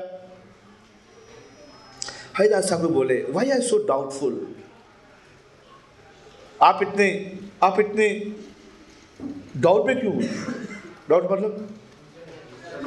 [2.38, 4.34] हरिदास ठाकुर बोले वाई आर सो डाउटफुल
[6.62, 7.08] आप इतने
[7.62, 8.08] आप इतने
[9.56, 10.14] डाउट में क्यों
[11.10, 11.68] डाउट मतलब?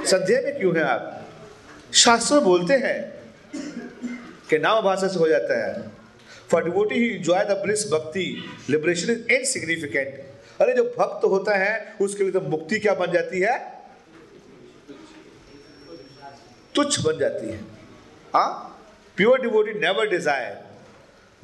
[0.05, 1.25] संदेह में क्यों है आप?
[1.93, 2.97] शास्त्र बोलते हैं
[4.49, 5.91] कि नाम भाषा से हो जाता है।
[6.51, 8.25] For devotee he enjoy the bliss bhakti
[8.69, 13.39] liberation is insignificant अरे जो भक्त होता है, उसके लिए तो मुक्ति क्या बन जाती
[13.39, 13.57] है?
[16.75, 17.59] तुच्छ बन जाती है।
[18.35, 18.49] हाँ?
[19.17, 20.68] प्योर डिवोटी नेवर डिज़ायर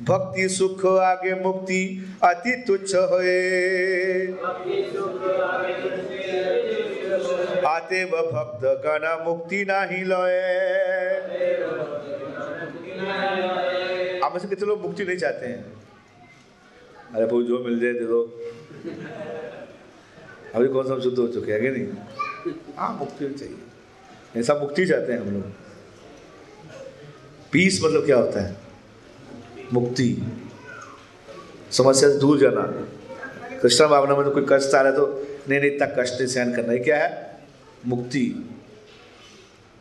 [0.02, 4.28] भक्ति सुख आगे मुक्ति अति तुच्छ होए।
[7.66, 10.04] आते व भक्त गण मुक्ति नाही
[14.20, 15.74] आप में से कितने लोग मुक्ति नहीं चाहते हैं?
[17.16, 18.42] अरे भाई, जो मिल जाए दे दो।
[20.56, 21.88] अभी कौन सा शुद्ध हो चुके हैं कि नहीं?
[22.78, 23.58] हाँ मुक्ति चाहिए।
[24.40, 25.44] ऐसा मुक्ति चाहते हैं हम लोग।
[27.52, 28.65] पीस मतलब क्या होता है?
[29.74, 30.10] मुक्ति।
[31.72, 32.62] समस्या से दूर जाना।
[33.60, 36.28] कृष्णा भावना में तो कोई कष्ट आ रहा है तो नहीं नहीं, इतना कष्ट नहीं
[36.28, 37.40] सहन करना। है क्या है?
[37.86, 38.50] मुक्ति।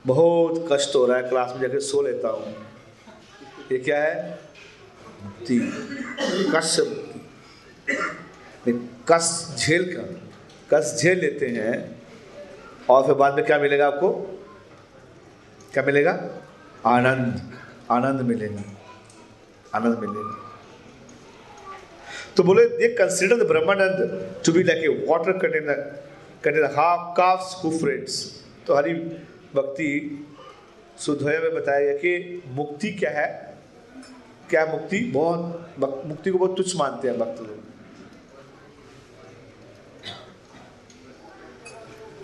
[0.07, 2.55] बहुत कष्ट हो रहा है। क्लास में जाकर सो लेता हूँ।
[3.73, 4.39] ये क्या है?
[5.25, 5.59] मुक्ति।
[6.57, 7.21] कष्ट मुक्ति।
[9.09, 10.21] कष्ट झेल कर,
[10.73, 12.03] कष्ट झेल लेते हैं
[12.91, 14.11] और फिर बाद में क्या मिलेगा आपको?
[15.73, 16.13] क्या मिलेगा?
[16.87, 17.53] आनंद।
[17.91, 18.63] आनंद मिलेगा।
[19.75, 20.41] आनंद मिलेगा।
[22.37, 23.99] तो बोले they consider the brahmananda
[24.47, 25.81] to be like a water container
[26.45, 28.15] container half calf's who friends
[28.67, 28.95] तो हरी
[29.55, 29.91] भक्ति
[30.99, 33.27] सुधोय में बताया गया कि मुक्ति क्या है?
[34.51, 34.99] क्या मुक्ति?
[35.15, 35.77] बहुत
[36.07, 37.63] मुक्ति को बहुत तुच्छ मानते हैं भक्त लोग।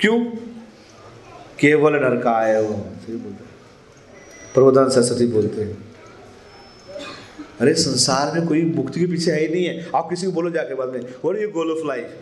[0.00, 0.18] क्यों?
[1.58, 3.44] केवल नरकाय हो बोलते
[4.54, 5.89] प्रबोधन सरस्वती बोलते हैं।
[7.60, 10.50] अरे, संसार में कोई मुक्ति के पीछे है ही नहीं है। आप किसी को बोलो
[10.50, 12.14] जाके बाद में what you goal of life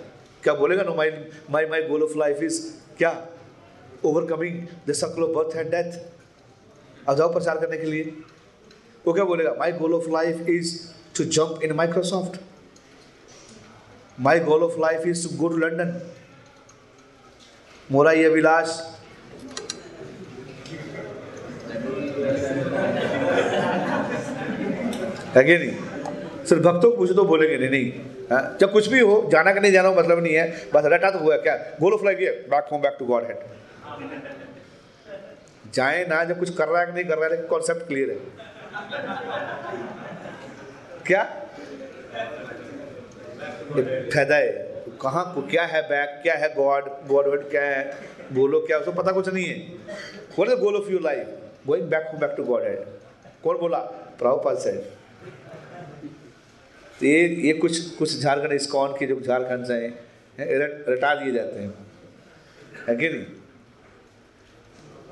[0.42, 0.82] क्या बोलेगा?
[0.82, 1.10] No my
[1.50, 2.60] my my goal of life is
[2.98, 3.10] क्या?
[4.04, 6.00] Overcoming the circle of birth and death
[7.08, 8.02] अब जाओ प्रचार करने के लिए।
[9.06, 9.54] वो क्या बोलेगा?
[9.58, 10.76] My goal of life is
[11.16, 12.40] to jump in Microsoft
[14.20, 16.00] my goal of life is to go to London
[17.92, 18.78] मोरा ये अभिलाष
[25.34, 26.44] है कि नहीं?
[26.44, 27.92] सिर्फ़ भक्तों को पूछो तो बोलेंगे नहीं नहीं।
[28.30, 31.18] हाँ, जब कुछ भी हो जाना कि नहीं जाना मतलब नहीं है। बस रटा तो
[31.18, 31.54] हुआ क्या?
[31.80, 32.18] Goal of life
[32.50, 33.36] back home back to Godhead
[35.74, 38.10] जाए ना जब कुछ कर रहा है कि नहीं कर रहा है लेकिन कॉन्सेप्ट क्लियर
[38.10, 38.16] है।
[41.06, 41.22] क्या?
[44.12, 44.52] फ़ायदा है।
[45.02, 47.82] कहाँ क्या है बैक क्या है गॉड गॉड क्या है?
[48.32, 49.56] बोलो क्या उसको पता कुछ नहीं है।
[50.36, 51.26] What is goal of your life
[51.66, 52.78] going back back to Godhead
[53.44, 53.78] कौन बोला?
[54.18, 54.72] प्रभुपाद से
[57.00, 59.98] तो ये ये कुछ कुछ झारखंड इस्कॉन के जो झारखंड से हैं,
[60.38, 61.74] रट- दिए जाते हैं।
[62.88, 63.26] है कि नहीं?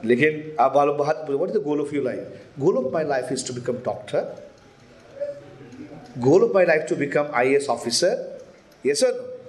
[0.04, 3.32] लेकिन आप वालों बात what is the goal of your life goal of my life
[3.32, 4.50] is to become doctor
[6.18, 8.44] goal of my life to become IAS officer
[8.86, 9.40] ये सर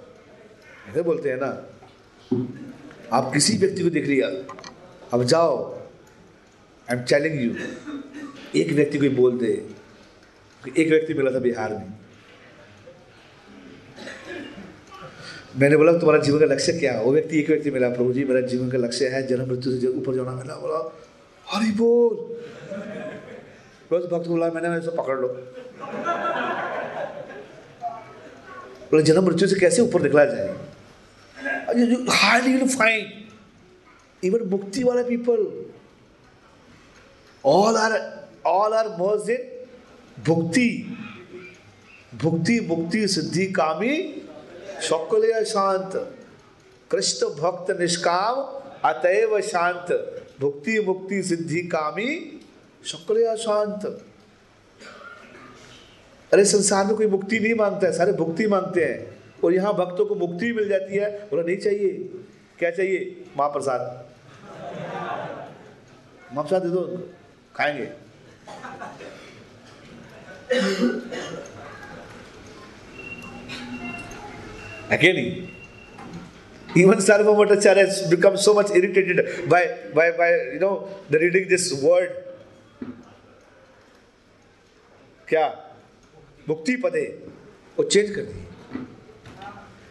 [0.90, 1.66] ऐसे बोलते हैं ना।
[3.12, 4.28] आप किसी व्यक्ति को देख लिया
[5.12, 5.74] अब जाओ
[6.90, 7.54] आई एम चैलेंज यू
[8.60, 9.66] एक व्यक्ति को बोल दे
[10.78, 11.97] एक व्यक्ति मिला था बिहार में।
[15.56, 17.02] मैंने बोला, तुम्हारा जीवन का लक्ष्य क्या है?
[17.02, 19.86] वो व्यक्ति, एक व्यक्ति मिला, प्रभु जी, मेरा जीवन का लक्ष्य है जन्म, मृत्यु से
[19.86, 20.96] ऊपर जाना। मिला बोला,
[21.48, 22.16] हरी बोल।
[23.92, 25.28] बस भक्त बोला मैंने मैंने पकड़ लो।
[28.90, 30.56] बोला, जन्म, मृत्यु से कैसे ऊपर निकला जाए?
[31.76, 33.06] यू फाइंड
[34.24, 35.64] इवन मुक्ति वाले people
[37.46, 37.96] all are
[38.46, 39.42] all are merged in
[40.26, 40.96] भुक्ति
[42.22, 44.22] भुक्ति मुक्ति, सिद्धि, कामी
[44.81, 45.95] সকলে शांत
[46.91, 48.35] कृष्ण भक्त निष्काम
[48.87, 49.91] अतएव शांत
[50.41, 52.09] भुक्ति मुक्ति सिद्धि कामी
[52.83, 53.85] সকলে शांत
[56.31, 58.99] अरे संसार में कोई मुक्ति नहीं मांगता है सारे भुक्ति मांगते हैं
[59.43, 61.89] और यहाँ भक्तों को मुक्ति मिल जाती है बोला नहीं चाहिए
[62.59, 62.99] क्या चाहिए
[63.37, 63.81] महाप्रसाद
[66.33, 67.03] महाप्रसाद दे दो उनको,
[67.55, 67.87] खाएंगे
[74.90, 75.50] Again,
[76.74, 81.48] even Sarva Bhattacharya has become so much irritated by, by, by you know, the reading
[81.48, 82.24] this word.
[85.28, 85.46] क्या
[86.48, 87.02] मुक्ति पदे
[87.78, 88.44] वो चेंज कर दी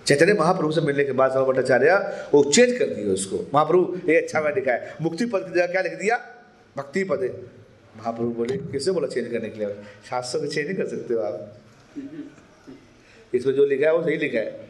[0.07, 1.91] चैतन्य महाप्रभु से मिलने के बाद सर्व भट्टाचार्य
[2.33, 5.67] वो चेंज कर दिया उसको महाप्रभु ये अच्छा मैं लिखा है मुक्ति पद की जगह
[5.71, 6.17] क्या लिख दिया
[6.77, 7.29] भक्ति पदे
[7.97, 9.69] महाप्रभु बोले किसने बोला चेंज करने के लिए
[10.09, 11.37] शास्त्र को चेंज नहीं कर सकते हो आप
[13.33, 14.66] इसमें जो लिखा है वो सही लिखा है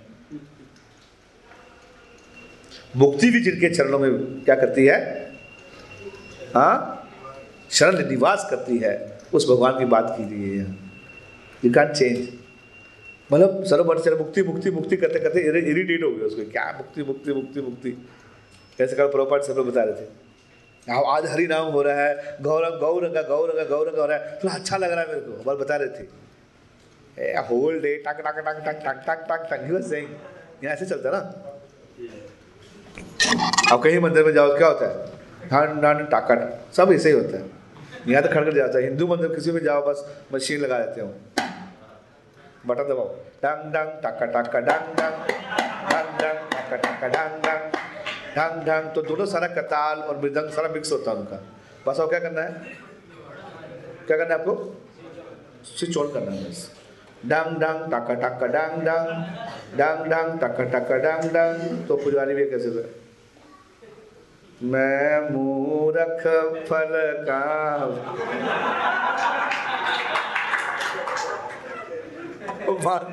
[2.96, 4.12] मुक्ति भी जिनके चरणों में
[4.42, 5.32] क्या करती है?
[6.56, 6.94] हाँ
[7.72, 10.66] शरण निवास करती है। उस भगवान की बात की गई है।
[11.66, 12.28] यू कैन चेंज
[13.34, 17.34] मतलब सर्वभट चरण मुक्ति मुक्ति मुक्ति करते करते इरिटेट हो गया उसको। क्या मुक्ति मुक्ति
[17.34, 17.92] मुक्ति मुक्ति?
[18.78, 20.06] कैसे कल प्रोपाट सब बता रहे थे।
[20.98, 24.54] अब आज हरि नाम हो रहा है। गौरंग गौरंगा गौरंगा गौरंगा हो रहा है। थोड़ा
[24.56, 26.04] अच्छा लग रहा है मेरे को। बार बता रहे थे।
[27.48, 28.04] होल डे
[30.62, 31.54] ही ऐसे चलता ना?
[33.72, 35.08] अब कहीं मंदिर में जाओ, क्या होता है?
[35.50, 37.46] ठंड ठंड टाकट सब ऐसे ही होता है।
[38.08, 41.08] यहाँ तो खड़कर जाता है। हिंदू मंदिर किसी में जाओ, बस मशीन लगा देते हो।
[42.68, 43.08] बटन दबाओ।
[43.44, 45.28] डंग डंग, टका टका, डंग डंग
[45.92, 47.72] डंग डंग, टका टका, डंग डंग
[48.38, 51.44] डंग डंग। तो दोनों सारा कताल और मृदंग सारा मिक्स होता है उनका।
[51.88, 52.52] बस और क्या करना है?
[54.08, 54.86] क्या करना है आपको?
[55.66, 56.77] स्विच ऑन करना है बस।
[57.26, 59.08] डंग डंग टका टका डंग डंग
[59.78, 62.90] डंग डंग टका टका डंग डंग तो पुजारी भी कैसे था
[64.64, 66.22] मैं मूरख
[66.70, 66.92] फल
[67.30, 67.42] का
[72.84, 73.04] बार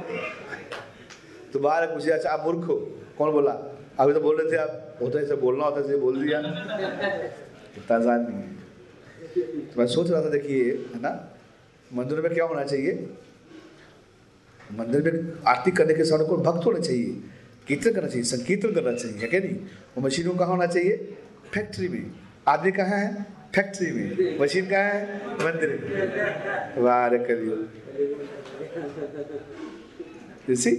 [1.52, 2.76] तुम्हारा कुछ अच्छा आप मूर्ख हो।
[3.18, 3.52] कौन बोला?
[3.98, 7.96] अभी तो बोल रहे थे आप। होता है ऐसे बोलना होता है बोल दिया। इतना
[7.96, 8.52] आसान नहीं है।
[9.66, 10.64] तो मैं सोच रहा था, देखिए,
[10.94, 11.28] है ना?
[11.94, 12.92] मंदिर में क्या होना चाहिए?
[14.72, 17.20] मंदिर में आरती करने के समय को भक्त होना चाहिए,
[17.68, 19.54] कीर्तन करना चाहिए, संकीर्तन करना चाहिए, है क्या नहीं?
[19.54, 20.96] वो मशीन कहाँ होना चाहिए?
[21.54, 22.10] फैक्ट्री में।
[22.48, 23.22] आदमी कहाँ है?
[23.54, 25.16] फैक्ट्री में। मशीन कहाँ है?
[25.26, 27.68] मंदिर में। वाह करियो
[30.50, 30.76] You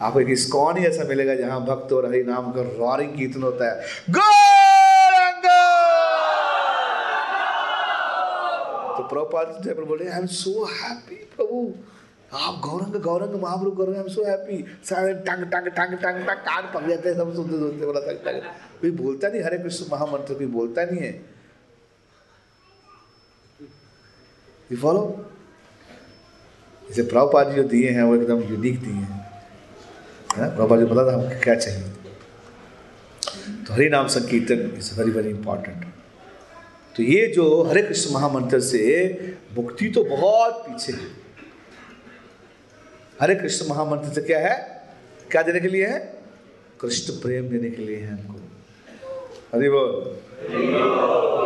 [0.00, 3.70] आपको एक इस्कॉन ही ऐसा मिलेगा जहाँ भक्त और हरि नाम का रॉरिंग कीर्तन होता
[3.70, 4.57] है। गौरंग
[8.98, 11.58] तो प्रभुपाद जयपुर बोले आई एम सो हैप्पी प्रभु
[12.36, 16.44] आप Gauranga Gauranga Mahaprabhu Gauranga I am so happy सारे टंग टंग टंग टंग टंग,
[16.48, 18.40] कान पक जाते हैं, सब सुनते सुनते, बोला, टंग टंग।
[18.80, 21.12] कोई बोलता नहीं, हरे कृष्ण महामंत्र कोई बोलता नहीं है।
[24.70, 25.02] यू फॉलो
[26.88, 29.20] जैसे प्रभुपाद जी दिए हैं, वो एकदम यूनिक दिए हैं।
[30.36, 31.88] है प्रभुपाद जी पता था, हमको क्या चाहिए?
[33.66, 35.87] तो हरि नाम संकीर्तन इज़ वेरी वेरी इंपॉर्टेंट
[36.98, 41.08] तो ये जो हरे कृष्ण महामंत्र से मुक्ति तो बहुत पीछे है।
[43.20, 44.82] हरे कृष्ण महामंत्र से क्या है?
[45.30, 46.18] क्या देने के लिए है?
[46.80, 48.40] कृष्ण प्रेम देने के लिए है हमको।
[49.54, 49.90] हरि बोल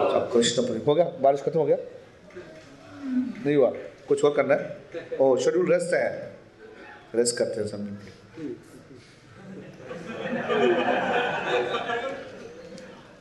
[0.04, 1.04] अच्छा, कृष्ण प्रेम। हो गया?
[1.04, 1.76] बारिश खत्म हो गया?
[3.46, 3.72] नहीं हुआ।
[4.08, 4.76] कुछ और करना है?
[5.20, 6.36] ओ शेड्यूल रेस्ट है।
[7.14, 8.12] रेस्ट करते हैं सब मिलके।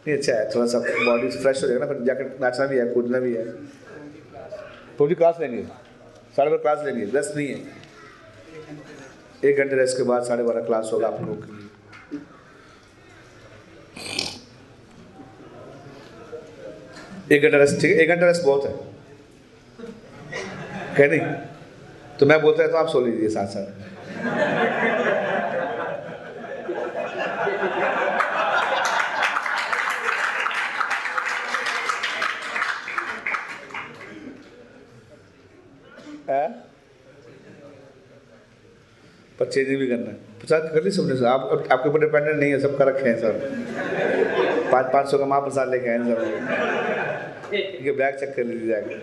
[0.07, 2.85] नहीं अच्छा है, थोड़ा सा बॉडी फ्रेश हो जाएगा ना, फिर जाकर नाचना भी है,
[2.93, 3.45] कूदना भी है।
[4.97, 5.63] तो भी क्लास लेंगे।
[6.35, 7.55] साढ़े बारह क्लास लेंगे रेस्ट नहीं है।
[9.49, 11.69] एक घंटे रेस्ट के बाद साढ़े बारह क्लास होगा आप लोगों के लिए।
[17.31, 18.73] एक घंटा रेस्ट ठीक है, एक घंटा रेस्ट बहुत है।
[20.97, 21.21] कह नहीं?
[22.19, 23.65] तो मैं बोलता है तो आप सो लीजिए साथ साथ
[36.29, 36.49] है
[39.41, 42.77] परचेज भी करना है। पचास कर ली सबने आप आपके ऊपर डिपेंडेंट नहीं है, सब
[42.77, 43.33] कर रखे हैं सर
[44.71, 46.19] पाँच पाँच सौ का महाप्रसाद लेके आए हैं सब।
[47.85, 48.97] ये बैग चेक कर लीजिए जाकर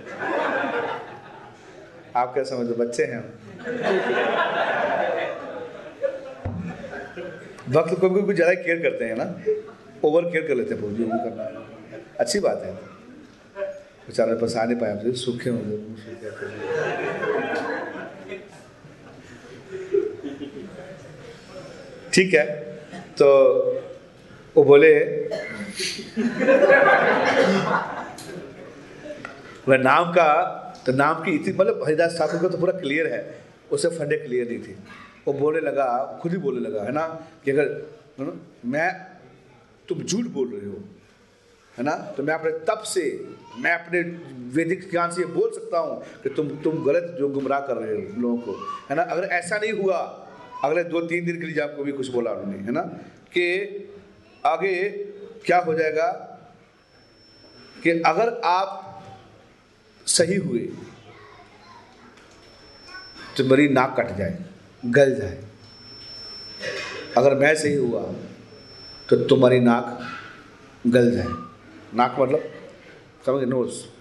[2.16, 3.27] आप क्या समझो बच्चे हैं। हम
[7.70, 9.27] वक्त को भी कुछ ज़्यादा केयर करते हैं ना।
[10.05, 11.44] ओवर केयर कर लेते हैं जो भी करना।
[12.20, 12.73] अच्छी बात है।
[14.06, 16.47] बेचारे पसा नहीं पाए सूखे हो गए मुँह सूखे थे।
[22.18, 22.44] ठीक है
[23.18, 23.26] तो
[24.56, 24.92] वो बोले
[29.68, 30.30] वह नाम का
[30.86, 33.22] तो नाम की इतनी मतलब हरिदास ठाकुर का तो पूरा क्लियर है,
[33.70, 34.76] उसे फंडे क्लियर नहीं थी।
[35.26, 35.86] वो बोलने लगा,
[36.22, 37.06] खुद ही बोलने लगा, है ना,
[37.44, 37.66] कि अगर
[38.66, 38.90] मैं,
[39.88, 40.78] तुम झूठ बोल रहे हो,
[41.74, 43.04] है ना तो मैं अपने तप से,
[43.58, 44.00] मैं अपने
[44.56, 47.94] वैदिक ज्ञान से ये बोल सकता हूँ कि तुम तुम गलत, जो गुमराह कर रहे
[47.94, 48.52] हो लोगों को,
[48.90, 50.00] है ना, अगर ऐसा नहीं हुआ
[50.64, 52.82] अगले दो तीन दिन के लिए आपको भी कुछ बोला उन्होंने, है ना?
[53.35, 53.44] कि
[54.47, 54.89] आगे
[55.47, 56.09] क्या हो जाएगा
[57.82, 58.85] कि अगर आप
[60.06, 60.68] सही हुए
[63.36, 64.39] तो मेरी नाक कट जाए,
[64.86, 65.44] गल जाए।
[67.16, 68.02] अगर मैं सही हुआ
[69.09, 70.01] तो तुम्हारी नाक
[70.86, 71.26] गल जाए।
[71.94, 72.43] नाक मतलब
[73.26, 73.97] समझ नोज़।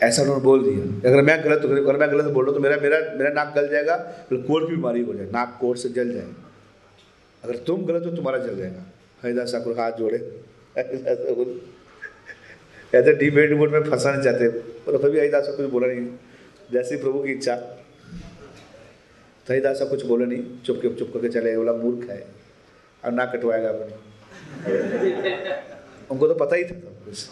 [0.00, 2.76] ऐसा उन्होंने बोल दिया। अगर मैं गलत अगर मैं गलत बोल रहा हूँ तो मेरा
[2.82, 3.96] मेरा मेरा नाक गल जाएगा,
[4.28, 6.26] फिर कोट की बीमारी हो जाए नाक कोट से जल जाए
[7.42, 8.84] अगर तुम गलत हो तुम्हारा जल जाएगा।
[9.22, 10.18] हरिदास ठाकुर हाथ जोड़े।
[12.92, 14.48] ऐसा डिबेट मोड में फंसाना चाहते
[14.84, 16.06] पर कभी हरिदास को कुछ बोला नहीं।
[16.72, 17.54] जैसी प्रभु की इच्छा
[19.46, 22.26] तो हरिदास कुछ बोला नहीं। चुप के चुप करके चले बोला, मूर्ख है।
[23.02, 23.92] और ना कटवाएगा अपने।
[26.10, 27.28] उनको तो पता ही था कुछ।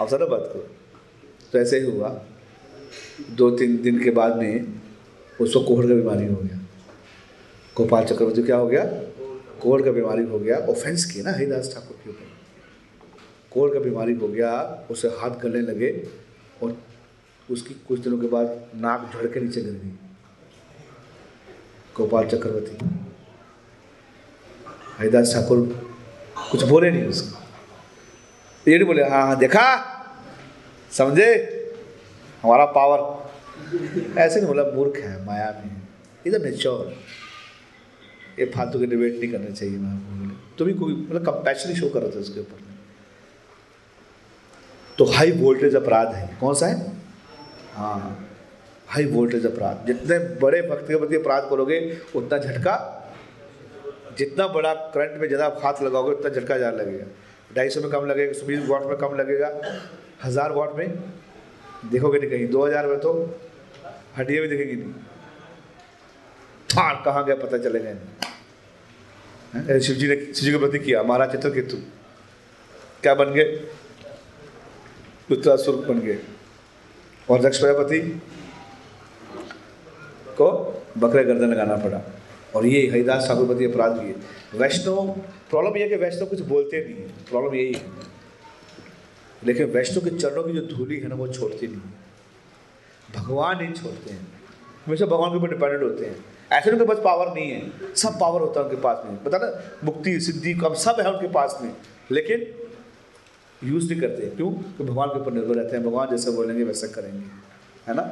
[0.00, 0.68] अब सर बात करो।
[1.52, 2.24] तो ऐसे ही हुआ।
[3.30, 4.80] दो तीन दिन के बाद में
[5.40, 6.58] उसको कोहड़ का बीमारी हो गया।
[7.76, 8.84] गोपाल चक्रवर्ती क्या हो गया?
[9.60, 12.26] कोहड़ का बीमारी हो गया। ऑफेंस किया ना हरिदास ठाकुर के ऊपर।
[13.50, 16.08] कोहड़ का बीमारी हो गया, उसे हाथ गलने लगे
[16.62, 16.76] और
[17.50, 19.88] उसकी कुछ दिनों के बाद नाक झड़ के नीचे गिर गई।
[21.96, 22.86] गोपाल चक्रवर्ती।
[24.98, 25.88] हरिदास ठाकुर
[26.50, 27.40] कुछ बोले नहीं उसको।
[28.70, 29.89] ये नहीं बोले हाँ हाँ देखा?
[30.92, 31.30] समझे?
[32.42, 35.82] हमारा पावर ऐसे नहीं बोला, मूर्ख है, माया में
[36.26, 36.94] इधर मेच्योर
[38.38, 41.74] ये फालतू के डिबेट नहीं करने चाहिए मैं आपको बोले तो भी कोई मतलब कंपैशन
[41.74, 42.68] शो कर रहा था उसके ऊपर।
[44.98, 46.92] तो हाई वोल्टेज अपराध है। कौन सा है?
[47.74, 48.26] हाँ
[48.88, 51.78] हाई वोल्टेज अपराध। जितने बड़े भक्त के प्रति अपराध करोगे,
[52.16, 52.74] उतना झटका,
[54.18, 57.06] जितना बड़ा करंट में ज़्यादा हाथ लगाओगे, उतना झटका ज़्यादा लगेगा।
[57.56, 59.48] ढाई सौ में कम लगेगा सौ बीस वाट में कम लगेगा।
[60.24, 60.88] हज़ार वाट में
[61.86, 63.12] देखोगे नहीं कहीं, दो हज़ार में तो
[64.18, 64.92] हड्डियाँ भी दिखेगी नहीं।
[66.68, 67.94] फाड़ कहाँ गया पता चलेगा नहीं
[69.56, 69.78] हैं?
[69.80, 71.76] शिव जी ने, शिव जी के प्रति किया महाराज चित्रकेतु
[73.02, 73.44] क्या बन गए?
[75.30, 76.18] उत्तरासुर बन गए।
[77.28, 78.00] और दक्ष प्रजापति
[80.38, 80.48] को
[80.98, 82.00] बकरे गर्दन लगाना पड़ा।
[82.56, 84.14] और ये हरिदास ठाकुर प्रति अपराध है।
[84.54, 85.08] वैष्णव
[85.50, 87.86] प्रॉब्लम ये है कि वैष्णव कुछ बोलते नहीं। है प्रॉब्लम यही है।
[89.46, 91.80] लेकिन वैष्णव के चरणों की जो धूली है ना, वो छोड़ती नहीं
[93.22, 94.28] भगवान नहीं छोड़ते हैं।
[94.86, 98.40] हमेशा भगवान के ऊपर डिपेंडेंट होते हैं। ऐसे उनके पास पावर नहीं है। सब पावर
[98.40, 101.76] होता है उनके पास में। पता ना, मुक्ति, सिद्धि कम सब है उनके पास में।
[102.10, 102.54] लेकिन
[103.68, 104.50] यूज़ नहीं करते। क्यों?
[104.50, 107.26] कि भगवान के ऊपर निर्भर रहते हैं। भगवान जैसे बोलेंगे, वैसा करेंगे।
[107.88, 108.02] है ना?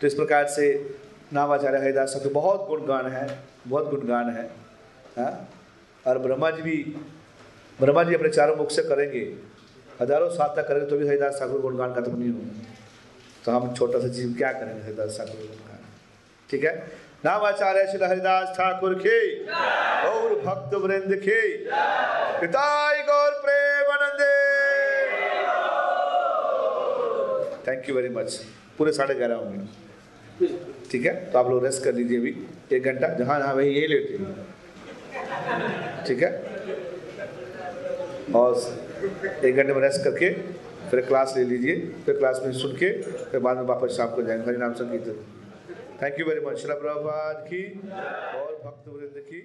[0.00, 0.96] तो इस प्रकार से
[1.32, 3.26] नामाचार्य हरिदास के बहुत गुणगान है,
[3.66, 4.44] बहुत गुणगान है
[5.18, 5.48] हाँ?
[6.04, 6.76] और ब्रह्मा जी भी
[7.78, 9.20] ब्रह्मा जी अपने चारों मुख से करेंगे,
[10.00, 12.74] हज़ारों तक करेंगे तो भी हरिदास ठाकुर गुणगान खत्म नहीं होगा।
[13.44, 15.78] तो हम छोटा सा चीज़ क्या करेंगे, हरिदास ठाकुर का
[16.50, 16.72] ठीक है?
[17.24, 19.18] नाम आचार्य श्री हरिदास ठाकुर के,
[20.08, 21.40] और भक्त वृंद के,
[22.40, 24.34] पिताई गौर प्रेमानंदे
[27.66, 28.40] थैंक यू वेरी मच
[28.78, 30.56] पूरे साढ़े ग्यारह होंगे।
[30.90, 31.14] ठीक है?
[31.30, 32.34] तो आप लोग रेस्ट कर लीजिए अभी।
[32.72, 34.06] एक घंटा। जहाँ जहाँ वही, यही लेट
[36.06, 36.30] ठीक है?
[38.32, 38.56] और
[39.44, 40.32] एक घंटे में रेस्ट करके
[40.90, 41.76] फिर क्लास ले लीजिए।
[42.06, 45.06] फिर क्लास में सुन के, फिर बाद में वापस शाम को जाएँगे। हरिनाम संगीत।
[46.02, 46.80] थैंक यू वेरी मच श्रभ
[47.48, 47.80] की
[48.38, 49.40] और भक्त वृंद की।